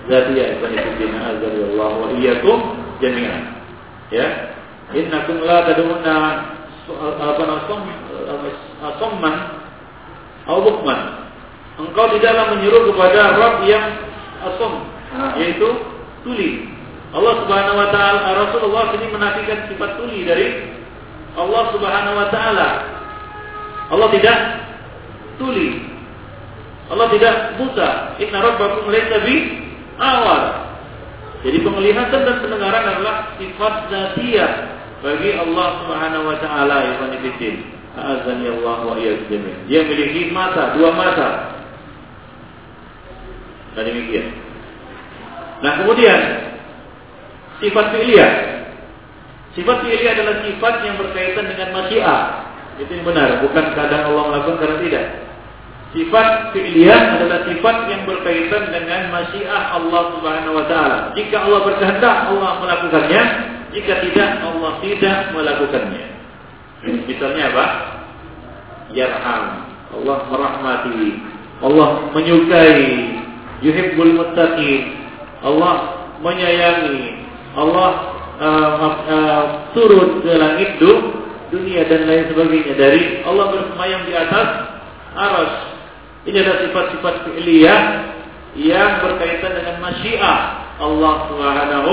Zatiyah. 0.06 0.46
Ibn 0.62 1.14
Azza 1.18 1.48
wa 1.74 1.86
wa 1.98 2.06
iyyakum 2.14 2.78
jami'an. 3.02 3.58
Ya, 4.14 4.54
innakum 4.94 5.42
la 5.42 5.66
tad'una 5.66 6.16
apa 6.98 7.42
namanya 7.46 7.66
somman 8.98 9.34
atau 10.46 10.60
bukman. 10.66 11.00
Engkau 11.80 12.12
tidaklah 12.12 12.58
menyuruh 12.58 12.92
kepada 12.92 13.40
Rabb 13.40 13.64
yang 13.64 13.86
asom, 14.44 14.84
yaitu 15.38 15.68
tuli. 16.26 16.79
Allah 17.10 17.32
Subhanahu 17.42 17.74
wa 17.74 17.88
taala 17.90 18.20
Rasulullah 18.38 18.94
ini 18.94 19.06
menafikan 19.10 19.66
sifat 19.66 19.90
tuli 19.98 20.22
dari 20.22 20.46
Allah 21.34 21.62
Subhanahu 21.74 22.16
wa 22.18 22.28
taala. 22.30 22.68
Allah 23.90 24.08
tidak 24.14 24.38
tuli. 25.42 25.82
Allah 26.90 27.06
tidak 27.10 27.34
buta. 27.58 27.90
Inna 28.22 28.38
rabbakum 28.38 28.90
laysa 28.90 29.26
bi 29.26 29.36
awal. 29.98 30.42
Jadi 31.40 31.58
penglihatan 31.64 32.20
dan 32.26 32.36
pendengaran 32.44 32.84
adalah 32.84 33.34
sifat 33.40 33.74
zatiyah 33.90 34.52
bagi 35.02 35.34
Allah 35.34 35.68
Subhanahu 35.82 36.24
wa 36.30 36.36
taala 36.38 36.76
ya. 36.86 36.94
Azani 37.90 38.46
Allah 38.46 38.86
wa 38.86 38.94
iyyakum 38.94 39.42
Dia 39.66 39.82
memiliki 39.82 40.30
mata, 40.30 40.78
dua 40.78 40.94
mata. 40.94 41.58
Dan 43.74 43.82
demikian. 43.86 44.30
Nah, 45.62 45.82
kemudian 45.82 46.49
sifat 47.60 47.86
fi'liyah. 47.94 48.32
Sifat 49.54 49.76
fi'liyah 49.84 50.12
adalah 50.16 50.36
sifat 50.42 50.74
yang 50.82 50.96
berkaitan 50.98 51.44
dengan 51.46 51.68
masyiah. 51.76 52.20
Itu 52.80 52.90
yang 52.96 53.04
benar, 53.04 53.44
bukan 53.44 53.64
keadaan 53.76 54.04
Allah 54.08 54.24
melakukan 54.32 54.56
karena 54.58 54.78
tidak. 54.80 55.06
Sifat 55.90 56.54
fi'liyah 56.54 57.18
adalah 57.18 57.38
sifat 57.50 57.76
yang 57.90 58.02
berkaitan 58.06 58.62
dengan 58.70 59.10
masyiah 59.10 59.74
Allah 59.74 60.02
Subhanahu 60.14 60.54
wa 60.54 60.64
taala. 60.70 60.98
Jika 61.18 61.36
Allah 61.44 61.60
berkehendak, 61.66 62.16
Allah 62.30 62.50
melakukannya. 62.62 63.22
Jika 63.70 64.02
tidak, 64.02 64.30
Allah 64.42 64.72
tidak 64.82 65.16
melakukannya. 65.34 66.04
Misalnya 67.10 67.52
apa? 67.52 67.66
Yarham. 68.96 69.44
Allah 69.90 70.18
merahmati. 70.30 71.20
Allah 71.60 71.88
menyukai. 72.14 73.20
Yuhibbul 73.60 74.14
muttaqin. 74.16 74.94
Allah 75.42 76.06
menyayangi. 76.24 77.19
Allah 77.56 77.90
uh, 78.38 78.74
uh, 79.10 79.44
turun 79.74 80.22
ke 80.22 80.32
langit 80.34 80.78
dunia 81.50 81.82
dan 81.90 82.06
lain 82.06 82.24
sebagainya 82.30 82.74
dari 82.78 83.02
Allah 83.26 83.50
bersemayam 83.50 84.06
di 84.06 84.14
atas 84.14 84.48
aras. 85.18 85.52
Ini 86.24 86.36
adalah 86.46 86.60
sifat-sifat 86.68 87.14
fi'liyah 87.26 87.80
yang 88.54 89.02
berkaitan 89.02 89.52
dengan 89.56 89.76
masyiah 89.82 90.38
Allah 90.78 91.14
Subhanahu 91.26 91.92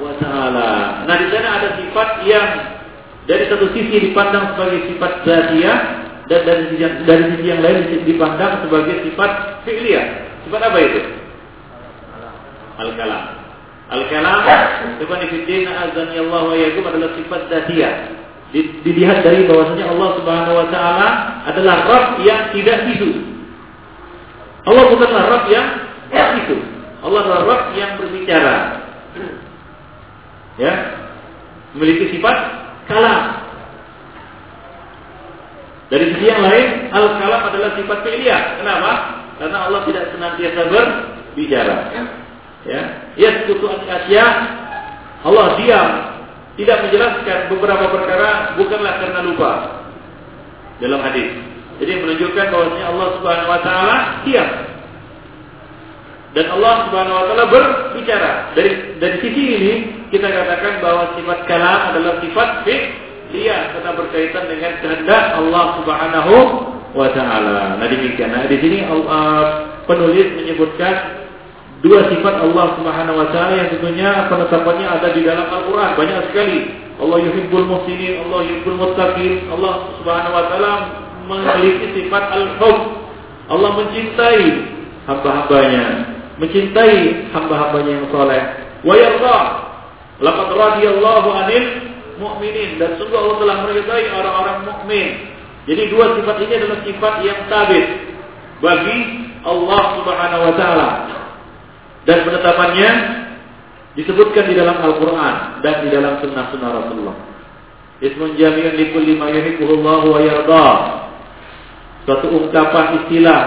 wa 0.00 0.12
taala. 0.20 1.04
Nah, 1.04 1.16
di 1.16 1.26
sana 1.32 1.48
ada 1.60 1.68
sifat 1.76 2.08
yang 2.24 2.48
dari 3.26 3.44
satu 3.50 3.68
sisi 3.74 4.10
dipandang 4.10 4.54
sebagai 4.54 4.86
sifat 4.92 5.12
zatiyah 5.26 5.78
dan 6.26 6.40
dari 6.46 6.62
sisi 6.72 6.82
yang, 6.82 6.94
dari 7.04 7.24
sisi 7.34 7.44
yang 7.46 7.60
lain 7.62 7.78
dipandang 8.06 8.64
sebagai 8.64 8.96
sifat 9.06 9.30
fi'liyah. 9.68 10.06
Sifat 10.46 10.60
apa 10.62 10.78
itu? 10.78 11.00
Al-kalam. 12.76 13.45
Al-kalam 13.86 14.42
Tuhan 14.98 15.20
Fiddin 15.30 15.70
azani 15.70 16.18
Allah 16.18 16.42
wa 16.50 16.56
yakum 16.58 16.82
adalah 16.90 17.14
sifat 17.14 17.40
zatiyah. 17.46 17.94
Dilihat 18.56 19.22
dari 19.22 19.46
bahwasanya 19.46 19.90
Allah 19.94 20.08
Subhanahu 20.18 20.54
wa 20.58 20.66
taala 20.74 21.08
adalah 21.46 21.76
Rabb 21.86 22.22
yang 22.24 22.50
tidak 22.50 22.88
hidup. 22.90 23.14
Allah 24.66 24.84
bukanlah 24.90 25.24
Rabb 25.30 25.46
yang 25.50 25.68
itu. 26.42 26.56
Allah 27.06 27.18
adalah 27.22 27.42
Rabb 27.46 27.66
yang 27.78 27.90
berbicara 28.00 28.86
ya 30.56 30.72
memiliki 31.76 32.16
sifat 32.16 32.36
kalam. 32.88 33.44
Dari 35.86 36.10
sisi 36.10 36.26
yang 36.26 36.42
lain, 36.42 36.90
al-kalam 36.90 37.42
adalah 37.46 37.70
sifat 37.78 37.98
fi'liyah. 38.02 38.58
Kenapa? 38.58 38.92
Karena 39.38 39.70
Allah 39.70 39.80
tidak 39.86 40.10
senantiasa 40.10 40.66
berbicara. 40.66 41.76
Ya, 42.66 42.82
yaskutu 43.14 43.70
asya 43.70 44.26
Allah 45.22 45.46
diam, 45.58 45.90
tidak 46.58 46.76
menjelaskan 46.86 47.38
beberapa 47.50 47.86
perkara 47.90 48.58
bukanlah 48.58 48.94
karena 49.02 49.20
lupa. 49.26 49.52
Dalam 50.76 51.00
hadis. 51.00 51.30
Jadi 51.76 51.92
menunjukkan 52.00 52.46
bahwasanya 52.52 52.86
Allah 52.92 53.08
Subhanahu 53.20 53.52
wa 53.52 53.60
taala 53.60 53.96
diam. 54.24 54.50
Dan 56.36 56.46
Allah 56.52 56.74
Subhanahu 56.88 57.16
wa 57.16 57.24
taala 57.28 57.44
berbicara. 57.48 58.32
Dari 58.52 59.00
dari 59.00 59.16
sisi 59.24 59.44
ini 59.56 59.72
kita 60.12 60.28
katakan 60.28 60.84
bahwa 60.84 61.16
sifat 61.16 61.38
kalam 61.48 61.80
adalah 61.92 62.20
sifat 62.20 62.48
fi'liyah 62.64 63.60
karena 63.76 63.90
berkaitan 63.96 64.44
dengan 64.48 64.72
kehendak 64.84 65.24
Allah 65.36 65.64
Subhanahu 65.80 66.34
wa 66.96 67.08
taala. 67.12 67.80
Nah 67.80 67.88
demikian. 67.88 68.32
Nah 68.32 68.48
di 68.48 68.56
sini 68.60 68.84
uh, 68.88 69.44
penulis 69.84 70.32
menyebutkan 70.36 71.25
dua 71.86 72.10
sifat 72.10 72.42
Allah 72.42 72.74
Subhanahu 72.74 73.16
wa 73.22 73.28
taala 73.30 73.54
yang 73.54 73.70
tentunya 73.70 74.26
penetapannya 74.26 74.86
ada 74.90 75.08
di 75.14 75.22
dalam 75.22 75.46
Al-Qur'an 75.46 75.94
banyak 75.94 76.34
sekali. 76.34 76.58
Allah 76.98 77.18
yuhibbul 77.22 77.66
muhsinin, 77.70 78.26
Allah 78.26 78.40
yuhibbul 78.42 78.78
muttaqin. 78.82 79.46
Allah 79.54 79.72
Subhanahu 80.02 80.34
wa 80.34 80.44
taala 80.50 80.72
memiliki 81.30 81.86
sifat 82.02 82.24
al-hub. 82.34 82.78
Allah 83.46 83.70
mencintai 83.78 84.44
hamba-hambanya 85.06 86.16
mencintai 86.36 87.32
hamba-hambanya 87.32 87.92
yang 88.02 88.08
soleh. 88.12 88.42
Wa 88.84 88.94
yarda. 88.94 89.38
Laqad 90.16 90.48
radiyallahu 90.48 91.28
anil 91.28 91.66
mu'minin 92.16 92.80
dan 92.80 92.96
sungguh 92.96 93.16
Allah 93.20 93.36
telah 93.40 93.56
meridai 93.68 94.04
orang-orang 94.08 94.58
mukmin. 94.64 95.08
Jadi 95.68 95.92
dua 95.92 96.16
sifat 96.16 96.36
ini 96.40 96.52
adalah 96.56 96.78
sifat 96.88 97.14
yang 97.20 97.40
tabit 97.52 97.86
bagi 98.64 98.98
Allah 99.44 99.82
Subhanahu 100.00 100.42
wa 100.48 100.54
taala. 100.56 100.88
Dan 102.06 102.22
penetapannya 102.22 102.90
disebutkan 103.98 104.46
di 104.46 104.54
dalam 104.54 104.78
Al-Qur'an 104.78 105.58
dan 105.60 105.82
di 105.82 105.88
dalam 105.90 106.22
sunnah-sunnah 106.22 106.70
Rasulullah. 106.70 107.16
Ismun 107.98 108.38
jami'un 108.38 108.76
likulli 108.78 109.18
ma 109.18 109.32
yuhibbuhullahu 109.32 110.06
wa 110.14 110.20
yarda. 110.22 110.68
Suatu 112.06 112.30
ungkapan 112.30 113.02
istilah 113.02 113.40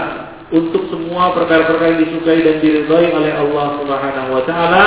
untuk 0.50 0.90
semua 0.90 1.32
perkara-perkara 1.32 1.94
yang 1.94 2.00
disukai 2.04 2.42
dan 2.42 2.58
diridhai 2.58 3.06
oleh 3.14 3.32
Allah 3.32 3.66
Subhanahu 3.78 4.28
wa 4.34 4.42
taala 4.44 4.84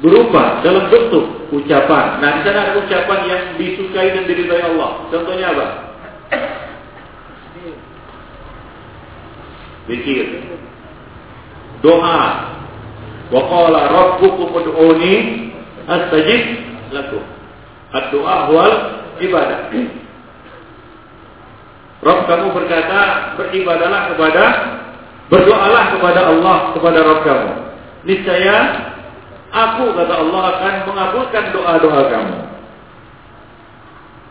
berupa 0.00 0.64
dalam 0.64 0.90
bentuk 0.90 1.52
ucapan. 1.54 2.18
Nah, 2.18 2.30
di 2.36 2.40
sana 2.42 2.58
ada 2.66 2.72
ucapan 2.80 3.20
yang 3.30 3.42
disukai 3.60 4.08
dan 4.10 4.24
diridhai 4.26 4.62
Allah. 4.74 5.06
Contohnya 5.12 5.46
apa? 5.54 5.66
Zikir. 9.86 10.26
Doa. 11.84 12.20
Wa 13.28 13.40
qala 13.44 13.80
rabbukum 13.92 14.56
ud'uni 14.56 15.14
astajib 15.84 16.42
lakum. 16.96 17.20
Ad-doa 17.92 18.36
wal 18.48 18.74
ibadah. 19.20 19.68
Rob 22.04 22.20
kamu 22.28 22.46
berkata 22.56 23.32
beribadalah 23.36 24.12
kepada 24.12 24.44
berdoalah 25.28 25.84
kepada 25.96 26.20
Allah 26.32 26.56
kepada 26.72 26.98
Rob 27.04 27.20
kamu. 27.24 27.52
Niscaya 28.04 28.56
aku 29.52 29.92
kata 29.92 30.14
Allah 30.24 30.42
akan 30.56 30.74
mengabulkan 30.88 31.44
doa-doa 31.52 32.00
kamu. 32.12 32.36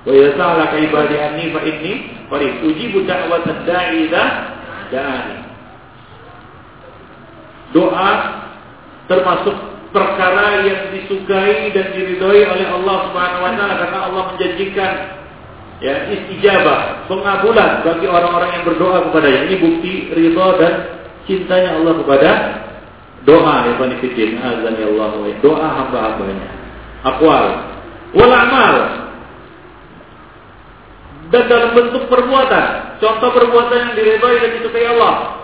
Wa 0.03 0.13
yas'alaka 0.13 0.75
ibadi 0.83 1.15
anni 1.17 1.45
fa 1.49 1.61
inni 1.65 1.93
qarib 2.29 2.53
ujibu 2.65 3.05
da'watad 3.09 3.61
da'i 3.65 4.09
da'ani. 4.09 5.42
Doa 7.73 8.11
termasuk 9.09 9.55
perkara 9.93 10.65
yang 10.65 10.89
disukai 10.95 11.69
dan 11.73 11.93
diridhoi 11.93 12.41
oleh 12.49 12.67
Allah 12.69 12.97
Subhanahu 13.09 13.45
wa 13.45 13.51
taala 13.53 13.73
karena 13.77 13.99
Allah 14.09 14.23
menjanjikan 14.33 14.91
ya 15.83 15.95
istijabah, 16.09 17.05
pengabulan 17.11 17.85
bagi 17.85 18.07
orang-orang 18.09 18.49
yang 18.57 18.63
berdoa 18.65 19.09
kepadanya. 19.09 19.39
Ini 19.51 19.55
bukti 19.61 19.93
ridha 20.15 20.47
dan 20.57 20.73
cintanya 21.29 21.77
Allah 21.77 21.93
kepada 21.99 22.29
doa 23.23 23.55
ya 23.67 23.73
panifidin 23.79 24.39
azan 24.39 24.73
ya 24.79 24.87
Allah 24.89 25.09
doa 25.39 25.67
hamba-hambanya. 25.83 26.49
Aqwal 27.03 27.45
wal 28.17 28.33
amal. 28.33 28.75
dan 31.33 31.49
dalam 31.49 31.73
bentuk 31.73 32.05
perbuatan. 32.13 33.01
Contoh 33.01 33.29
perbuatan 33.33 33.73
yang 33.73 33.93
diridhoi 33.97 34.37
dan 34.37 34.49
disukai 34.61 34.85
Allah. 34.85 35.42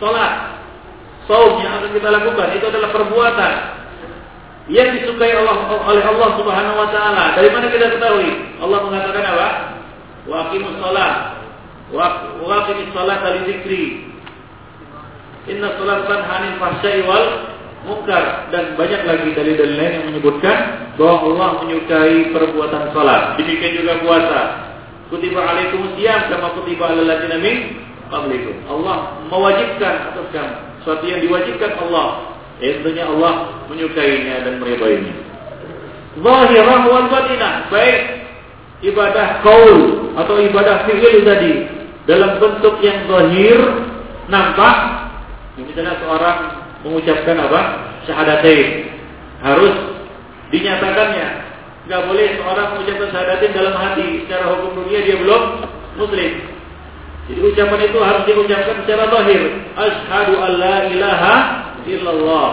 Salat, 0.00 0.32
saum 1.28 1.60
yang 1.60 1.76
akan 1.76 1.92
kita 1.92 2.08
lakukan 2.08 2.48
itu 2.56 2.64
adalah 2.64 2.88
perbuatan 2.88 3.52
yang 4.72 4.88
disukai 4.96 5.34
Allah 5.34 5.56
oleh 5.84 6.04
Allah 6.08 6.28
Subhanahu 6.40 6.76
wa 6.80 6.88
taala. 6.88 7.24
Dari 7.36 7.52
mana 7.52 7.68
kita 7.68 8.00
ketahui? 8.00 8.30
Allah 8.64 8.78
mengatakan 8.88 9.24
apa? 9.28 9.48
Wa 10.24 10.36
aqimus 10.48 10.78
shalah. 10.80 11.12
Wa 11.92 12.64
shalah 12.70 13.18
li 13.36 13.40
dzikri. 13.44 13.84
Inna 15.52 15.74
salatan 15.76 16.20
hanil 16.24 16.56
fahsya'i 16.56 17.00
wal 17.04 17.26
munkar 17.84 18.52
dan 18.52 18.76
banyak 18.76 19.02
lagi 19.08 19.28
dalil-dalil 19.32 19.76
lain 19.76 19.92
yang 19.96 20.06
menyebutkan 20.12 20.56
bahwa 21.00 21.32
Allah 21.32 21.48
menyukai 21.64 22.30
perbuatan 22.32 22.92
salat. 22.92 23.40
Demikian 23.40 23.84
juga 23.84 24.00
puasa. 24.04 24.40
Kutiba 25.10 25.42
alaikum 25.42 25.98
siyam 25.98 26.30
kama 26.30 26.54
kutiba 26.54 26.94
alal 26.94 27.02
ladzina 27.02 27.42
min 27.42 27.89
qablikum. 28.10 28.56
Allah 28.66 29.22
mewajibkan 29.30 30.12
atas 30.12 30.26
kamu 30.34 30.54
sesuatu 30.82 31.04
yang 31.06 31.20
diwajibkan 31.22 31.72
Allah. 31.88 32.36
Ya, 32.60 32.76
tentunya 32.76 33.08
Allah 33.08 33.64
menyukainya 33.72 34.44
dan 34.44 34.60
meridainya. 34.60 35.16
Zahirah 36.20 36.80
wal 36.90 37.08
batinah, 37.08 37.72
baik 37.72 38.00
ibadah 38.84 39.40
kaul 39.40 40.10
atau 40.16 40.34
ibadah 40.40 40.84
fi'il 40.88 41.24
tadi 41.24 41.68
dalam 42.04 42.36
bentuk 42.36 42.80
yang 42.84 43.06
zahir 43.08 43.60
nampak 44.28 44.76
misalnya 45.60 46.00
seorang 46.00 46.38
mengucapkan 46.84 47.36
apa? 47.36 47.60
Syahadatain. 48.08 48.88
Harus 49.44 49.74
dinyatakannya. 50.52 51.28
Gak 51.88 52.02
boleh 52.06 52.28
seorang 52.40 52.66
mengucapkan 52.76 53.08
syahadatain 53.12 53.52
dalam 53.56 53.74
hati. 53.76 54.08
Secara 54.24 54.44
hukum 54.56 54.84
dunia 54.84 55.00
dia 55.04 55.16
belum 55.20 55.42
muslim. 56.00 56.59
Jadi 57.30 57.40
ucapan 57.46 57.80
itu 57.86 57.98
harus 58.02 58.22
diucapkan 58.26 58.76
secara 58.82 59.04
zahir. 59.06 59.42
Ashadu 59.78 60.34
an 60.42 60.52
la 60.58 60.76
ilaha 60.90 61.34
illallah. 61.86 62.50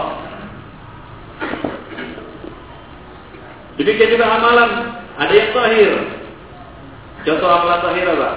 Demikian 3.81 4.13
juga 4.13 4.25
amalan. 4.37 4.69
Ada 5.17 5.33
yang 5.33 5.49
zahir. 5.49 5.91
Contoh 7.25 7.49
amalan 7.49 7.79
zahir 7.81 8.05
apa? 8.05 8.29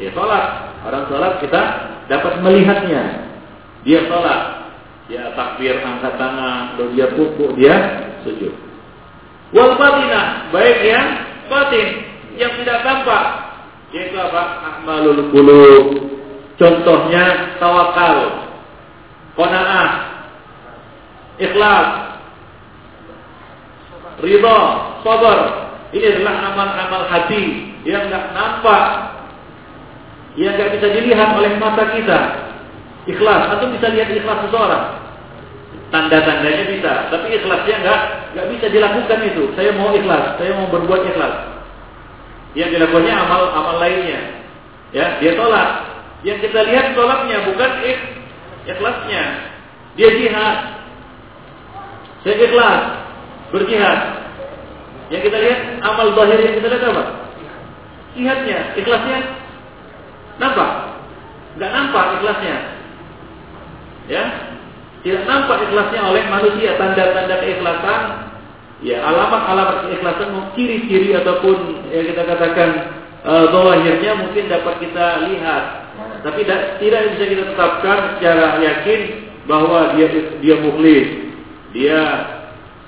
Ya 0.00 0.08
sholat. 0.16 0.44
Orang 0.88 1.04
sholat 1.12 1.32
kita 1.44 1.62
dapat 2.08 2.40
melihatnya. 2.40 3.24
Dia 3.84 4.00
sholat, 4.08 4.72
dia 5.12 5.28
takbir 5.36 5.76
angkat 5.76 6.16
tangan, 6.16 6.80
lalu 6.80 6.96
dia 6.96 7.06
pupuk, 7.12 7.52
dia 7.56 7.76
sujud. 8.24 8.52
Wal 9.52 9.76
batinah, 9.76 10.48
baik 10.50 10.78
yang 10.88 11.08
batin, 11.52 11.88
yang 12.40 12.52
tidak 12.64 12.80
tampak. 12.80 13.53
Yaitu 13.94 14.18
apa? 14.18 14.42
Amalul 14.82 15.30
qulub. 15.30 15.86
Contohnya 16.58 17.54
tawakal, 17.62 18.46
qanaah, 19.38 19.90
ikhlas, 21.38 21.88
ridha, 24.22 24.60
sabar. 25.02 25.38
Ini 25.94 26.06
adalah 26.10 26.34
amal-amal 26.50 27.02
hati 27.06 27.70
yang 27.86 28.10
tidak 28.10 28.34
nampak, 28.34 28.84
yang 30.34 30.58
tidak 30.58 30.78
bisa 30.78 30.86
dilihat 30.90 31.30
oleh 31.38 31.54
mata 31.58 31.94
kita, 31.94 32.20
Ikhlas, 33.04 33.42
atau 33.52 33.68
bisa 33.70 33.92
lihat 33.94 34.10
ikhlas 34.10 34.48
seseorang. 34.48 34.84
Tanda-tandanya 35.94 36.64
bisa, 36.66 36.92
tapi 37.14 37.38
ikhlasnya 37.38 37.74
enggak 37.78 38.00
enggak 38.34 38.46
bisa 38.58 38.66
dilakukan 38.74 39.20
itu. 39.30 39.42
Saya 39.54 39.70
mau 39.78 39.94
ikhlas, 39.94 40.34
saya 40.40 40.50
mau 40.58 40.66
berbuat 40.66 41.02
ikhlas. 41.14 41.53
Yang 42.54 42.78
dilakukannya 42.78 43.14
amal-amal 43.14 43.76
lainnya. 43.82 44.20
Ya, 44.94 45.18
dia 45.18 45.34
tolak. 45.34 45.70
Yang 46.22 46.48
kita 46.48 46.60
lihat 46.70 46.94
tolaknya 46.94 47.42
bukan 47.50 47.70
ik, 47.82 47.98
ikhlasnya. 48.70 49.24
Dia 49.98 50.08
jihad. 50.18 50.58
Saya 52.22 52.34
ikhlas, 52.40 52.82
berjihad. 53.50 54.00
Yang 55.12 55.22
kita 55.28 55.38
lihat 55.44 55.60
amal 55.84 56.16
zahir 56.16 56.38
yang 56.40 56.54
kita 56.56 56.68
lihat 56.72 56.84
apa? 56.88 57.04
Jihadnya, 58.14 58.58
ikhlasnya 58.78 59.18
nampak? 60.40 60.70
Enggak 61.58 61.70
nampak 61.74 62.04
ikhlasnya. 62.18 62.56
Ya, 64.08 64.24
tidak 65.04 65.22
nampak 65.28 65.58
ikhlasnya 65.68 66.00
oleh 66.00 66.24
manusia 66.32 66.80
tanda-tanda 66.80 67.36
keikhlasan 67.44 68.23
ya 68.84 69.00
alamat-alamat 69.00 69.88
keikhlasan 69.88 70.30
ciri-ciri 70.52 71.16
ataupun 71.16 71.88
ya 71.88 72.04
kita 72.04 72.22
katakan 72.28 72.70
uh, 73.24 73.44
zahirnya 73.48 74.12
mungkin 74.20 74.44
dapat 74.52 74.74
kita 74.84 75.06
lihat. 75.32 75.64
Tapi 76.24 76.40
tidak, 76.44 76.80
tidak 76.80 77.00
bisa 77.14 77.24
kita 77.28 77.44
tetapkan 77.52 77.98
secara 78.16 78.60
yakin 78.60 79.00
bahwa 79.48 79.96
dia 79.96 80.06
dia 80.40 80.56
mukhlis. 80.60 81.08
Dia 81.74 82.00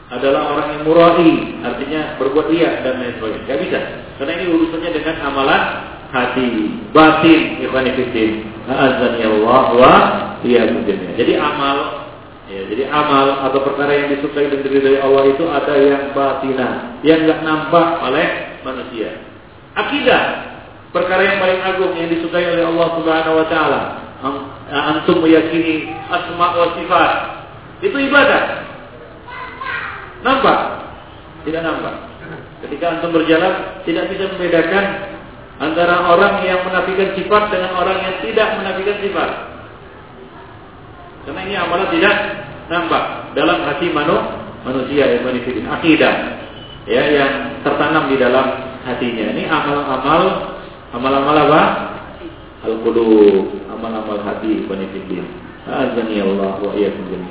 adalah 0.06 0.54
orang 0.54 0.68
yang 0.78 0.82
murai 0.86 1.34
artinya 1.66 2.14
berbuat 2.22 2.46
riya 2.54 2.86
dan 2.86 3.02
lain 3.02 3.18
sebagainya 3.18 3.56
bisa 3.58 3.80
karena 4.22 4.32
ini 4.38 4.44
urusannya 4.54 4.90
dengan 4.94 5.16
amalan 5.26 5.62
hati. 6.14 6.50
Batin 6.94 7.40
ikhwan 7.66 7.90
fillah 7.90 8.46
azan 8.70 9.12
ya 9.18 9.28
Allah 9.34 9.64
wa 9.74 9.94
Jadi 11.18 11.32
amal 11.34 12.05
jadi 12.66 12.90
amal 12.90 13.46
atau 13.46 13.62
perkara 13.62 13.94
yang 13.94 14.08
disukai 14.16 14.50
dan 14.50 14.62
dari 14.66 14.98
Allah 14.98 15.22
itu 15.30 15.44
ada 15.46 15.74
yang 15.78 16.10
batinah, 16.10 16.98
yang 17.06 17.22
nggak 17.22 17.40
nampak 17.46 17.88
oleh 18.02 18.26
manusia. 18.66 19.22
Akidah 19.78 20.22
perkara 20.90 21.22
yang 21.22 21.38
paling 21.38 21.60
agung 21.62 21.92
yang 21.94 22.08
disukai 22.10 22.42
oleh 22.42 22.64
Allah 22.66 22.88
Subhanahu 22.98 23.38
wa 23.38 23.46
taala. 23.46 23.80
Antum 24.66 25.22
meyakini 25.22 25.94
asma 26.10 26.56
wa 26.58 26.74
sifat. 26.74 27.10
Itu 27.84 27.94
ibadah. 27.94 28.66
Nampak? 30.24 30.58
Tidak 31.46 31.62
nampak. 31.62 31.94
Ketika 32.66 32.98
antum 32.98 33.14
berjalan 33.14 33.84
tidak 33.86 34.10
bisa 34.10 34.26
membedakan 34.32 34.84
antara 35.62 36.08
orang 36.10 36.42
yang 36.42 36.66
menafikan 36.66 37.14
sifat 37.14 37.42
dengan 37.52 37.78
orang 37.78 37.98
yang 38.00 38.16
tidak 38.26 38.48
menafikan 38.58 38.96
sifat. 39.04 39.30
Karena 41.26 41.40
ini 41.42 41.54
amalan 41.58 41.88
tidak 41.90 42.16
nampak 42.66 43.34
dalam 43.38 43.62
hati 43.66 43.90
manu, 43.90 44.18
manusia 44.66 45.06
yang 45.06 45.22
menifidin 45.22 45.66
akidah 45.70 46.14
ya 46.86 47.02
yang 47.10 47.62
tertanam 47.66 48.10
di 48.10 48.16
dalam 48.18 48.46
hatinya. 48.86 49.26
Ini 49.34 49.42
amal-amal 49.50 50.22
amal-amal 50.94 51.36
apa? 51.50 51.62
Al-qulub, 52.66 53.66
amal-amal 53.70 54.22
hati 54.22 54.66
menifidin. 54.66 55.26
Azani 55.66 56.22
Allah 56.22 56.62
wa 56.62 56.72
iyyakum. 56.78 57.26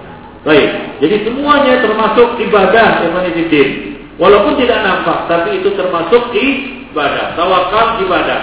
Baik, 0.45 1.01
jadi 1.01 1.25
semuanya 1.25 1.81
termasuk 1.81 2.37
ibadah 2.37 3.01
yang 3.01 3.13
menifidin. 3.17 3.97
Walaupun 4.15 4.55
tidak 4.61 4.79
nampak, 4.79 5.27
tapi 5.27 5.59
itu 5.59 5.75
termasuk 5.75 6.31
ibadah. 6.31 7.35
Tawakal 7.35 7.99
ibadah. 8.05 8.41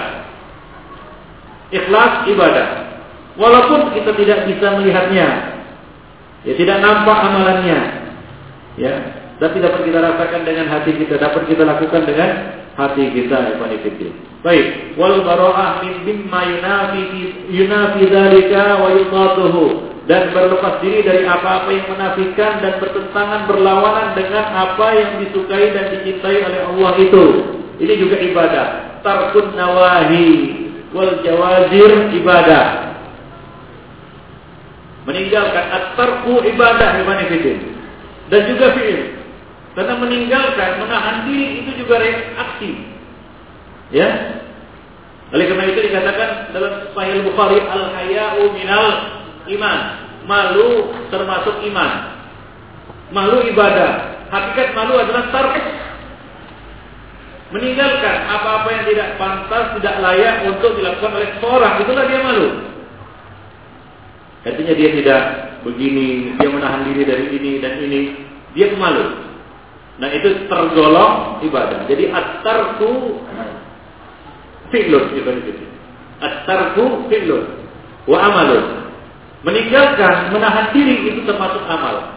Ikhlas 1.73 2.29
ibadah. 2.29 2.67
Walaupun 3.33 3.97
kita 3.97 4.13
tidak 4.13 4.45
bisa 4.45 4.77
melihatnya, 4.77 5.52
ya 6.43 6.53
tidak 6.59 6.77
nampak 6.83 7.17
amalannya, 7.23 7.79
ya, 8.75 8.93
tapi 9.43 9.59
dapat 9.59 9.81
kita 9.83 9.99
rasakan 9.99 10.41
dengan 10.47 10.71
hati 10.71 10.91
kita, 10.95 11.19
dapat 11.19 11.43
kita 11.49 11.63
lakukan 11.67 12.03
dengan 12.07 12.29
hati 12.77 13.03
kita, 13.11 13.57
Ibnu 13.57 13.75
Baik, 14.43 14.99
wal 14.99 15.23
bara'ah 15.23 15.83
min 15.87 16.03
bimma 16.03 16.41
yunafi 16.51 17.01
yunafi 17.47 18.01
dzalika 18.11 18.83
wa 18.83 18.91
yutatuhu 18.91 19.65
dan 20.03 20.35
berlepas 20.35 20.83
diri 20.83 20.99
dari 20.99 21.23
apa-apa 21.23 21.71
yang 21.71 21.87
menafikan 21.95 22.59
dan 22.59 22.75
bertentangan 22.83 23.47
berlawanan 23.47 24.11
dengan 24.19 24.51
apa 24.51 24.87
yang 24.99 25.11
disukai 25.23 25.71
dan 25.71 25.95
dicintai 25.95 26.43
oleh 26.43 26.61
Allah 26.67 26.91
itu. 26.99 27.25
Ini 27.79 27.93
juga 27.95 28.19
ibadah. 28.19 28.67
Tarkun 28.99 29.55
nawahi 29.55 30.27
wal 30.91 31.23
jawazir 31.23 32.11
ibadah 32.19 32.92
meninggalkan 35.03 35.65
at-tarku 35.67 36.43
ibadah 36.47 37.03
imanifidin 37.03 37.59
dan 38.31 38.41
juga 38.47 38.71
fi'il. 38.75 39.19
Karena 39.73 39.97
meninggalkan 39.97 40.85
menahan 40.85 41.25
diri 41.27 41.65
itu 41.65 41.71
juga 41.81 41.97
reaksi. 41.97 42.71
Ya? 43.89 44.09
Oleh 45.33 45.49
karena 45.49 45.65
itu 45.65 45.79
dikatakan 45.89 46.53
dalam 46.53 46.93
Sahih 46.93 47.25
Bukhari 47.25 47.57
al 47.57 47.89
haya'u 47.89 48.53
minal 48.53 48.89
iman. 49.49 49.79
Malu 50.23 50.93
termasuk 51.09 51.65
iman. 51.73 51.91
Malu 53.09 53.43
ibadah. 53.49 54.23
Hakikat 54.29 54.77
malu 54.77 54.93
adalah 55.01 55.33
tark. 55.33 55.57
Meninggalkan 57.49 58.17
apa-apa 58.29 58.67
yang 58.71 58.83
tidak 58.89 59.09
pantas 59.17 59.65
tidak 59.77 59.95
layak 60.01 60.35
untuk 60.49 60.73
dilakukan 60.73 61.11
oleh 61.21 61.29
seorang 61.37 61.73
itulah 61.85 62.05
dia 62.09 62.21
malu 62.25 62.72
Artinya 64.43 64.73
dia 64.75 64.89
tidak 64.91 65.21
begini, 65.63 66.35
dia 66.35 66.49
menahan 66.51 66.83
diri 66.91 67.03
dari 67.07 67.25
ini 67.31 67.51
dan 67.63 67.79
ini. 67.79 68.01
Dia 68.53 68.75
pemalu. 68.75 69.05
Nah 69.97 70.09
itu 70.11 70.45
tergolong 70.51 71.41
ibadah. 71.47 71.87
Jadi 71.87 72.11
at-tarku 72.11 73.23
fi'lun 74.69 75.05
At-tarku 76.19 77.07
fi'lun 77.07 77.43
wa 78.05 78.17
amalun. 78.19 78.65
Meninggalkan, 79.43 80.31
menahan 80.31 80.71
diri 80.71 81.11
itu 81.11 81.27
termasuk 81.27 81.63
amal. 81.67 82.15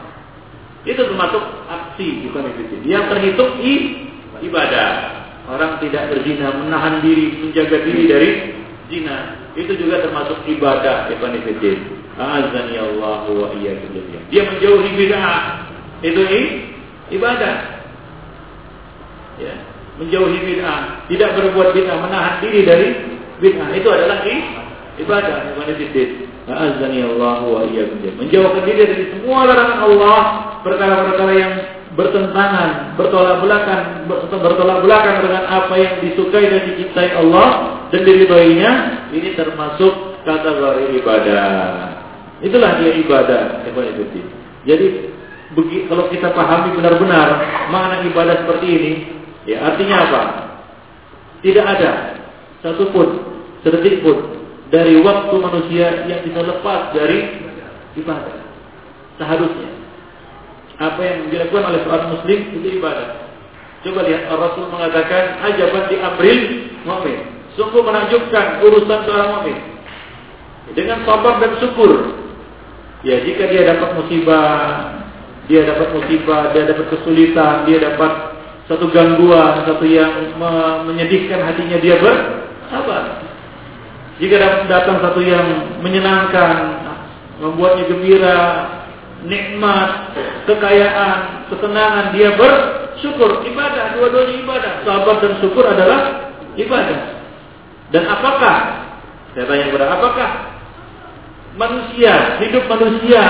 Itu 0.87 1.03
termasuk 1.03 1.43
aksi 1.67 2.23
bukan 2.31 2.55
itu. 2.55 2.75
Yang 2.87 3.05
terhitung 3.11 3.53
ibadah. 4.43 4.91
Orang 5.47 5.79
tidak 5.79 6.11
berzina, 6.11 6.55
menahan 6.59 7.03
diri, 7.07 7.39
menjaga 7.39 7.87
diri 7.87 8.03
dari 8.11 8.31
zina. 8.91 9.37
Itu 9.57 9.73
juga 9.79 10.05
termasuk 10.05 10.45
ibadah 10.47 11.11
bukan 11.11 11.39
itu. 11.41 11.73
Azani 12.17 12.81
Allah 12.81 13.29
wa 13.29 13.53
iyyakum 13.53 13.93
Dia 14.33 14.43
menjauhi 14.49 14.91
bid'ah. 14.97 15.41
Itu 16.01 16.23
ibadah. 17.13 17.55
Ya, 19.37 19.55
menjauhi 20.01 20.39
bid'ah, 20.41 21.09
tidak 21.13 21.31
berbuat 21.37 21.77
bid'ah, 21.77 21.97
menahan 22.09 22.35
diri 22.41 22.61
dari 22.65 22.89
bid'ah. 23.41 23.69
Itu 23.77 23.89
adalah 23.93 24.25
ibadah 24.97 25.37
bukan 25.53 25.77
itu. 25.77 26.25
Azani 26.47 27.05
Allah 27.05 27.43
wa 27.45 27.61
iyyakum 27.69 28.01
Menjauhkan 28.01 28.63
diri 28.65 28.81
dari 28.87 29.05
semua 29.13 29.45
larangan 29.45 29.79
Allah, 29.85 30.21
perkara-perkara 30.65 31.33
yang 31.37 31.55
bertentangan, 31.97 32.95
bertolak 33.01 33.41
belakang, 33.41 34.05
bertolak 34.31 34.85
belakang 34.85 35.25
dengan 35.25 35.49
apa 35.49 35.75
yang 35.81 35.95
disukai 36.05 36.45
dan 36.53 36.63
dicintai 36.69 37.17
Allah 37.17 37.49
dan 37.89 38.01
diridhoinya, 38.05 38.73
ini 39.17 39.33
termasuk 39.33 40.21
kategori 40.29 40.93
ibadah. 41.01 41.51
Itulah 42.45 42.77
dia 42.79 42.93
ibadah, 43.01 43.65
Jadi 44.69 44.87
kalau 45.89 46.05
kita 46.13 46.37
pahami 46.37 46.77
benar-benar 46.77 47.29
makna 47.73 48.05
ibadah 48.05 48.45
seperti 48.45 48.67
ini, 48.69 48.93
ya 49.49 49.65
artinya 49.73 49.97
apa? 50.05 50.23
Tidak 51.41 51.65
ada 51.65 52.21
satupun 52.61 53.25
sedetik 53.65 54.05
pun 54.05 54.37
dari 54.69 55.01
waktu 55.01 55.35
manusia 55.39 56.05
yang 56.11 56.21
bisa 56.29 56.45
lepas 56.45 56.93
dari 56.93 57.41
ibadah. 57.97 58.45
Seharusnya. 59.17 59.76
Apa 60.77 61.01
yang 61.01 61.33
dilakukan 61.33 61.73
oleh 61.73 61.81
seorang 61.89 62.09
muslim 62.13 62.39
itu 62.53 62.69
ibadah. 62.77 63.27
Coba 63.81 64.01
lihat 64.05 64.29
Rasul 64.29 64.67
mengatakan 64.69 65.41
ajaban 65.41 65.85
di 65.89 65.97
April 66.03 66.39
mu'min. 66.85 67.19
Sungguh 67.57 67.81
menakjubkan 67.81 68.61
urusan 68.61 69.01
seorang 69.09 69.31
mu'min. 69.41 69.59
Dengan 70.77 71.07
sabar 71.09 71.41
dan 71.41 71.57
syukur. 71.63 72.21
Ya, 73.07 73.23
jika 73.23 73.47
dia 73.49 73.63
dapat 73.71 73.95
musibah, 73.97 74.99
dia 75.47 75.63
dapat 75.63 75.95
musibah, 75.95 76.51
dia 76.51 76.67
dapat 76.67 76.87
kesulitan, 76.91 77.63
dia 77.71 77.79
dapat 77.79 78.35
satu 78.67 78.91
gangguan, 78.91 79.63
satu 79.63 79.87
yang 79.87 80.35
menyedihkan 80.91 81.39
hatinya, 81.39 81.79
dia 81.79 82.03
bersabar. 82.03 83.23
Jika 84.19 84.67
datang 84.67 84.99
satu 84.99 85.23
yang 85.23 85.79
menyenangkan, 85.87 86.83
membuatnya 87.39 87.85
gembira, 87.87 88.39
nikmat, 89.27 89.91
kekayaan, 90.47 91.51
ketenangan, 91.51 92.15
dia 92.15 92.33
bersyukur, 92.39 93.43
ibadah, 93.45 93.99
dua-duanya 93.99 94.35
ibadah. 94.43 94.73
Sabar 94.87 95.17
dan 95.21 95.35
syukur 95.43 95.65
adalah 95.67 96.33
ibadah. 96.55 97.01
Dan 97.91 98.03
apakah, 98.07 98.57
saya 99.35 99.45
tanya 99.47 99.65
kepada 99.71 99.87
apakah 99.99 100.31
manusia, 101.59 102.41
hidup 102.43 102.65
manusia 102.71 103.23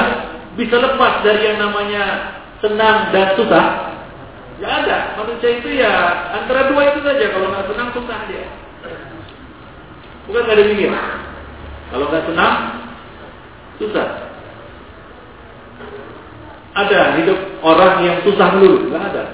bisa 0.57 0.77
lepas 0.81 1.21
dari 1.21 1.45
yang 1.45 1.59
namanya 1.61 2.05
senang 2.65 3.13
dan 3.13 3.37
susah? 3.37 3.67
Ya 4.57 4.69
ada. 4.81 4.99
Manusia 5.21 5.61
itu 5.61 5.69
ya 5.77 5.93
antara 6.33 6.73
dua 6.73 6.97
itu 6.97 7.05
saja. 7.05 7.29
Kalau 7.29 7.53
nggak 7.53 7.69
senang 7.69 7.89
susah 7.93 8.19
dia. 8.25 8.49
Bukan 10.25 10.43
nggak 10.49 10.59
demikian. 10.65 10.97
Kalau 11.93 12.09
nggak 12.09 12.25
senang, 12.25 12.55
susah. 13.77 14.09
Ada 16.77 17.01
hidup 17.23 17.39
orang 17.65 18.05
yang 18.05 18.17
susah 18.21 18.53
melulu, 18.53 18.93
nggak 18.93 19.05
ada. 19.13 19.25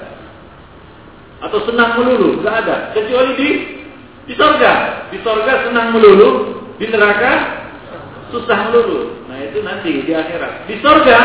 Atau 1.43 1.59
senang 1.67 1.99
melulu, 1.99 2.39
nggak 2.39 2.55
ada. 2.63 2.75
Kecuali 2.95 3.31
di 3.35 3.49
di 4.31 4.33
sorga. 4.39 5.05
Di 5.11 5.19
sorga 5.19 5.67
senang 5.67 5.91
melulu, 5.91 6.29
di 6.79 6.87
neraka 6.87 7.33
susah 8.31 8.71
melulu. 8.71 9.27
Nah 9.27 9.37
itu 9.43 9.59
nanti 9.59 10.07
di 10.07 10.11
akhirat. 10.15 10.71
Di 10.71 10.79
sorga 10.79 11.17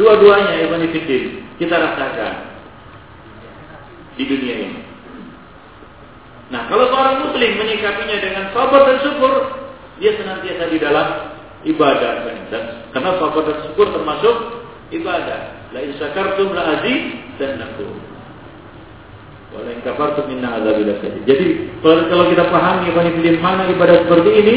dua-duanya 0.00 0.64
Ibn 0.64 0.80
kita 1.60 1.76
rasakan 1.76 2.34
di 4.16 4.24
dunia 4.24 4.56
ini. 4.64 4.80
Nah, 6.50 6.66
kalau 6.66 6.90
seorang 6.90 7.30
muslim 7.30 7.62
menyikapinya 7.62 8.16
dengan 8.18 8.44
sabar 8.50 8.82
dan 8.90 8.98
syukur, 9.06 9.32
dia 10.02 10.18
senantiasa 10.18 10.66
di 10.66 10.78
dalam 10.82 11.38
ibadah. 11.66 12.26
Dan 12.50 12.62
karena 12.94 13.10
sabar 13.18 13.44
syukur 13.68 13.86
termasuk 13.94 14.36
ibadah. 14.94 15.70
La 15.70 15.80
in 15.86 15.94
syakartum 15.98 16.50
la 16.54 16.82
dan 17.38 17.52
naku. 17.60 17.86
Wala 19.50 19.70
in 19.74 19.80
kafartum 19.82 20.30
minna 20.30 20.62
azabil 20.62 20.90
Jadi 21.26 21.46
kalau, 21.82 22.30
kita 22.30 22.44
pahami 22.50 22.90
yang 22.94 23.38
mana 23.42 23.66
ibadah 23.70 24.06
seperti 24.06 24.30
ini, 24.30 24.54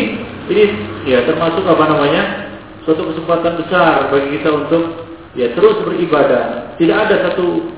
ini 0.53 0.63
ya 1.09 1.25
termasuk 1.25 1.65
apa 1.65 1.85
namanya? 1.89 2.43
suatu 2.83 3.15
kesempatan 3.15 3.63
besar 3.63 4.11
bagi 4.11 4.39
kita 4.39 4.49
untuk 4.51 5.07
ya 5.39 5.51
terus 5.55 5.79
beribadah. 5.87 6.75
Tidak 6.75 6.91
ada 6.95 7.15
satu 7.31 7.71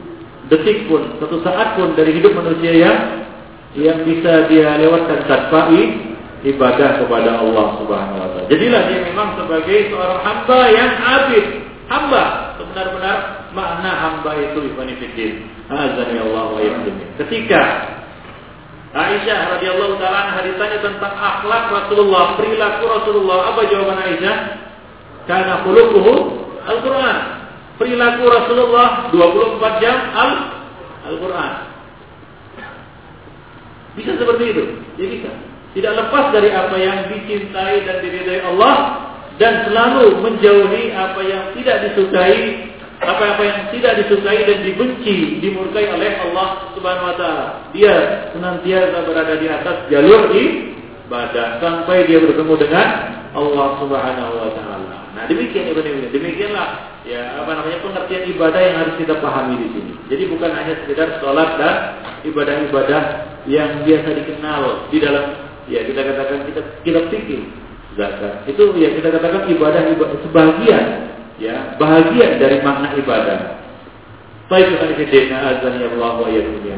detik 0.49 0.89
pun, 0.89 1.17
satu 1.21 1.41
saat 1.45 1.77
pun 1.77 1.93
dari 1.93 2.17
hidup 2.17 2.33
manusia 2.33 2.73
yang 2.73 2.97
yang 3.75 4.01
bisa 4.07 4.47
dia 4.49 4.79
lewatkan 4.79 5.27
tanpa 5.27 5.69
ibadah 6.45 7.01
kepada 7.01 7.41
Allah 7.41 7.67
Subhanahu 7.81 8.21
wa 8.21 8.29
taala. 8.29 8.49
Jadilah 8.53 8.81
dia 8.85 8.99
memang 9.01 9.33
sebagai 9.41 9.89
seorang 9.89 10.21
hamba 10.21 10.59
yang 10.69 10.91
abid, 10.93 11.45
hamba 11.89 12.23
sebenar-benar 12.61 13.17
makna 13.57 13.91
hamba 13.91 14.31
itu 14.37 14.59
ibani 14.69 14.93
fiddin. 15.01 15.49
Azani 15.65 16.21
Allah 16.21 16.45
wa 16.53 16.61
Ketika 17.17 17.61
Aisyah 18.95 19.59
radhiyallahu 19.59 19.97
taala 19.97 20.29
anha 20.29 20.39
ditanya 20.45 20.79
tentang 20.79 21.13
akhlak 21.17 21.67
Rasulullah, 21.73 22.37
perilaku 22.37 22.83
Rasulullah, 22.87 23.51
apa 23.51 23.61
jawaban 23.67 23.99
Aisyah? 23.99 24.37
Karena 25.25 25.65
khuluquhu 25.65 26.13
Al-Qur'an. 26.63 27.17
Perilaku 27.75 28.23
Rasulullah 28.29 29.09
24 29.09 29.83
jam 29.83 29.97
Al-Qur'an. 31.09 31.75
Bisa 33.97 34.11
seperti 34.15 34.43
itu. 34.53 34.63
Ya 34.95 35.07
bisa. 35.09 35.31
Tidak 35.75 35.91
lepas 35.91 36.31
dari 36.31 36.55
apa 36.55 36.75
yang 36.79 37.11
dicintai 37.11 37.83
dan 37.83 37.99
diridai 37.99 38.39
Allah 38.47 38.75
dan 39.35 39.67
selalu 39.67 40.23
menjauhi 40.23 40.95
apa 40.95 41.19
yang 41.27 41.51
tidak 41.51 41.91
disukai, 41.91 42.71
apa-apa 43.03 43.43
yang 43.43 43.59
tidak 43.75 43.99
disukai 43.99 44.47
dan 44.47 44.63
dibenci, 44.63 45.43
dimurkai 45.43 45.91
oleh 45.91 46.15
Allah 46.23 46.71
Subhanahu 46.79 47.11
wa 47.11 47.15
taala. 47.19 47.47
Dia 47.75 47.95
senantiasa 48.31 49.03
berada 49.03 49.35
di 49.35 49.47
atas 49.51 49.91
jalur 49.91 50.31
ibadah 50.31 51.59
sampai 51.59 52.07
dia 52.07 52.23
bertemu 52.23 52.53
dengan 52.55 52.87
Allah 53.35 53.67
Subhanahu 53.83 54.31
wa 54.39 54.51
taala. 54.55 54.95
Nah, 55.15 55.23
demikian 55.27 55.71
Ibnu 55.71 56.11
Demikianlah 56.11 56.99
ya 57.03 57.39
apa 57.43 57.51
namanya 57.51 57.83
pengertian 57.83 58.31
ibadah 58.31 58.61
yang 58.63 58.75
harus 58.79 58.95
kita 58.95 59.19
pahami 59.19 59.59
di 59.59 59.67
sini. 59.75 59.91
Jadi 60.07 60.23
bukan 60.31 60.51
hanya 60.55 60.73
sekedar 60.83 61.19
sholat 61.19 61.59
dan 61.59 61.75
ibadah-ibadah 62.23 63.01
yang 63.45 63.83
biasa 63.83 64.09
dikenal 64.23 64.89
di 64.89 64.97
dalam 65.03 65.44
ya 65.69 65.85
kita 65.85 66.01
katakan 66.01 66.45
kita 66.49 66.61
kita 66.85 66.99
pikir. 67.09 67.41
Zakat. 67.95 68.43
Itu 68.51 68.75
ya 68.75 68.91
kita 68.91 69.07
katakan 69.07 69.47
ibadah 69.47 69.87
ibadah 69.87 70.19
sebagian 70.27 70.85
ya 71.39 71.79
bahagian 71.79 72.43
dari 72.43 72.59
makna 72.59 72.91
ibadah. 72.99 73.63
Baik 74.45 74.77
Allah 74.77 76.21
wa 76.21 76.29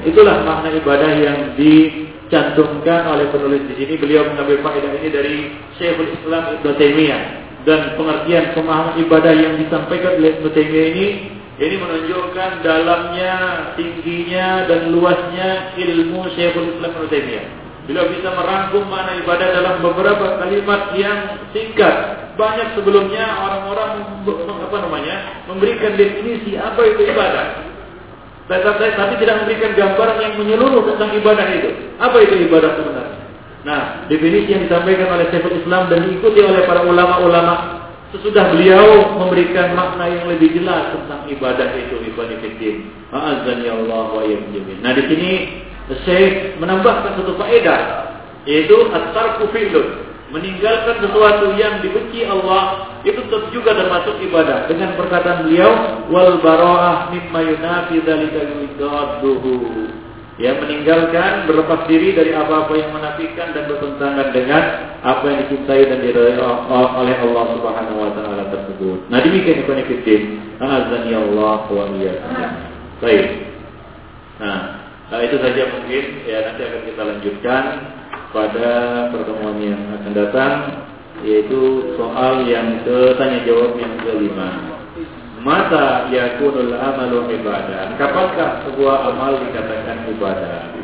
Itulah 0.07 0.35
makna 0.47 0.71
ibadah 0.71 1.11
yang 1.19 1.39
dicantumkan 1.59 3.11
oleh 3.11 3.27
penulis 3.27 3.67
di 3.67 3.75
sini. 3.83 3.93
Beliau 3.99 4.23
mengambil 4.31 4.63
faedah 4.63 4.91
ini 5.03 5.09
dari 5.11 5.35
Syekhul 5.75 6.15
Islam 6.15 6.55
Ibnu 6.59 6.69
Taimiyah 6.79 7.21
dan 7.67 7.99
pengertian 7.99 8.55
pemahaman 8.55 8.95
ibadah 9.03 9.33
yang 9.35 9.59
disampaikan 9.59 10.15
oleh 10.15 10.39
Ibnu 10.39 10.47
Taimiyah 10.55 10.87
ini 10.95 11.07
ini 11.57 11.75
menunjukkan 11.75 12.61
dalamnya, 12.63 13.35
tingginya 13.75 14.69
dan 14.71 14.93
luasnya 14.95 15.75
ilmu 15.75 16.23
Syekhul 16.39 16.71
Islam 16.71 16.91
Ibnu 16.95 17.07
Taimiyah. 17.11 17.66
Bila 17.87 18.03
bisa 18.11 18.29
merangkum 18.35 18.83
mana 18.91 19.15
ibadah 19.23 19.47
dalam 19.47 19.75
beberapa 19.79 20.43
kalimat 20.43 20.91
yang 20.99 21.39
singkat. 21.55 22.27
Banyak 22.35 22.77
sebelumnya 22.77 23.23
orang-orang 23.41 24.21
apa 24.61 24.77
namanya 24.83 25.15
memberikan 25.49 25.95
definisi 25.95 26.53
apa 26.59 26.83
itu 26.83 27.01
ibadah. 27.07 27.65
Tetapi 28.51 28.95
tapi 28.95 29.13
tidak 29.23 29.35
memberikan 29.43 29.71
gambaran 29.73 30.17
yang 30.19 30.33
menyeluruh 30.35 30.83
tentang 30.93 31.15
ibadah 31.15 31.47
itu. 31.51 31.71
Apa 31.97 32.17
itu 32.21 32.35
ibadah 32.47 32.71
sebenarnya? 32.75 33.17
Nah, 33.67 33.81
definisi 34.07 34.55
yang 34.55 34.63
disampaikan 34.63 35.11
oleh 35.11 35.27
Syekhul 35.27 35.59
Islam 35.59 35.91
dan 35.91 36.07
diikuti 36.07 36.39
oleh 36.39 36.63
para 36.63 36.87
ulama-ulama 36.87 37.83
sesudah 38.15 38.55
beliau 38.55 39.19
memberikan 39.19 39.75
makna 39.75 40.07
yang 40.07 40.31
lebih 40.31 40.55
jelas 40.55 40.95
tentang 40.95 41.27
ibadah 41.27 41.75
itu 41.75 41.99
ibadah 42.07 42.37
fitin. 42.39 42.87
Azan 43.11 43.67
ya 43.67 43.75
Allah 43.75 44.07
wa 44.15 44.23
Nah 44.23 44.91
di 44.95 45.03
sini 45.11 45.31
saya 46.03 46.57
menambahkan 46.59 47.15
satu 47.19 47.39
faedah 47.39 47.81
yaitu 48.47 48.75
at-tarku 48.91 49.47
meninggalkan 50.27 50.99
sesuatu 50.99 51.55
yang 51.55 51.79
dibenci 51.79 52.27
Allah 52.27 52.91
itu 53.07 53.15
tetap 53.15 53.47
juga 53.55 53.71
termasuk 53.71 54.19
ibadah 54.27 54.67
dengan 54.67 54.99
perkataan 54.99 55.47
beliau 55.47 56.03
wal 56.11 56.43
bara'ah 56.43 57.07
mimma 57.15 57.39
yunafi 57.47 58.03
dzalika 58.03 58.43
ya 60.37 60.53
meninggalkan 60.59 61.49
berlepas 61.49 61.89
diri 61.89 62.13
dari 62.13 62.31
apa-apa 62.35 62.73
yang 62.77 62.93
menafikan 62.93 63.57
dan 63.57 63.65
bertentangan 63.65 64.27
dengan 64.35 64.63
apa 65.01 65.23
yang 65.25 65.39
dicintai 65.49 65.83
dan 65.89 65.99
diridhai 66.05 66.37
oleh 66.37 67.15
Allah 67.25 67.45
Subhanahu 67.57 67.97
wa 67.97 68.11
taala 68.13 68.43
tersebut. 68.53 69.09
Nah, 69.09 69.17
demikian 69.25 69.65
ikhwan 69.65 69.81
fillah. 69.81 70.45
Azan 70.61 71.09
ya 71.09 71.19
Allah 71.21 71.61
wa 71.69 71.83
iyyakum. 71.89 72.33
Baik. 73.01 73.25
Nah, 74.37 74.57
Nah, 75.07 75.19
itu 75.23 75.39
saja 75.39 75.63
mungkin 75.71 76.03
ya 76.27 76.37
nanti 76.51 76.61
akan 76.67 76.81
kita 76.83 77.01
lanjutkan 77.01 77.63
pada 78.35 78.71
pertemuan 79.15 79.55
yang 79.63 79.79
akan 79.95 80.11
datang 80.11 80.53
yaitu 81.23 81.95
soal 81.95 82.43
yang 82.45 82.83
ke 82.83 83.15
tanya 83.15 83.39
jawab 83.47 83.79
yang 83.79 83.95
kelima. 84.03 84.77
Mata 85.41 86.11
yakunul 86.11 86.75
amalu 86.75 87.39
ibadah? 87.39 87.95
Kapankah 87.95 88.67
sebuah 88.67 89.15
amal 89.15 89.39
dikatakan 89.47 90.11
ibadah? 90.11 90.75